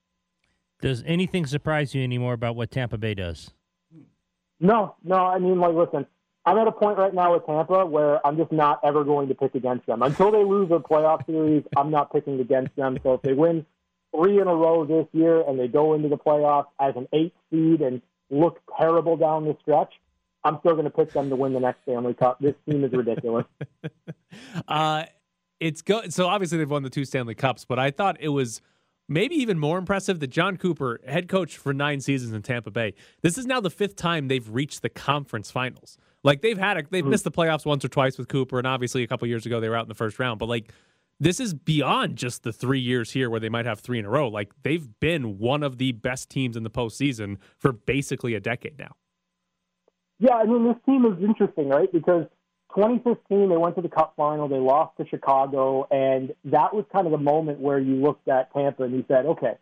Does 0.80 1.02
anything 1.06 1.46
surprise 1.46 1.94
you 1.94 2.02
anymore 2.02 2.32
about 2.32 2.56
what 2.56 2.70
Tampa 2.70 2.98
Bay 2.98 3.14
does? 3.14 3.52
No, 4.60 4.94
no. 5.04 5.16
I 5.16 5.38
mean, 5.38 5.58
like, 5.58 5.74
listen, 5.74 6.06
I'm 6.44 6.58
at 6.58 6.66
a 6.66 6.72
point 6.72 6.98
right 6.98 7.12
now 7.12 7.34
with 7.34 7.46
Tampa 7.46 7.84
where 7.84 8.24
I'm 8.26 8.36
just 8.36 8.52
not 8.52 8.80
ever 8.82 9.04
going 9.04 9.28
to 9.28 9.34
pick 9.34 9.54
against 9.54 9.86
them. 9.86 10.02
Until 10.02 10.30
they 10.30 10.44
lose 10.44 10.70
a 10.70 10.78
playoff 10.78 11.24
series, 11.26 11.64
I'm 11.76 11.90
not 11.90 12.12
picking 12.12 12.40
against 12.40 12.74
them. 12.76 12.98
So 13.02 13.14
if 13.14 13.22
they 13.22 13.32
win 13.32 13.66
three 14.14 14.40
in 14.40 14.48
a 14.48 14.54
row 14.54 14.84
this 14.84 15.06
year 15.12 15.42
and 15.46 15.58
they 15.58 15.68
go 15.68 15.94
into 15.94 16.08
the 16.08 16.18
playoffs 16.18 16.66
as 16.80 16.94
an 16.96 17.08
eight 17.12 17.34
seed 17.50 17.82
and 17.82 18.00
look 18.30 18.60
terrible 18.78 19.16
down 19.16 19.44
the 19.44 19.56
stretch, 19.60 19.92
I'm 20.42 20.58
still 20.60 20.72
going 20.72 20.84
to 20.84 20.90
pick 20.90 21.12
them 21.12 21.28
to 21.28 21.36
win 21.36 21.52
the 21.52 21.60
next 21.60 21.82
Stanley 21.82 22.14
Cup. 22.14 22.38
This 22.40 22.54
team 22.68 22.84
is 22.84 22.92
ridiculous. 22.92 23.44
uh, 24.68 25.04
it's 25.58 25.82
go- 25.82 26.08
so 26.08 26.26
obviously 26.26 26.56
they've 26.58 26.70
won 26.70 26.82
the 26.82 26.90
two 26.90 27.04
Stanley 27.04 27.34
Cups, 27.34 27.66
but 27.66 27.78
I 27.78 27.90
thought 27.90 28.16
it 28.20 28.30
was 28.30 28.62
maybe 29.10 29.34
even 29.34 29.58
more 29.58 29.76
impressive 29.76 30.20
that 30.20 30.28
Jon 30.28 30.56
Cooper, 30.56 31.00
head 31.06 31.28
coach 31.28 31.58
for 31.58 31.74
nine 31.74 32.00
seasons 32.00 32.32
in 32.32 32.40
Tampa 32.40 32.70
Bay, 32.70 32.94
this 33.20 33.36
is 33.36 33.44
now 33.44 33.60
the 33.60 33.68
fifth 33.68 33.96
time 33.96 34.28
they've 34.28 34.48
reached 34.48 34.80
the 34.80 34.88
conference 34.88 35.50
finals. 35.50 35.98
Like 36.22 36.40
they've 36.40 36.56
had 36.56 36.78
a, 36.78 36.82
they've 36.88 37.02
mm-hmm. 37.02 37.10
missed 37.10 37.24
the 37.24 37.30
playoffs 37.30 37.66
once 37.66 37.84
or 37.84 37.88
twice 37.88 38.16
with 38.16 38.28
Cooper, 38.28 38.56
and 38.56 38.66
obviously 38.66 39.02
a 39.02 39.06
couple 39.06 39.26
years 39.28 39.44
ago 39.44 39.60
they 39.60 39.68
were 39.68 39.76
out 39.76 39.84
in 39.84 39.88
the 39.88 39.94
first 39.94 40.18
round. 40.18 40.38
But 40.38 40.48
like 40.48 40.72
this 41.18 41.40
is 41.40 41.52
beyond 41.52 42.16
just 42.16 42.44
the 42.44 42.52
three 42.52 42.80
years 42.80 43.10
here 43.10 43.28
where 43.28 43.40
they 43.40 43.50
might 43.50 43.66
have 43.66 43.80
three 43.80 43.98
in 43.98 44.06
a 44.06 44.10
row. 44.10 44.28
Like 44.28 44.52
they've 44.62 44.88
been 45.00 45.38
one 45.38 45.62
of 45.62 45.76
the 45.78 45.92
best 45.92 46.30
teams 46.30 46.56
in 46.56 46.62
the 46.62 46.70
postseason 46.70 47.36
for 47.58 47.72
basically 47.72 48.34
a 48.34 48.40
decade 48.40 48.78
now. 48.78 48.96
Yeah, 50.18 50.34
I 50.34 50.44
mean 50.44 50.64
this 50.64 50.76
team 50.86 51.04
is 51.04 51.22
interesting, 51.22 51.68
right? 51.68 51.90
Because 51.92 52.26
2015 52.74 53.48
they 53.48 53.56
went 53.56 53.74
to 53.76 53.82
the 53.82 53.88
Cup 53.88 54.14
final, 54.16 54.48
they 54.48 54.58
lost 54.58 54.96
to 54.98 55.06
Chicago, 55.06 55.86
and 55.90 56.34
that 56.44 56.74
was 56.74 56.84
kind 56.92 57.06
of 57.06 57.12
the 57.12 57.18
moment 57.18 57.60
where 57.60 57.78
you 57.78 57.96
looked 57.96 58.28
at 58.28 58.52
Tampa 58.52 58.84
and 58.84 58.94
you 58.94 59.04
said, 59.08 59.26
okay, 59.26 59.54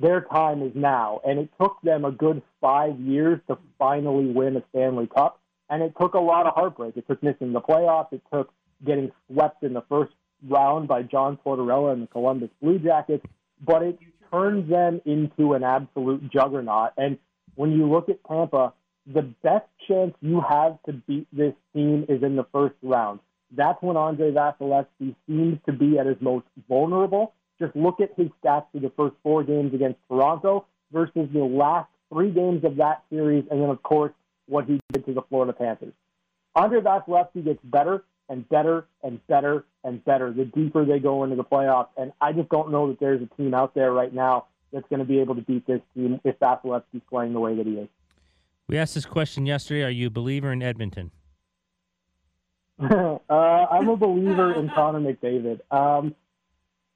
their 0.00 0.22
time 0.22 0.62
is 0.62 0.72
now. 0.74 1.20
And 1.26 1.38
it 1.38 1.50
took 1.60 1.80
them 1.82 2.04
a 2.04 2.10
good 2.10 2.42
five 2.60 2.98
years 2.98 3.40
to 3.48 3.58
finally 3.78 4.26
win 4.26 4.56
a 4.56 4.62
Stanley 4.70 5.06
Cup. 5.06 5.40
And 5.68 5.82
it 5.82 5.94
took 6.00 6.14
a 6.14 6.20
lot 6.20 6.46
of 6.46 6.54
heartbreak. 6.54 6.96
It 6.96 7.06
took 7.06 7.22
missing 7.22 7.52
the 7.52 7.60
playoffs. 7.60 8.12
It 8.12 8.22
took 8.32 8.52
getting 8.84 9.12
swept 9.30 9.62
in 9.62 9.72
the 9.72 9.82
first 9.88 10.12
round 10.48 10.88
by 10.88 11.02
John 11.02 11.38
Tortorella 11.44 11.92
and 11.92 12.02
the 12.02 12.06
Columbus 12.06 12.50
Blue 12.62 12.78
Jackets. 12.78 13.24
But 13.64 13.82
it 13.82 13.98
turns 14.32 14.68
them 14.68 15.00
into 15.04 15.52
an 15.52 15.62
absolute 15.62 16.30
juggernaut. 16.32 16.92
And 16.96 17.18
when 17.54 17.72
you 17.72 17.88
look 17.88 18.08
at 18.08 18.24
Tampa, 18.26 18.72
the 19.06 19.22
best 19.42 19.66
chance 19.88 20.14
you 20.20 20.40
have 20.40 20.78
to 20.86 20.92
beat 20.92 21.26
this 21.32 21.54
team 21.74 22.04
is 22.08 22.22
in 22.22 22.36
the 22.36 22.46
first 22.52 22.74
round. 22.82 23.20
That's 23.56 23.80
when 23.82 23.96
Andrei 23.96 24.30
Vasilevskiy 24.30 25.14
seems 25.26 25.58
to 25.66 25.72
be 25.72 25.98
at 25.98 26.06
his 26.06 26.16
most 26.20 26.46
vulnerable. 26.68 27.32
Just 27.58 27.74
look 27.74 28.00
at 28.00 28.10
his 28.16 28.28
stats 28.42 28.66
for 28.72 28.80
the 28.80 28.92
first 28.96 29.16
four 29.22 29.42
games 29.42 29.74
against 29.74 29.98
Toronto 30.08 30.66
versus 30.92 31.28
the 31.32 31.40
last 31.44 31.88
three 32.12 32.30
games 32.30 32.64
of 32.64 32.76
that 32.76 33.02
series, 33.10 33.44
and 33.50 33.60
then, 33.60 33.68
of 33.68 33.82
course, 33.82 34.12
what 34.46 34.66
he 34.66 34.80
did 34.92 35.04
to 35.06 35.14
the 35.14 35.22
Florida 35.22 35.52
Panthers. 35.52 35.92
Andrei 36.56 36.80
Vasilevskiy 36.80 37.44
gets 37.44 37.60
better 37.64 38.04
and 38.28 38.48
better 38.48 38.86
and 39.02 39.24
better 39.26 39.64
and 39.84 40.04
better 40.04 40.32
the 40.32 40.44
deeper 40.44 40.84
they 40.84 40.98
go 40.98 41.24
into 41.24 41.36
the 41.36 41.44
playoffs. 41.44 41.88
And 41.96 42.12
I 42.20 42.32
just 42.32 42.48
don't 42.48 42.70
know 42.70 42.88
that 42.88 43.00
there's 43.00 43.22
a 43.22 43.26
team 43.36 43.54
out 43.54 43.74
there 43.74 43.92
right 43.92 44.12
now 44.12 44.46
that's 44.72 44.88
going 44.88 45.00
to 45.00 45.04
be 45.04 45.20
able 45.20 45.34
to 45.34 45.42
beat 45.42 45.66
this 45.66 45.80
team 45.94 46.20
if 46.24 46.38
Vasilevskiy's 46.38 47.02
playing 47.08 47.32
the 47.32 47.40
way 47.40 47.56
that 47.56 47.66
he 47.66 47.72
is. 47.72 47.88
We 48.70 48.78
asked 48.78 48.94
this 48.94 49.04
question 49.04 49.46
yesterday. 49.46 49.82
Are 49.82 49.90
you 49.90 50.06
a 50.06 50.10
believer 50.10 50.52
in 50.52 50.62
Edmonton? 50.62 51.10
uh, 52.80 53.18
I'm 53.28 53.88
a 53.88 53.96
believer 53.96 54.54
in 54.54 54.68
Connor 54.68 55.00
McDavid. 55.00 55.58
Um, 55.72 56.14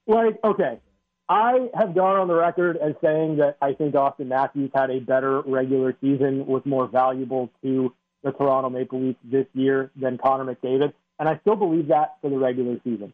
like, 0.07 0.39
okay, 0.41 0.79
I 1.27 1.67
have 1.73 1.93
gone 1.93 2.15
on 2.15 2.29
the 2.29 2.33
record 2.33 2.77
as 2.77 2.93
saying 3.03 3.35
that 3.37 3.57
I 3.61 3.73
think 3.73 3.93
Auston 3.93 4.27
Matthews 4.27 4.71
had 4.73 4.89
a 4.89 4.99
better 4.99 5.41
regular 5.41 5.93
season, 5.99 6.45
was 6.45 6.61
more 6.63 6.87
valuable 6.87 7.51
to 7.61 7.93
the 8.23 8.31
Toronto 8.31 8.69
Maple 8.69 9.01
Leafs 9.01 9.19
this 9.25 9.47
year 9.53 9.91
than 9.97 10.17
Connor 10.17 10.45
McDavid, 10.45 10.93
and 11.19 11.27
I 11.27 11.39
still 11.39 11.57
believe 11.57 11.89
that 11.89 12.15
for 12.21 12.29
the 12.29 12.37
regular 12.37 12.79
season. 12.85 13.11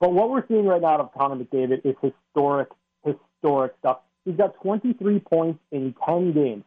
But 0.00 0.14
what 0.14 0.30
we're 0.30 0.48
seeing 0.48 0.66
right 0.66 0.82
now 0.82 0.98
of 0.98 1.12
Connor 1.16 1.44
McDavid 1.44 1.86
is 1.86 1.94
historic, 2.02 2.70
historic 3.04 3.74
stuff. 3.78 3.98
He's 4.24 4.34
got 4.34 4.60
23 4.60 5.20
points 5.20 5.60
in 5.70 5.94
10 6.04 6.32
games. 6.32 6.64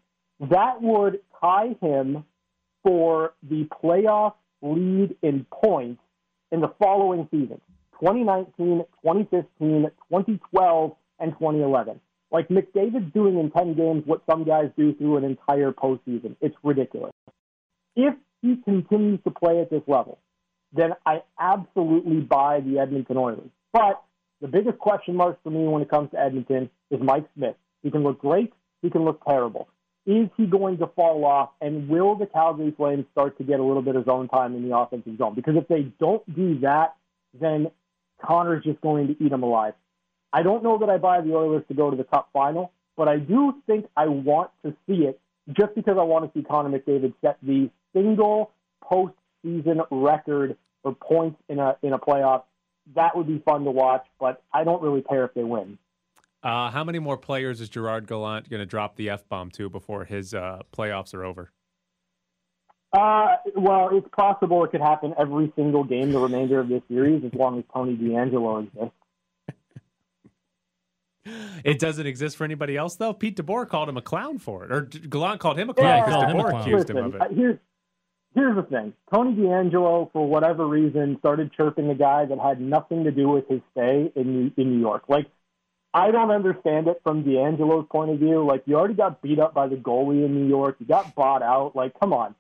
That 0.50 0.82
would 0.82 1.20
tie 1.44 1.76
him 1.82 2.24
for 2.84 3.34
the 3.50 3.68
playoff 3.84 4.34
lead 4.62 5.16
in 5.22 5.46
points 5.52 6.02
in 6.52 6.62
the 6.62 6.72
following 6.80 7.28
seasons 7.32 7.62
2019, 8.00 8.84
2015, 9.04 9.92
2012, 10.10 10.96
and 11.20 11.32
2011. 11.34 12.00
Like 12.32 12.48
McDavid's 12.50 13.14
doing 13.14 13.40
in 13.40 13.52
10 13.52 13.76
games 13.76 14.04
what 14.06 14.22
some 14.30 14.44
guys 14.44 14.70
do 14.78 14.94
through 14.96 15.18
an 15.18 15.24
entire 15.24 15.72
postseason. 15.72 16.36
It's 16.42 16.56
ridiculous. 16.64 17.14
If 17.96 18.16
he 18.42 18.58
continues 18.66 19.20
to 19.24 19.32
play 19.32 19.60
at 19.62 19.70
this 19.70 19.84
level, 19.88 20.18
then 20.76 20.94
I 21.06 21.22
absolutely 21.40 22.22
buy 22.22 22.62
the 22.62 22.80
Edmonton 22.80 23.18
Oilers. 23.18 23.50
But 23.72 24.02
the 24.42 24.48
biggest 24.48 24.80
question 24.80 25.16
mark 25.16 25.42
for 25.44 25.52
me 25.52 25.68
when 25.68 25.82
it 25.84 25.90
comes 25.90 26.10
to 26.12 26.20
Edmonton 26.20 26.70
is 26.90 27.00
Mike 27.02 27.26
Smith. 27.36 27.56
He 27.84 27.92
can 27.92 28.04
look 28.04 28.20
great, 28.20 28.52
he 28.82 28.90
can 28.90 29.06
look 29.06 29.24
terrible. 29.24 29.68
Is 30.06 30.28
he 30.36 30.46
going 30.46 30.80
to 30.80 30.88
fall 30.88 31.24
off, 31.24 31.52
and 31.62 31.88
will 31.88 32.16
the 32.16 32.26
Calgary 32.26 32.74
Flames 32.76 33.06
start 33.14 33.38
to 33.38 33.44
get 33.44 33.60
a 33.60 33.64
little 33.64 33.82
bit 33.82 33.96
of 33.96 34.06
zone 34.06 34.28
time 34.28 34.54
in 34.54 34.68
the 34.68 34.76
offensive 34.76 35.18
zone? 35.18 35.34
Because 35.34 35.56
if 35.56 35.68
they 35.70 35.84
don't 36.00 36.24
do 36.36 36.60
that, 36.60 36.96
then 37.40 37.72
Connor's 38.22 38.64
just 38.64 38.82
going 38.82 39.08
to 39.08 39.24
eat 39.24 39.30
them 39.30 39.44
alive. 39.44 39.74
I 40.34 40.44
don't 40.44 40.64
know 40.64 40.78
that 40.80 40.90
I 40.90 40.98
buy 40.98 41.22
the 41.22 41.34
Oilers 41.34 41.64
to 41.70 41.74
go 41.74 41.90
to 41.90 41.96
the 41.96 42.04
Cup 42.04 42.30
final, 42.34 42.72
but 42.98 43.08
I 43.08 43.18
do 43.18 43.56
think 43.66 43.86
I 43.96 44.08
want 44.08 44.52
to 44.66 44.76
see 44.88 45.04
it 45.06 45.20
just 45.52 45.76
because 45.76 45.98
I 45.98 46.04
want 46.04 46.26
to 46.26 46.38
see 46.38 46.44
Connor 46.44 46.78
McDavid 46.78 47.14
set 47.22 47.38
the 47.42 47.70
single 47.94 48.52
postseason 48.84 49.86
record 49.92 50.58
for 50.82 50.94
points 50.96 51.40
in 51.50 51.60
a 51.60 51.78
in 51.82 51.94
a 51.94 52.00
playoff. 52.00 52.44
That 52.96 53.16
would 53.16 53.28
be 53.28 53.42
fun 53.46 53.64
to 53.64 53.72
watch, 53.72 54.06
but 54.20 54.44
I 54.54 54.64
don't 54.64 54.82
really 54.82 55.02
care 55.02 55.24
if 55.24 55.34
they 55.34 55.44
win. 55.44 55.78
Uh, 56.44 56.70
how 56.72 56.84
many 56.84 57.00
more 57.00 57.18
players 57.18 57.62
is 57.62 57.70
Gerard 57.70 58.06
Gallant 58.06 58.50
going 58.50 58.60
to 58.60 58.66
drop 58.66 58.96
the 58.98 59.10
f 59.10 59.28
bomb 59.30 59.50
to 59.52 59.70
before 59.70 60.04
his 60.04 60.34
uh, 60.34 60.60
playoffs 60.76 61.14
are 61.14 61.24
over? 61.24 61.52
Uh, 62.92 63.38
well, 63.56 63.90
it's 63.92 64.08
possible 64.16 64.64
it 64.66 64.72
could 64.72 64.82
happen 64.82 65.14
every 65.18 65.52
single 65.56 65.84
game 65.84 66.12
the 66.12 66.20
remainder 66.20 66.60
of 66.60 66.68
this 66.68 66.82
series 66.90 67.24
as 67.26 67.34
long 67.34 67.58
as 67.58 67.64
Tony 67.74 67.96
DeAngelo 67.96 68.68
exists. 68.68 68.96
It 71.64 71.80
doesn't 71.80 72.06
exist 72.06 72.36
for 72.36 72.44
anybody 72.44 72.76
else, 72.76 72.98
though. 72.98 73.14
Pete 73.14 73.38
DeBoer 73.38 73.70
called 73.70 73.88
him 73.88 73.96
a 73.96 74.02
clown 74.02 74.40
for 74.40 74.66
it, 74.66 74.72
or 74.74 74.82
Gallant 74.82 75.40
called 75.40 75.58
him 75.58 75.70
a 75.70 75.74
clown 75.74 76.00
Yeah, 76.00 76.06
because 76.06 76.24
DeBoer 76.24 76.50
clown. 76.50 76.62
accused 76.62 76.90
him 76.90 76.98
of 76.98 77.16
it. 77.16 77.22
here's 77.32 77.58
here's 78.36 78.56
the 78.58 78.64
thing: 78.64 78.94
Tony 79.14 79.34
DeAngelo, 79.34 80.12
for 80.12 80.28
whatever 80.28 80.68
reason, 80.68 81.16
started 81.20 81.54
chirping 81.54 81.90
a 81.90 81.96
guy 81.96 82.26
that 82.26 82.38
had 82.40 82.60
nothing 82.60 83.06
to 83.06 83.12
do 83.12 83.30
with 83.30 83.48
his 83.48 83.62
stay 83.72 84.12
in 84.18 84.54
in 84.58 84.72
New 84.72 84.80
York. 84.82 85.04
Like, 85.08 85.28
I 85.94 86.12
don't 86.12 86.32
understand 86.32 86.88
it 86.88 87.00
from 87.04 87.24
DeAngelo's 87.24 87.88
point 87.92 88.12
of 88.12 88.20
view. 88.20 88.44
Like, 88.46 88.64
you 88.66 88.76
already 88.76 88.96
got 88.96 89.22
beat 89.22 89.40
up 89.40 89.54
by 89.54 89.68
the 89.68 89.76
goalie 89.76 90.26
in 90.26 90.34
New 90.34 90.48
York. 90.48 90.78
You 90.80 90.86
got 90.88 91.14
bought 91.14 91.44
out. 91.44 91.76
Like, 91.76 91.94
come 92.00 92.14
on. 92.14 92.34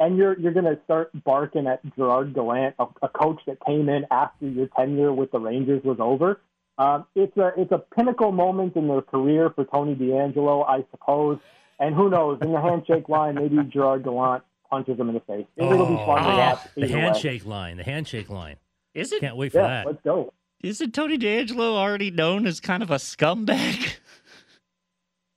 And 0.00 0.16
you're 0.16 0.38
you're 0.38 0.52
gonna 0.52 0.78
start 0.84 1.10
barking 1.24 1.66
at 1.66 1.80
Gerard 1.96 2.32
Gallant, 2.32 2.76
a, 2.78 2.86
a 3.02 3.08
coach 3.08 3.40
that 3.48 3.58
came 3.66 3.88
in 3.88 4.06
after 4.12 4.46
your 4.48 4.68
tenure 4.68 5.12
with 5.12 5.32
the 5.32 5.40
Rangers 5.40 5.82
was 5.82 5.96
over. 5.98 6.40
Um, 6.78 7.04
it's 7.16 7.36
a 7.36 7.50
it's 7.56 7.72
a 7.72 7.78
pinnacle 7.78 8.30
moment 8.30 8.76
in 8.76 8.86
their 8.86 9.02
career 9.02 9.50
for 9.50 9.64
Tony 9.64 9.96
DeAngelo, 9.96 10.64
I 10.68 10.84
suppose. 10.92 11.40
And 11.80 11.96
who 11.96 12.10
knows? 12.10 12.38
In 12.42 12.52
the 12.52 12.60
handshake 12.60 13.08
line, 13.08 13.34
maybe 13.34 13.56
Gerard 13.72 14.04
Gallant 14.04 14.44
punches 14.70 14.98
him 15.00 15.08
in 15.08 15.14
the 15.14 15.20
face. 15.20 15.46
It, 15.56 15.64
will 15.64 15.86
be 15.86 15.96
fun 15.96 16.22
to 16.22 16.28
watch. 16.28 16.58
Oh, 16.64 16.70
the 16.76 16.84
either 16.84 16.94
way. 16.94 17.00
handshake 17.00 17.44
line. 17.46 17.76
The 17.78 17.82
handshake 17.84 18.28
line. 18.30 18.56
Is 18.94 19.12
it? 19.12 19.18
Can't 19.20 19.36
wait 19.36 19.50
for 19.50 19.58
Yeah, 19.58 19.66
that. 19.68 19.86
let's 19.86 20.02
go. 20.04 20.32
Isn't 20.62 20.92
Tony 20.92 21.16
DeAngelo 21.16 21.76
already 21.76 22.10
known 22.10 22.46
as 22.46 22.58
kind 22.58 22.82
of 22.82 22.90
a 22.90 22.96
scumbag? 22.96 23.96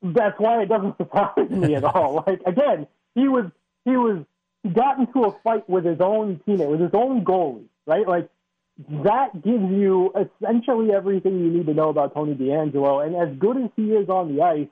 That's 0.01 0.39
why 0.39 0.63
it 0.63 0.69
doesn't 0.69 0.97
surprise 0.97 1.49
me 1.49 1.75
at 1.75 1.83
all. 1.83 2.23
Like 2.27 2.41
again, 2.45 2.87
he 3.13 3.27
was 3.27 3.45
he 3.85 3.91
was 3.91 4.25
he 4.63 4.69
got 4.69 4.97
into 4.97 5.25
a 5.25 5.31
fight 5.43 5.69
with 5.69 5.85
his 5.85 6.01
own 6.01 6.41
teammate, 6.47 6.71
with 6.71 6.79
his 6.79 6.91
own 6.93 7.23
goalie, 7.23 7.65
right? 7.85 8.07
Like 8.07 8.29
that 9.03 9.43
gives 9.43 9.71
you 9.71 10.11
essentially 10.15 10.91
everything 10.91 11.39
you 11.39 11.51
need 11.51 11.67
to 11.67 11.73
know 11.73 11.89
about 11.89 12.15
Tony 12.15 12.33
DeAngelo. 12.33 13.05
And 13.05 13.15
as 13.15 13.37
good 13.37 13.57
as 13.57 13.69
he 13.75 13.91
is 13.91 14.09
on 14.09 14.35
the 14.35 14.41
ice, 14.41 14.67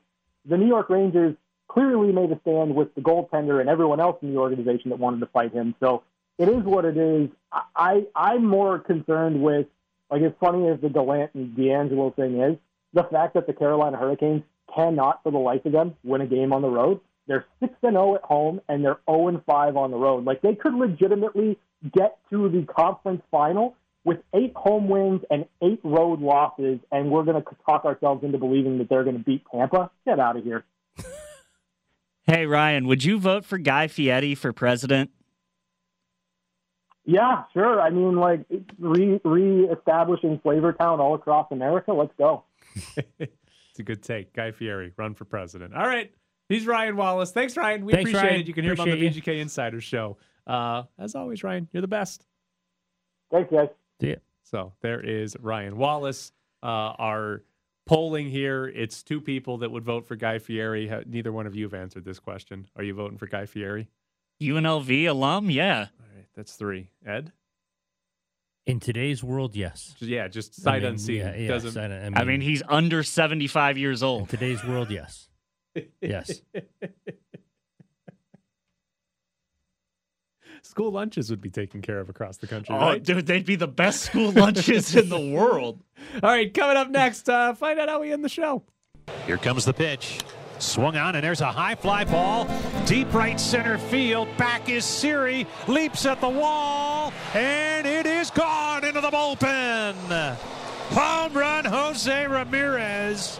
the 0.45 0.57
New 0.57 0.67
York 0.67 0.89
Rangers 0.89 1.35
clearly 1.67 2.11
made 2.11 2.31
a 2.31 2.39
stand 2.41 2.73
with 2.73 2.95
the 2.95 3.01
goaltender 3.01 3.59
and 3.59 3.69
everyone 3.69 3.99
else 3.99 4.17
in 4.23 4.33
the 4.33 4.39
organization 4.39 4.89
that 4.89 4.97
wanted 4.97 5.19
to 5.19 5.27
fight 5.27 5.53
him. 5.53 5.75
So 5.79 6.01
it 6.39 6.49
is 6.49 6.63
what 6.63 6.85
it 6.85 6.97
is. 6.97 7.29
I 7.75 8.05
I'm 8.15 8.45
more 8.45 8.79
concerned 8.79 9.43
with 9.43 9.67
like 10.11 10.21
as 10.21 10.31
funny 10.39 10.67
as 10.67 10.79
the 10.81 10.89
Gallant 10.89 11.31
and 11.33 11.55
DeAngelo 11.55 12.15
thing 12.15 12.39
is, 12.41 12.57
the 12.93 13.03
fact 13.03 13.35
that 13.35 13.47
the 13.47 13.53
Carolina 13.53 13.97
Hurricanes 13.97 14.43
cannot 14.75 15.21
for 15.23 15.31
the 15.31 15.37
life 15.37 15.65
of 15.65 15.71
them 15.71 15.95
win 16.03 16.21
a 16.21 16.27
game 16.27 16.53
on 16.53 16.61
the 16.61 16.69
road. 16.69 16.99
They're 17.27 17.45
six 17.59 17.73
and 17.83 17.93
zero 17.93 18.15
at 18.15 18.23
home 18.23 18.61
and 18.67 18.83
they're 18.83 18.99
zero 19.09 19.27
and 19.27 19.43
five 19.45 19.77
on 19.77 19.91
the 19.91 19.97
road. 19.97 20.25
Like 20.25 20.41
they 20.41 20.55
could 20.55 20.73
legitimately 20.73 21.59
get 21.93 22.17
to 22.31 22.49
the 22.49 22.65
conference 22.65 23.21
final 23.29 23.75
with 24.03 24.19
eight 24.33 24.53
home 24.55 24.89
wins 24.89 25.21
and 25.29 25.45
eight 25.61 25.81
road 25.83 26.21
losses, 26.21 26.79
and 26.91 27.11
we're 27.11 27.23
going 27.23 27.41
to 27.41 27.47
talk 27.65 27.85
ourselves 27.85 28.23
into 28.23 28.37
believing 28.37 28.77
that 28.79 28.89
they're 28.89 29.03
going 29.03 29.17
to 29.17 29.23
beat 29.23 29.43
Tampa. 29.51 29.91
Get 30.05 30.19
out 30.19 30.37
of 30.37 30.43
here. 30.43 30.63
Hey, 32.25 32.45
Ryan, 32.45 32.85
would 32.85 33.03
you 33.03 33.19
vote 33.19 33.43
for 33.43 33.57
Guy 33.57 33.87
Fieri 33.87 34.35
for 34.35 34.53
president? 34.53 35.09
Yeah, 37.09 37.45
sure. 37.53 37.81
I 37.81 37.89
mean, 37.89 38.17
like 38.17 38.45
re 38.77 39.19
reestablishing 39.23 40.39
Flavor 40.43 40.73
Town 40.73 40.99
all 40.99 41.15
across 41.15 41.47
America. 41.51 41.91
Let's 41.91 42.13
go. 42.17 42.43
It's 43.71 43.79
a 43.79 43.83
good 43.83 44.03
take. 44.03 44.33
Guy 44.33 44.51
Fieri, 44.51 44.91
run 44.97 45.13
for 45.13 45.23
president. 45.23 45.73
All 45.73 45.85
right. 45.87 46.11
He's 46.49 46.67
Ryan 46.67 46.97
Wallace. 46.97 47.31
Thanks, 47.31 47.55
Ryan. 47.55 47.85
We 47.85 47.93
Thanks, 47.93 48.09
appreciate 48.09 48.29
Ryan. 48.29 48.41
it. 48.41 48.47
You 48.47 48.53
can 48.53 48.63
hear 48.65 48.73
him 48.73 48.79
on 48.81 48.89
the 48.89 48.93
Appreciate 48.93 49.23
VGK 49.23 49.39
Insider 49.41 49.79
Show. 49.79 50.17
Uh, 50.45 50.83
as 50.97 51.15
always, 51.15 51.43
Ryan, 51.45 51.69
you're 51.71 51.79
the 51.81 51.87
best. 51.87 52.25
Thanks, 53.31 53.49
guys. 53.51 53.69
See 54.01 54.09
ya. 54.09 54.15
So 54.43 54.73
there 54.81 54.99
is 54.99 55.37
Ryan 55.39 55.77
Wallace. 55.77 56.33
Uh, 56.61 56.65
our 56.97 57.43
polling 57.85 58.29
here, 58.29 58.65
it's 58.65 59.01
two 59.01 59.21
people 59.21 59.59
that 59.59 59.71
would 59.71 59.85
vote 59.85 60.05
for 60.05 60.15
Guy 60.17 60.39
Fieri. 60.39 60.91
Neither 61.05 61.31
one 61.31 61.47
of 61.47 61.55
you 61.55 61.63
have 61.63 61.73
answered 61.73 62.03
this 62.03 62.19
question. 62.19 62.67
Are 62.75 62.83
you 62.83 62.95
voting 62.95 63.17
for 63.17 63.27
Guy 63.27 63.45
Fieri? 63.45 63.87
UNLV 64.41 65.07
alum? 65.07 65.49
Yeah. 65.49 65.87
All 66.29 66.41
right, 66.41 66.45
that's 66.45 66.53
three. 66.55 66.89
Ed? 67.05 67.31
In 68.65 68.79
today's 68.79 69.23
world, 69.23 69.55
yes. 69.55 69.95
Yeah, 69.99 70.27
just 70.27 70.53
sight 70.61 70.75
I 70.75 70.79
mean, 70.79 70.85
unseen. 70.91 71.15
Yeah, 71.17 71.35
yeah, 71.35 71.47
Doesn't. 71.47 71.71
sight 71.71 71.91
un- 71.91 72.13
I 72.15 72.23
mean, 72.23 72.41
he's 72.41 72.61
under 72.67 73.03
75 73.03 73.77
years 73.77 74.01
in 74.03 74.07
old. 74.07 74.29
today's 74.29 74.63
world, 74.63 74.91
yes. 74.91 75.27
Yes. 76.01 76.41
School 80.61 80.91
lunches 80.91 81.29
would 81.29 81.39
be 81.41 81.49
taken 81.49 81.81
care 81.81 81.99
of 81.99 82.09
across 82.09 82.37
the 82.37 82.47
country. 82.47 82.75
Oh, 82.75 82.79
right? 82.79 83.01
dude, 83.03 83.25
they'd 83.25 83.45
be 83.45 83.55
the 83.55 83.67
best 83.67 84.01
school 84.01 84.31
lunches 84.31 84.93
in 84.95 85.07
the 85.07 85.19
world. 85.19 85.81
All 86.23 86.29
right, 86.29 86.53
coming 86.53 86.75
up 86.75 86.89
next, 86.89 87.29
uh, 87.29 87.53
find 87.53 87.79
out 87.79 87.87
how 87.87 88.01
we 88.01 88.11
end 88.11 88.25
the 88.25 88.29
show. 88.29 88.63
Here 89.25 89.37
comes 89.37 89.63
the 89.65 89.73
pitch. 89.73 90.19
Swung 90.59 90.97
on, 90.97 91.15
and 91.15 91.23
there's 91.23 91.41
a 91.41 91.51
high 91.51 91.75
fly 91.75 92.03
ball. 92.03 92.47
Deep 92.85 93.13
right 93.13 93.39
center 93.39 93.77
field. 93.77 94.27
Back 94.37 94.69
is 94.69 94.85
Siri. 94.85 95.47
Leaps 95.67 96.05
at 96.05 96.19
the 96.21 96.29
wall, 96.29 97.13
and 97.33 97.87
it 97.87 98.05
is 98.05 98.29
gone 98.29 98.83
into 98.83 99.01
the 99.01 99.09
bullpen. 99.09 100.35
Home 100.91 101.33
run, 101.33 101.65
Jose 101.65 102.27
Ramirez. 102.27 103.39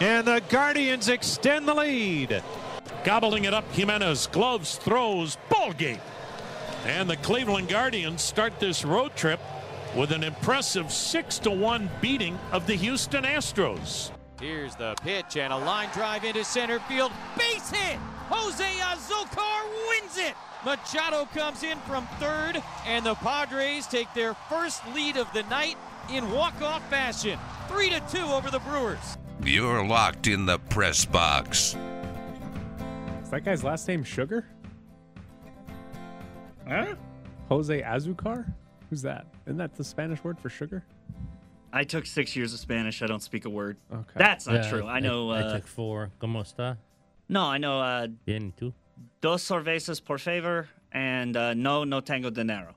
And 0.00 0.26
the 0.26 0.42
Guardians 0.48 1.08
extend 1.08 1.68
the 1.68 1.74
lead. 1.74 2.42
Gobbling 3.04 3.44
it 3.44 3.54
up, 3.54 3.70
Jimenez. 3.72 4.26
Gloves, 4.28 4.76
throws, 4.76 5.36
ball 5.48 5.72
game. 5.72 6.00
And 6.86 7.08
the 7.08 7.16
Cleveland 7.18 7.68
Guardians 7.68 8.22
start 8.22 8.58
this 8.58 8.84
road 8.84 9.14
trip 9.14 9.38
with 9.94 10.10
an 10.10 10.24
impressive 10.24 10.90
6 10.90 11.38
to 11.40 11.50
1 11.50 11.90
beating 12.00 12.38
of 12.50 12.66
the 12.66 12.74
Houston 12.74 13.24
Astros. 13.24 14.10
Here's 14.42 14.74
the 14.74 14.96
pitch 15.04 15.36
and 15.36 15.52
a 15.52 15.56
line 15.56 15.88
drive 15.92 16.24
into 16.24 16.42
center 16.42 16.80
field. 16.80 17.12
Base 17.38 17.70
hit! 17.70 17.96
Jose 18.28 18.64
Azocar 18.64 19.88
wins 19.88 20.18
it! 20.18 20.34
Machado 20.64 21.26
comes 21.26 21.62
in 21.62 21.78
from 21.82 22.08
third, 22.18 22.60
and 22.84 23.06
the 23.06 23.14
Padres 23.14 23.86
take 23.86 24.12
their 24.14 24.34
first 24.34 24.82
lead 24.96 25.16
of 25.16 25.32
the 25.32 25.44
night 25.44 25.76
in 26.10 26.28
walk-off 26.32 26.82
fashion. 26.90 27.38
3 27.68 27.90
to 27.90 28.00
2 28.10 28.18
over 28.18 28.50
the 28.50 28.58
Brewers. 28.58 29.16
You're 29.44 29.86
locked 29.86 30.26
in 30.26 30.44
the 30.44 30.58
press 30.58 31.04
box. 31.04 31.76
Is 33.22 33.30
that 33.30 33.44
guy's 33.44 33.62
last 33.62 33.86
name 33.86 34.02
Sugar? 34.02 34.44
Huh? 36.66 36.96
Jose 37.48 37.80
Azocar? 37.80 38.52
Who's 38.90 39.02
that? 39.02 39.24
Isn't 39.46 39.58
that 39.58 39.76
the 39.76 39.84
Spanish 39.84 40.24
word 40.24 40.40
for 40.40 40.48
sugar? 40.48 40.84
I 41.72 41.84
took 41.84 42.04
six 42.06 42.36
years 42.36 42.52
of 42.52 42.60
Spanish. 42.60 43.02
I 43.02 43.06
don't 43.06 43.22
speak 43.22 43.44
a 43.46 43.50
word. 43.50 43.76
Okay. 43.92 44.02
That's 44.16 44.46
not 44.46 44.64
Yeah, 44.64 44.70
true. 44.70 44.86
I 44.86 45.00
know. 45.00 45.30
I, 45.30 45.40
uh, 45.40 45.52
took 45.54 45.66
four. 45.66 46.10
¿Cómo 46.20 46.42
está? 46.42 46.76
no, 47.28 47.46
I 47.46 47.58
know. 47.58 47.80
Uh, 47.80 48.08
Bien, 48.26 48.52
¿y 48.52 48.60
tú? 48.60 48.72
dos 49.20 49.42
cervezas 49.42 50.04
por 50.04 50.18
favor, 50.18 50.68
and 50.92 51.36
uh, 51.36 51.54
no, 51.54 51.84
no 51.84 52.00
tengo 52.00 52.30
dinero. 52.30 52.74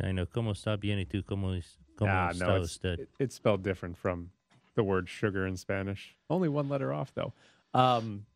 I 0.00 0.12
know. 0.12 0.26
¿Cómo 0.26 0.52
está? 0.52 0.78
Bien, 0.78 0.98
¿y 0.98 1.04
tú? 1.06 1.24
¿Cómo, 1.24 1.56
es- 1.58 1.76
cómo 1.98 2.10
Ah, 2.12 2.30
está 2.32 2.46
no, 2.46 2.56
it's, 2.56 2.70
usted? 2.72 3.00
it- 3.00 3.08
it's 3.18 3.34
spelled 3.34 3.62
different 3.62 3.96
from 3.96 4.30
the 4.76 4.82
word 4.84 5.08
sugar 5.08 5.46
in 5.46 5.56
Spanish. 5.56 6.14
Only 6.30 6.48
one 6.48 6.68
letter 6.68 6.92
off, 6.92 7.12
though. 7.14 7.32
Um, 7.74 8.26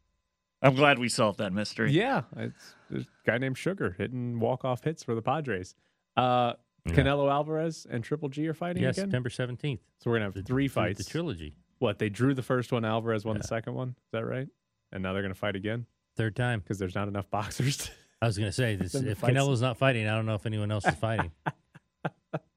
I'm 0.63 0.75
glad 0.75 0.99
we 0.99 1.09
solved 1.09 1.39
that 1.39 1.53
mystery. 1.53 1.93
yeah, 1.93 2.23
it's 2.37 2.75
there's 2.91 3.05
a 3.05 3.31
guy 3.31 3.39
named 3.39 3.57
Sugar 3.57 3.95
hitting 3.97 4.41
walk-off 4.41 4.83
hits 4.85 5.03
for 5.03 5.15
the 5.15 5.23
Padres. 5.23 5.75
Uh, 6.17 6.55
Yeah. 6.91 7.05
Canelo 7.05 7.31
Alvarez 7.31 7.87
and 7.91 8.03
Triple 8.05 8.29
G 8.29 8.47
are 8.49 8.55
fighting 8.55 8.83
Yeah, 8.83 8.91
again. 8.91 9.05
September 9.07 9.29
17th. 9.29 9.81
So 9.99 10.11
we're 10.11 10.17
gonna 10.17 10.27
have 10.27 10.35
The- 10.35 10.43
three 10.43 10.69
fights. 10.69 11.05
The 11.05 11.11
trilogy. 11.11 11.55
What 11.79 11.99
they 11.99 12.09
drew 12.11 12.35
the 12.35 12.43
first 12.43 12.73
one, 12.73 12.85
Alvarez 12.85 13.25
won 13.25 13.37
Yeah. 13.37 13.43
the 13.43 13.49
second 13.49 13.75
one. 13.75 13.91
Is 13.91 14.11
that 14.13 14.25
right? 14.27 14.49
And 14.93 15.03
now 15.03 15.13
they're 15.13 15.23
gonna 15.23 15.35
fight 15.35 15.57
again 15.57 15.87
Third 16.17 16.37
time. 16.37 16.61
because 16.61 16.79
there's 16.79 16.95
not 16.95 17.09
enough 17.09 17.31
boxers. 17.31 17.91
I 18.23 18.27
was 18.27 18.37
going 18.37 18.49
to 18.51 18.53
say, 18.53 18.77
this, 18.77 18.95
if 18.97 19.17
fights- 19.19 19.33
Canelo's 19.35 19.63
not 19.63 19.79
fighting, 19.79 20.07
I 20.07 20.15
don't 20.15 20.27
know 20.27 20.35
if 20.35 20.45
anyone 20.45 20.71
else 20.71 20.85
is 20.87 20.95
fighting. 20.97 21.31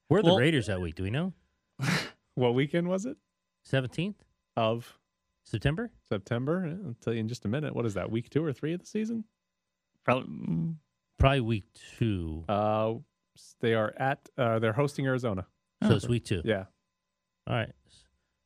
Where 0.10 0.20
are 0.20 0.22
the 0.22 0.30
Well- 0.30 0.38
Raiders 0.38 0.68
that 0.68 0.82
week? 0.82 0.96
Do 0.96 1.04
we 1.04 1.10
know? 1.10 1.32
what 2.36 2.54
weekend 2.54 2.90
was 2.90 3.06
it 3.06 3.16
17th 3.72 4.16
of 4.58 5.00
September? 5.46 5.90
September? 6.10 6.66
Yeah, 6.68 6.88
I'll 6.90 6.96
tell 7.00 7.14
you 7.14 7.22
in 7.22 7.30
just 7.30 7.46
a 7.46 7.48
minute. 7.48 7.74
What 7.74 7.86
is 7.86 7.94
that? 7.94 8.12
Week 8.12 8.30
two 8.30 8.44
or 8.44 8.52
three 8.52 8.74
of 8.74 8.82
the 8.82 8.86
season? 8.86 9.24
Probably. 10.04 10.28
mm, 10.28 10.76
Probably 11.18 11.40
week 11.42 11.66
two. 11.98 12.44
Uh, 12.50 12.96
they 13.62 13.74
are 13.74 13.94
at. 13.98 14.30
Uh, 14.38 14.60
they're 14.60 14.74
hosting 14.74 15.06
Arizona. 15.06 15.46
so 15.84 15.92
it's 15.96 16.08
week 16.08 16.26
two. 16.26 16.42
Yeah. 16.46 16.66
All 17.48 17.56
right. 17.56 17.72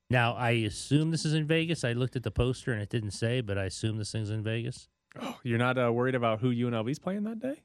Now, 0.09 0.33
I 0.35 0.51
assume 0.51 1.11
this 1.11 1.25
is 1.25 1.33
in 1.33 1.45
Vegas. 1.45 1.83
I 1.83 1.91
looked 1.93 2.15
at 2.15 2.23
the 2.23 2.31
poster 2.31 2.71
and 2.71 2.81
it 2.81 2.89
didn't 2.89 3.11
say, 3.11 3.41
but 3.41 3.57
I 3.57 3.65
assume 3.65 3.97
this 3.97 4.11
thing's 4.11 4.29
in 4.29 4.41
Vegas. 4.43 4.87
Oh, 5.21 5.37
you're 5.43 5.57
not 5.57 5.77
uh, 5.77 5.91
worried 5.91 6.15
about 6.15 6.39
who 6.39 6.53
UNLV's 6.53 6.99
playing 6.99 7.23
that 7.25 7.39
day? 7.39 7.61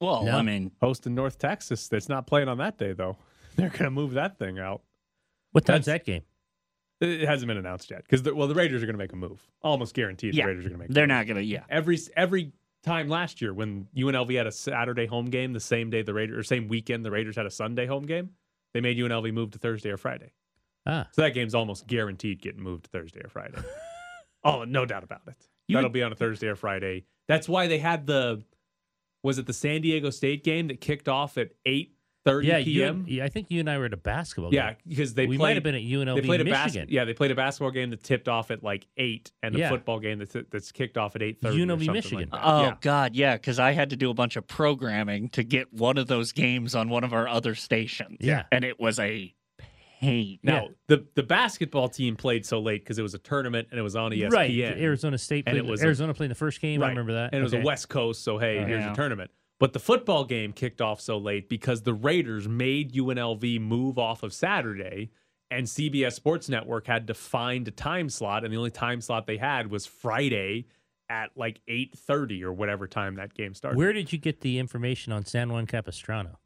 Well, 0.00 0.24
No. 0.24 0.38
I 0.38 0.42
mean, 0.42 0.70
Hosting 0.80 1.14
North 1.14 1.38
Texas. 1.38 1.88
That's 1.88 2.08
not 2.08 2.26
playing 2.26 2.48
on 2.48 2.58
that 2.58 2.78
day 2.78 2.92
though. 2.94 3.16
They're 3.56 3.68
gonna 3.68 3.90
move 3.90 4.12
that 4.12 4.38
thing 4.38 4.58
out. 4.58 4.80
What 5.52 5.66
time's 5.66 5.84
That's- 5.86 6.00
that 6.06 6.10
game? 6.10 6.22
It 7.02 7.26
hasn't 7.26 7.48
been 7.48 7.56
announced 7.56 7.90
yet 7.90 8.02
because 8.08 8.22
well, 8.34 8.46
the 8.46 8.54
Raiders 8.54 8.82
are 8.82 8.86
gonna 8.86 8.98
make 8.98 9.12
a 9.14 9.16
move. 9.16 9.40
Almost 9.62 9.94
guaranteed. 9.94 10.34
yeah, 10.34 10.44
the 10.44 10.48
Raiders 10.48 10.66
are 10.66 10.68
gonna 10.68 10.78
make. 10.80 10.90
a 10.90 10.92
they're 10.92 11.04
move. 11.04 11.16
not 11.16 11.26
gonna. 11.26 11.40
Yeah, 11.40 11.64
every 11.70 11.98
every 12.14 12.52
time 12.82 13.08
last 13.08 13.40
year 13.42 13.52
when 13.52 13.86
UNLV 13.96 14.36
had 14.36 14.46
a 14.46 14.52
Saturday 14.52 15.06
home 15.06 15.26
game 15.26 15.52
the 15.52 15.60
same 15.60 15.90
day 15.90 16.02
the 16.02 16.14
Raiders 16.14 16.38
or 16.38 16.42
same 16.42 16.68
weekend 16.68 17.04
the 17.04 17.10
Raiders 17.10 17.36
had 17.36 17.46
a 17.46 17.50
Sunday 17.50 17.86
home 17.86 18.04
game, 18.04 18.30
they 18.74 18.80
made 18.80 18.96
UNLV 18.96 19.32
move 19.32 19.50
to 19.52 19.58
Thursday 19.58 19.90
or 19.90 19.96
Friday. 19.96 20.32
Ah, 20.86 21.08
So 21.12 21.22
that 21.22 21.34
game's 21.34 21.54
almost 21.54 21.86
guaranteed 21.86 22.40
getting 22.40 22.62
moved 22.62 22.84
to 22.84 22.90
Thursday 22.90 23.20
or 23.22 23.28
Friday. 23.28 23.58
oh, 24.44 24.64
no 24.64 24.86
doubt 24.86 25.04
about 25.04 25.20
it. 25.26 25.34
You 25.68 25.74
That'll 25.76 25.88
would- 25.88 25.92
be 25.92 26.02
on 26.02 26.12
a 26.12 26.16
Thursday 26.16 26.46
or 26.48 26.56
Friday. 26.56 27.04
That's 27.28 27.48
why 27.48 27.66
they 27.68 27.78
had 27.78 28.06
the 28.06 28.42
was 29.22 29.38
it 29.38 29.46
the 29.46 29.52
San 29.52 29.82
Diego 29.82 30.08
State 30.10 30.42
game 30.42 30.68
that 30.68 30.80
kicked 30.80 31.06
off 31.08 31.36
at 31.36 31.50
eight 31.66 31.94
thirty 32.24 32.48
yeah, 32.48 32.58
you 32.58 32.64
p.m. 32.80 32.94
and- 32.96 33.08
yeah, 33.08 33.24
I 33.24 33.28
think 33.28 33.50
you 33.50 33.60
and 33.60 33.70
I 33.70 33.78
were 33.78 33.86
at 33.86 33.92
a 33.92 33.96
basketball 33.96 34.52
Yeah, 34.52 34.68
game. 34.70 34.76
Yeah, 34.84 34.88
because 34.90 35.14
they 35.14 35.26
we 35.26 35.36
played, 35.36 35.46
might 35.48 35.56
have 35.56 35.62
been 35.62 35.74
at 35.74 35.82
UNLV 35.82 36.14
they 36.16 36.26
played 36.26 36.40
a 36.40 36.44
Michigan. 36.44 36.86
bas- 36.86 36.92
Yeah, 36.92 37.04
they 37.04 37.14
played 37.14 37.30
a 37.30 37.34
basketball 37.34 37.70
game 37.70 37.90
that 37.90 38.02
tipped 38.02 38.28
off 38.28 38.50
at 38.50 38.62
like 38.62 38.86
eight, 38.96 39.32
and 39.42 39.54
the 39.54 39.60
Yeah. 39.60 39.68
football 39.70 39.98
game 40.00 40.18
that's 40.18 40.36
that's 40.50 40.70
kicked 40.72 40.96
off 40.98 41.16
at 41.16 41.22
eight 41.22 41.40
thirty. 41.40 41.58
UNLV 41.58 41.92
Michigan. 41.92 42.28
Oh 42.32 42.62
yeah. 42.62 42.74
God, 42.80 43.14
yeah, 43.14 43.36
because 43.36 43.58
I 43.58 43.72
had 43.72 43.90
to 43.90 43.96
do 43.96 44.10
a 44.10 44.14
bunch 44.14 44.36
of 44.36 44.46
programming 44.46 45.28
to 45.30 45.42
get 45.42 45.72
one 45.72 45.98
of 45.98 46.06
those 46.08 46.32
games 46.32 46.74
on 46.74 46.88
one 46.88 47.04
of 47.04 47.12
our 47.12 47.26
other 47.28 47.54
stations. 47.54 48.18
Yeah. 48.20 48.44
and 48.52 48.64
it 48.64 48.78
was 48.80 48.98
a 48.98 49.34
pain. 50.00 50.38
Now 50.42 50.68
the 50.88 51.06
the 51.14 51.22
basketball 51.22 51.88
team 51.90 52.16
played 52.16 52.46
so 52.46 52.58
late 52.60 52.82
because 52.82 52.98
it 52.98 53.02
was 53.02 53.12
a 53.14 53.18
tournament 53.18 53.68
and 53.70 53.78
it 53.78 53.82
was 53.82 53.96
on 53.96 54.12
ESPN. 54.12 54.30
Right. 54.32 54.50
Arizona 54.58 55.18
State 55.18 55.44
And 55.46 55.54
played, 55.54 55.64
it 55.66 55.70
was 55.70 55.82
a- 55.82 55.84
Arizona 55.86 56.14
played 56.14 56.30
the 56.30 56.34
first 56.34 56.60
game. 56.60 56.82
I 56.82 56.88
remember 56.88 57.12
that. 57.14 57.34
And 57.34 57.40
it 57.40 57.42
was 57.42 57.52
a 57.52 57.60
West 57.60 57.88
Coast, 57.90 58.24
so 58.24 58.38
hey, 58.38 58.58
Oh, 58.58 58.64
here's 58.64 58.80
yeah. 58.80 58.86
your 58.86 58.94
tournament. 58.94 59.30
But 59.60 59.74
the 59.74 59.78
football 59.78 60.24
game 60.24 60.52
kicked 60.52 60.80
off 60.80 61.00
so 61.00 61.18
late 61.18 61.48
because 61.48 61.82
the 61.82 61.92
Raiders 61.92 62.48
made 62.48 62.94
UNLV 62.94 63.60
move 63.60 63.98
off 63.98 64.22
of 64.22 64.32
Saturday, 64.32 65.10
and 65.50 65.66
CBS 65.66 66.14
Sports 66.14 66.48
Network 66.48 66.86
had 66.86 67.06
to 67.08 67.14
find 67.14 67.68
a 67.68 67.70
time 67.70 68.08
slot, 68.08 68.42
and 68.42 68.52
the 68.52 68.56
only 68.56 68.70
time 68.70 69.02
slot 69.02 69.26
they 69.26 69.36
had 69.36 69.70
was 69.70 69.84
Friday 69.84 70.66
at 71.10 71.30
like 71.36 71.60
eight 71.68 71.96
thirty 71.96 72.42
or 72.42 72.52
whatever 72.52 72.86
time 72.86 73.16
that 73.16 73.34
game 73.34 73.52
started. 73.52 73.76
Where 73.76 73.92
did 73.92 74.12
you 74.12 74.18
get 74.18 74.40
the 74.40 74.58
information 74.58 75.12
on 75.12 75.26
San 75.26 75.52
Juan 75.52 75.66
Capistrano? 75.66 76.38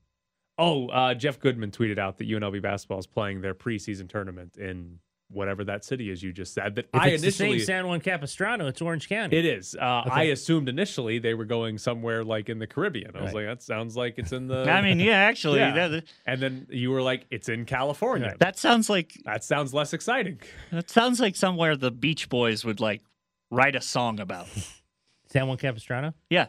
Oh, 0.59 0.89
uh, 0.89 1.15
Jeff 1.15 1.39
Goodman 1.39 1.71
tweeted 1.71 1.99
out 1.99 2.19
that 2.19 2.29
UNLV 2.29 2.63
basketball 2.63 2.99
is 2.99 3.07
playing 3.07 3.43
their 3.43 3.55
preseason 3.55 4.09
tournament 4.09 4.57
in 4.57 4.99
whatever 5.31 5.65
that 5.65 5.85
city 5.85 6.11
is 6.11 6.23
you 6.23 6.33
just 6.33 6.55
said. 6.55 6.75
That 6.77 6.87
If 6.93 7.01
I 7.01 7.09
it's 7.09 7.23
the 7.23 7.29
initially 7.29 7.59
same 7.61 7.67
San 7.67 7.87
Juan 7.89 8.01
Capistrano, 8.01 8.67
it's 8.69 8.81
Orange 8.83 9.09
County. 9.09 9.37
It 9.37 9.45
is. 9.45 9.75
Uh, 9.75 10.03
Okay. 10.07 10.11
I 10.11 10.23
assumed 10.25 10.69
initially 10.69 11.19
they 11.19 11.35
were 11.35 11.45
going 11.47 11.79
somewhere 11.79 12.23
like 12.25 12.49
in 12.49 12.59
the 12.59 12.67
Caribbean. 12.67 13.17
I 13.17 13.23
was 13.23 13.33
like, 13.33 13.47
that 13.47 13.63
sounds 13.63 13.97
like 13.97 14.15
it's 14.19 14.33
in 14.33 14.47
the. 14.49 14.65
I 14.71 14.81
mean, 14.83 15.01
yeah, 15.01 15.17
actually, 15.17 15.59
Yeah. 15.61 15.89
that, 15.89 16.05
and 16.27 16.41
then 16.41 16.67
you 16.71 16.91
were 16.91 17.03
like, 17.03 17.27
it's 17.31 17.49
in 17.49 17.65
California. 17.65 18.29
Right. 18.29 18.39
that 18.39 18.59
sounds 18.59 18.89
like 18.91 19.13
That 19.25 19.43
sounds 19.45 19.73
less 19.75 19.93
exciting. 19.93 20.41
that 20.71 20.91
sounds 20.91 21.21
like 21.21 21.37
somewhere 21.37 21.77
the 21.77 21.91
Beach 21.91 22.29
Boys 22.29 22.65
would 22.65 22.81
like 22.81 23.03
write 23.51 23.75
a 23.77 23.81
song 23.81 24.21
about. 24.21 24.47
San 25.31 25.49
Juan 25.49 25.57
Capistrano? 25.57 26.15
yeah, 26.31 26.47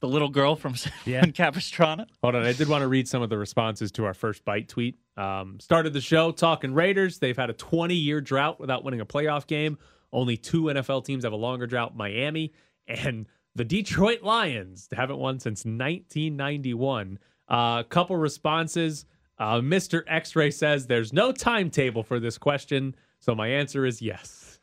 the 0.00 0.08
little 0.08 0.28
girl 0.28 0.56
from 0.56 0.74
San 0.76 0.92
Yeah. 1.06 1.24
Capistrano. 1.26 2.06
Hold 2.22 2.34
on, 2.34 2.44
I 2.44 2.52
did 2.52 2.68
want 2.68 2.82
to 2.82 2.88
read 2.88 3.06
some 3.06 3.22
of 3.22 3.28
the 3.30 3.38
responses 3.38 3.92
to 3.92 4.04
our 4.04 4.14
first 4.14 4.44
bite 4.44 4.68
tweet. 4.68 4.98
Um, 5.16 5.58
started 5.60 5.92
the 5.92 6.00
show 6.00 6.32
talking 6.32 6.72
Raiders. 6.74 7.18
They've 7.18 7.36
had 7.36 7.50
a 7.50 7.54
20 7.54 7.94
year 7.94 8.20
drought 8.20 8.58
without 8.58 8.82
winning 8.84 9.00
a 9.00 9.06
playoff 9.06 9.46
game. 9.46 9.78
Only 10.12 10.36
two 10.36 10.62
NFL 10.64 11.04
teams 11.04 11.24
have 11.24 11.32
a 11.32 11.36
longer 11.36 11.66
drought: 11.66 11.94
Miami 11.96 12.52
and 12.88 13.26
the 13.54 13.64
Detroit 13.64 14.22
Lions. 14.22 14.88
They 14.88 14.96
haven't 14.96 15.18
won 15.18 15.38
since 15.38 15.64
1991. 15.64 17.18
A 17.48 17.52
uh, 17.52 17.82
couple 17.84 18.16
responses. 18.16 19.04
Uh, 19.38 19.56
Mr. 19.60 20.02
X 20.06 20.36
Ray 20.36 20.50
says 20.50 20.86
there's 20.86 21.12
no 21.12 21.32
timetable 21.32 22.02
for 22.02 22.20
this 22.20 22.38
question, 22.38 22.94
so 23.20 23.34
my 23.34 23.48
answer 23.48 23.86
is 23.86 24.02
yes, 24.02 24.60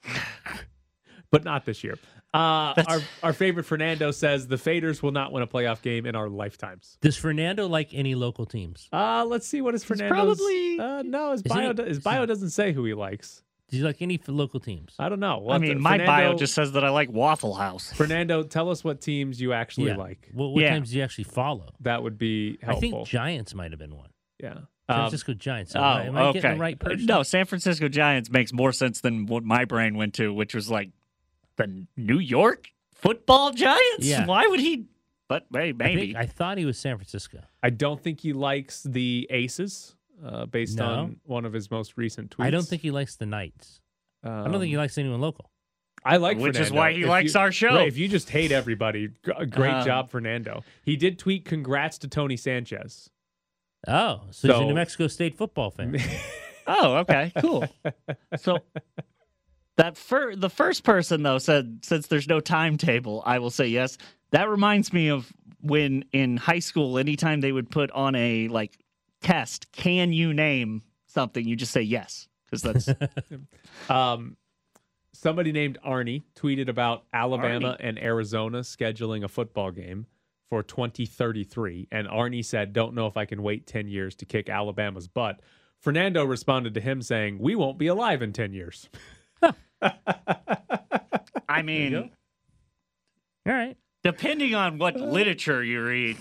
but 1.32 1.44
not 1.44 1.66
this 1.66 1.84
year. 1.84 1.98
Uh, 2.34 2.74
our, 2.88 3.00
our 3.24 3.34
favorite 3.34 3.64
Fernando 3.64 4.12
says 4.12 4.48
the 4.48 4.58
Faders 4.58 5.02
will 5.02 5.12
not 5.12 5.32
win 5.32 5.42
a 5.44 5.48
playoff 5.48 5.82
game 5.82 6.06
in 6.06 6.16
our 6.16 6.30
lifetimes. 6.30 6.98
Does 7.02 7.16
Fernando 7.18 7.68
like 7.68 7.94
any 7.94 8.16
local 8.16 8.46
teams? 8.46 8.88
Uh, 8.92 9.26
let's 9.28 9.48
see 9.48 9.62
what 9.62 9.74
his 9.74 9.84
Fernando's. 9.84 10.38
probably- 10.38 10.80
uh, 10.80 11.02
no, 11.04 11.32
his 11.32 11.42
Is 11.42 11.52
bio. 11.52 11.74
he- 11.74 11.84
his 11.84 12.00
bio 12.00 12.26
doesn't 12.26 12.50
say 12.50 12.74
who 12.74 12.84
he 12.86 12.94
likes. 12.94 13.42
Does 13.70 13.80
he 13.80 13.84
like 13.86 14.02
any 14.02 14.20
local 14.28 14.60
teams? 14.60 14.94
I 15.00 15.10
don't 15.10 15.20
know. 15.20 15.40
We'll 15.40 15.52
I 15.52 15.54
have 15.56 15.62
to- 15.64 15.68
mean, 15.70 15.82
my 15.82 15.98
bio 15.98 16.36
just 16.36 16.54
says 16.54 16.74
that 16.74 16.84
I 16.84 16.90
like 16.90 17.10
Waffle 17.12 17.56
House. 17.56 17.92
Fernando, 17.94 18.44
tell 18.44 18.70
us 18.70 18.84
what 18.84 19.02
teams 19.02 19.42
you 19.42 19.54
actually 19.54 19.88
yeah. 19.88 19.98
like. 19.98 20.30
What, 20.34 20.52
what 20.52 20.62
Yeah. 20.62 20.74
teams 20.76 20.92
do 20.92 20.98
you 20.98 21.04
actually 21.04 21.26
follow? 21.26 21.70
That 21.82 22.04
would 22.04 22.18
be 22.18 22.58
helpful. 22.62 22.78
I 22.78 22.80
think 22.92 23.08
Giants 23.08 23.54
might 23.56 23.72
have 23.72 23.80
been 23.80 23.96
one. 23.96 24.10
yeah. 24.42 24.54
San 24.90 24.96
Um, 24.96 25.02
Francisco 25.02 25.34
Giants. 25.34 25.76
Oh, 25.76 25.80
Am 25.80 25.86
I- 25.86 26.06
am 26.06 26.18
I 26.18 26.22
okay. 26.28 26.40
getting 26.40 26.58
the 26.58 26.62
right 26.62 26.80
person? 26.80 27.06
No, 27.08 27.22
San 27.24 27.46
Francisco 27.46 27.90
Giants 27.90 28.30
makes 28.30 28.54
more 28.54 28.72
sense 28.72 29.02
than 29.02 29.26
what 29.26 29.44
my 29.44 29.66
brain 29.66 29.98
went 29.98 30.14
to, 30.14 30.34
which 30.34 30.56
was 30.56 30.72
like 30.72 30.92
the 31.58 31.86
New 31.98 32.20
York 32.20 32.70
Football 32.94 33.52
Giants. 33.52 34.06
Yeah. 34.06 34.26
Why 34.26 34.48
would 34.48 34.60
he? 34.60 34.86
But 35.28 35.46
hey, 35.52 35.70
I, 35.70 35.72
maybe. 35.74 36.02
think, 36.14 36.16
I 36.18 36.26
thought 36.26 36.58
he 36.58 36.66
was 36.66 36.78
San 36.80 36.96
Francisco. 36.96 37.40
I 37.62 37.70
don't 37.70 38.02
think 38.02 38.22
he 38.22 38.32
likes 38.34 38.84
the 38.84 39.28
Aces, 39.30 39.96
uh, 40.26 40.46
based 40.46 40.78
No. 40.78 40.86
on 40.86 41.20
one 41.26 41.44
of 41.46 41.52
his 41.54 41.70
most 41.70 41.98
recent 41.98 42.32
tweets. 42.32 42.46
I 42.46 42.50
don't 42.50 42.66
think 42.66 42.82
he 42.82 42.92
likes 42.92 43.18
the 43.18 43.26
Knights. 43.26 43.82
I 44.24 44.44
don't 44.46 44.54
think 44.54 44.66
he 44.72 44.78
likes 44.78 44.98
anyone 44.98 45.20
local. 45.22 45.52
I 46.06 46.18
like 46.18 46.38
Which 46.38 46.58
is 46.58 46.72
why 46.72 46.94
he 46.94 47.02
If 47.04 47.08
likes 47.10 47.34
you- 47.34 47.40
our 47.42 47.52
show. 47.52 47.76
Right, 47.76 47.88
if 47.88 47.98
you 47.98 48.08
just 48.08 48.30
hate 48.30 48.52
everybody, 48.54 49.10
great 49.50 49.74
Uh, 49.74 49.84
job, 49.86 50.10
Fernando. 50.10 50.64
He 50.84 50.96
did 50.96 51.20
tweet 51.20 51.44
congrats 51.44 51.98
to 52.00 52.08
Tony 52.08 52.38
Sanchez. 52.38 53.10
Oh, 53.88 54.22
so, 54.32 54.48
he's 54.48 54.56
a 54.56 54.60
So- 54.60 54.68
New 54.68 54.74
Mexico 54.76 55.08
State 55.08 55.36
football 55.38 55.72
fan. 55.72 55.98
Oh, 56.70 56.98
okay, 56.98 57.32
cool. 57.40 57.66
so 58.36 58.58
that 59.78 59.98
fir- 59.98 60.36
the 60.36 60.50
first 60.50 60.84
person 60.84 61.24
though 61.24 61.38
said 61.38 61.80
since 61.84 62.08
there's 62.08 62.28
no 62.28 62.40
timetable, 62.40 63.24
I 63.26 63.40
will 63.40 63.52
say 63.52 63.68
yes. 63.68 63.98
That 64.32 64.50
reminds 64.50 64.92
me 64.92 65.10
of 65.10 65.32
when 65.62 66.04
in 66.12 66.38
high 66.38 66.60
school, 66.60 66.98
anytime 66.98 67.42
they 67.42 67.52
would 67.52 67.70
put 67.70 67.90
on 67.92 68.16
a 68.16 68.48
like 68.50 68.78
test, 69.22 69.72
can 69.72 70.12
you 70.14 70.34
name 70.34 70.84
something? 71.08 71.48
You 71.48 71.56
just 71.56 71.72
say 71.72 71.82
yes 71.82 72.28
because 72.46 72.62
that's 72.62 72.90
Um, 73.90 74.38
somebody 75.14 75.52
named 75.52 75.78
Arnie 75.86 76.24
tweeted 76.36 76.68
about 76.70 77.06
Alabama 77.14 77.74
Arnie. 77.74 77.88
and 77.88 78.00
Arizona 78.00 78.60
scheduling 78.60 79.24
a 79.24 79.28
football 79.28 79.72
game 79.72 80.06
for 80.50 80.64
2033. 80.64 81.88
And 81.92 82.08
Arnie 82.08 82.46
said, 82.46 82.74
Don't 82.74 82.94
know 82.94 83.08
if 83.08 83.18
I 83.18 83.26
can 83.26 83.42
wait 83.44 83.68
10 83.68 83.88
years 83.88 84.16
to 84.16 84.26
kick 84.26 84.50
Alabama's 84.50 85.08
butt. 85.08 85.42
Fernando 85.80 86.24
responded 86.24 86.74
to 86.74 86.82
him 86.82 87.02
saying, 87.02 87.40
We 87.40 87.56
won't 87.56 87.78
be 87.78 87.88
alive 87.88 88.22
in 88.22 88.34
10 88.34 88.54
years. 88.54 88.90
I 89.82 91.62
mean, 91.64 91.96
All 91.96 93.54
right. 93.54 93.78
depending 94.04 94.56
on 94.56 94.78
what 94.78 94.96
literature 94.96 95.64
you 95.64 95.84
read. 95.84 96.18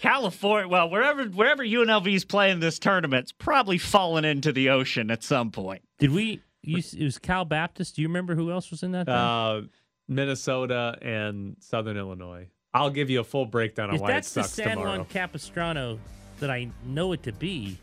California, 0.00 0.68
well, 0.68 0.88
wherever 0.88 1.24
wherever 1.26 1.62
UNLV's 1.62 2.24
playing 2.24 2.60
this 2.60 2.78
tournament's 2.78 3.32
probably 3.32 3.76
fallen 3.76 4.24
into 4.24 4.50
the 4.50 4.70
ocean 4.70 5.10
at 5.10 5.22
some 5.22 5.50
point. 5.50 5.82
Did 5.98 6.10
we? 6.10 6.40
You, 6.62 6.78
it 6.78 7.04
was 7.04 7.18
Cal 7.18 7.44
Baptist. 7.44 7.96
Do 7.96 8.02
you 8.02 8.08
remember 8.08 8.34
who 8.34 8.50
else 8.50 8.70
was 8.70 8.82
in 8.82 8.92
that? 8.92 9.08
Uh, 9.08 9.62
Minnesota 10.08 10.96
and 11.02 11.56
Southern 11.60 11.96
Illinois. 11.96 12.48
I'll 12.72 12.90
give 12.90 13.10
you 13.10 13.20
a 13.20 13.24
full 13.24 13.46
breakdown 13.46 13.90
on 13.90 13.96
if 13.96 14.00
why 14.00 14.08
it 14.08 14.12
that's 14.14 14.32
the 14.32 14.42
San 14.42 14.70
tomorrow. 14.76 14.96
Juan 14.96 15.04
Capistrano 15.06 15.98
that 16.40 16.50
I 16.50 16.70
know 16.86 17.12
it 17.12 17.22
to 17.24 17.32
be, 17.32 17.78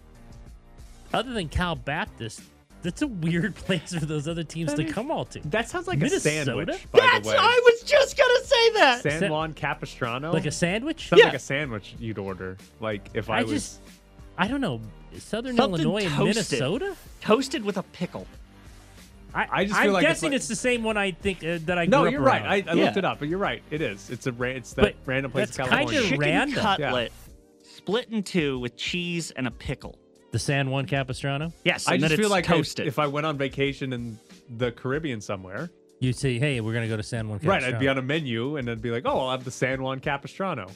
other 1.13 1.33
than 1.33 1.49
Cal 1.49 1.75
Baptist, 1.75 2.41
that's 2.85 3.01
a 3.01 3.07
weird 3.07 3.55
place 3.65 3.93
for 3.93 4.05
those 4.05 4.27
other 4.27 4.43
teams 4.43 4.73
to 4.75 4.85
come 4.85 5.11
all 5.11 5.25
to. 5.25 5.39
That 5.49 5.67
sounds 5.69 5.87
like 5.87 5.97
Minnesota? 5.99 6.17
a 6.17 6.45
sandwich, 6.45 6.91
by 6.91 6.99
That's 6.99 7.27
the 7.27 7.33
way. 7.33 7.37
I 7.39 7.61
was 7.71 7.83
just 7.83 8.17
gonna 8.17 8.43
say 8.45 8.69
that. 8.73 9.01
San 9.03 9.29
Juan 9.31 9.53
Capistrano? 9.53 10.31
Like 10.31 10.45
a 10.45 10.51
sandwich? 10.51 11.09
Sounds 11.09 11.19
Yeah. 11.19 11.25
like 11.25 11.35
a 11.35 11.39
sandwich 11.39 11.95
you'd 11.99 12.17
order. 12.17 12.57
Like 12.79 13.09
if 13.13 13.29
I, 13.29 13.39
I 13.39 13.43
was 13.43 13.51
just, 13.51 13.81
I 14.37 14.47
don't 14.47 14.61
know. 14.61 14.79
Southern 15.17 15.55
Something 15.57 15.81
Illinois 15.81 16.05
and 16.05 16.13
toasted. 16.15 16.59
Minnesota. 16.59 16.95
Toasted 17.21 17.63
with 17.65 17.77
a 17.77 17.83
pickle. 17.83 18.27
I, 19.33 19.47
I 19.51 19.65
just 19.65 19.75
I'm 19.77 19.83
feel 19.85 19.93
like 19.93 20.03
it's 20.03 20.09
guessing 20.11 20.29
like- 20.31 20.35
it's, 20.37 20.47
the 20.47 20.55
same 20.55 20.83
one 20.83 20.95
I 20.97 21.11
think 21.11 21.43
uh, 21.43 21.59
that 21.65 21.77
I. 21.77 21.85
No, 21.85 21.99
grew 22.01 22.07
up 22.07 22.11
you're 22.13 22.21
right. 22.21 22.41
around. 22.41 22.51
I, 22.51 22.55
I 22.71 22.73
Yeah. 22.75 22.83
looked 22.85 22.97
it 22.97 23.05
up, 23.05 23.19
but 23.19 23.27
you're 23.27 23.37
right. 23.39 23.61
It 23.69 23.81
is. 23.81 24.09
It's 24.09 24.27
a 24.27 24.31
ra- 24.31 24.47
it's 24.49 24.73
that 24.73 24.81
But 24.81 24.95
random 25.05 25.31
place 25.31 25.47
that's 25.55 25.57
in 25.59 25.65
kinda 25.65 25.77
California. 25.77 26.01
Chicken 26.09 26.19
random. 26.19 26.59
cutlet 26.59 27.11
split 27.63 28.07
in 28.11 28.23
two 28.23 28.57
with 28.59 28.75
cheese 28.77 29.31
and 29.31 29.45
a 29.47 29.51
pickle. 29.51 29.97
The 30.35 30.39
San 30.39 30.69
Juan 30.69 30.85
Capistrano. 30.85 31.53
Yes, 31.63 31.87
I 31.87 31.95
just 31.95 32.17
feel 32.17 32.29
like 32.29 32.43
if, 32.43 32.49
toasted. 32.49 32.87
if 32.87 32.99
I 32.99 33.07
went 33.07 33.25
on 33.25 33.37
vacation 33.37 33.93
in 33.93 34.19
the 34.57 34.69
Caribbean 34.73 35.21
somewhere, 35.21 35.69
you'd 36.01 36.17
say, 36.17 36.37
"Hey, 36.37 36.59
we're 36.59 36.73
gonna 36.73 36.89
go 36.89 36.97
to 36.97 37.03
San 37.03 37.29
Juan 37.29 37.39
Capistrano. 37.39 37.65
right? 37.67 37.73
I'd 37.73 37.79
be 37.79 37.87
on 37.87 37.97
a 37.97 38.01
menu 38.01 38.57
and 38.57 38.69
I'd 38.69 38.81
be 38.81 38.91
like, 38.91 39.03
"Oh, 39.05 39.17
I'll 39.17 39.31
have 39.31 39.45
the 39.45 39.51
San 39.51 39.81
Juan 39.81 40.01
Capistrano." 40.01 40.67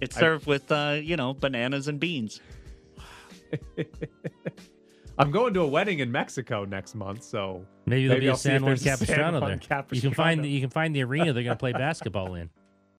it's 0.00 0.16
served 0.16 0.48
with 0.48 0.72
uh, 0.72 0.98
you 1.00 1.16
know 1.16 1.32
bananas 1.32 1.86
and 1.86 2.00
beans. 2.00 2.40
I'm 5.16 5.30
going 5.30 5.54
to 5.54 5.60
a 5.60 5.66
wedding 5.68 6.00
in 6.00 6.10
Mexico 6.10 6.64
next 6.64 6.96
month, 6.96 7.22
so 7.22 7.64
Maybe 7.86 8.08
there'll 8.08 8.20
be 8.20 8.28
I'll 8.30 8.34
a 8.34 8.36
see 8.36 8.48
if 8.48 8.54
San 8.54 8.62
Juan 8.62 8.70
there's 8.70 8.80
a 8.80 8.84
San 8.84 8.96
Capistrano 8.98 9.38
there. 9.38 9.50
You 9.50 9.58
can 9.58 9.68
Capistrano. 9.68 10.14
find 10.16 10.42
the, 10.42 10.48
you 10.48 10.60
can 10.60 10.70
find 10.70 10.96
the 10.96 11.04
arena 11.04 11.32
they're 11.32 11.44
gonna 11.44 11.54
play 11.54 11.72
basketball 11.86 12.34
in. 12.34 12.50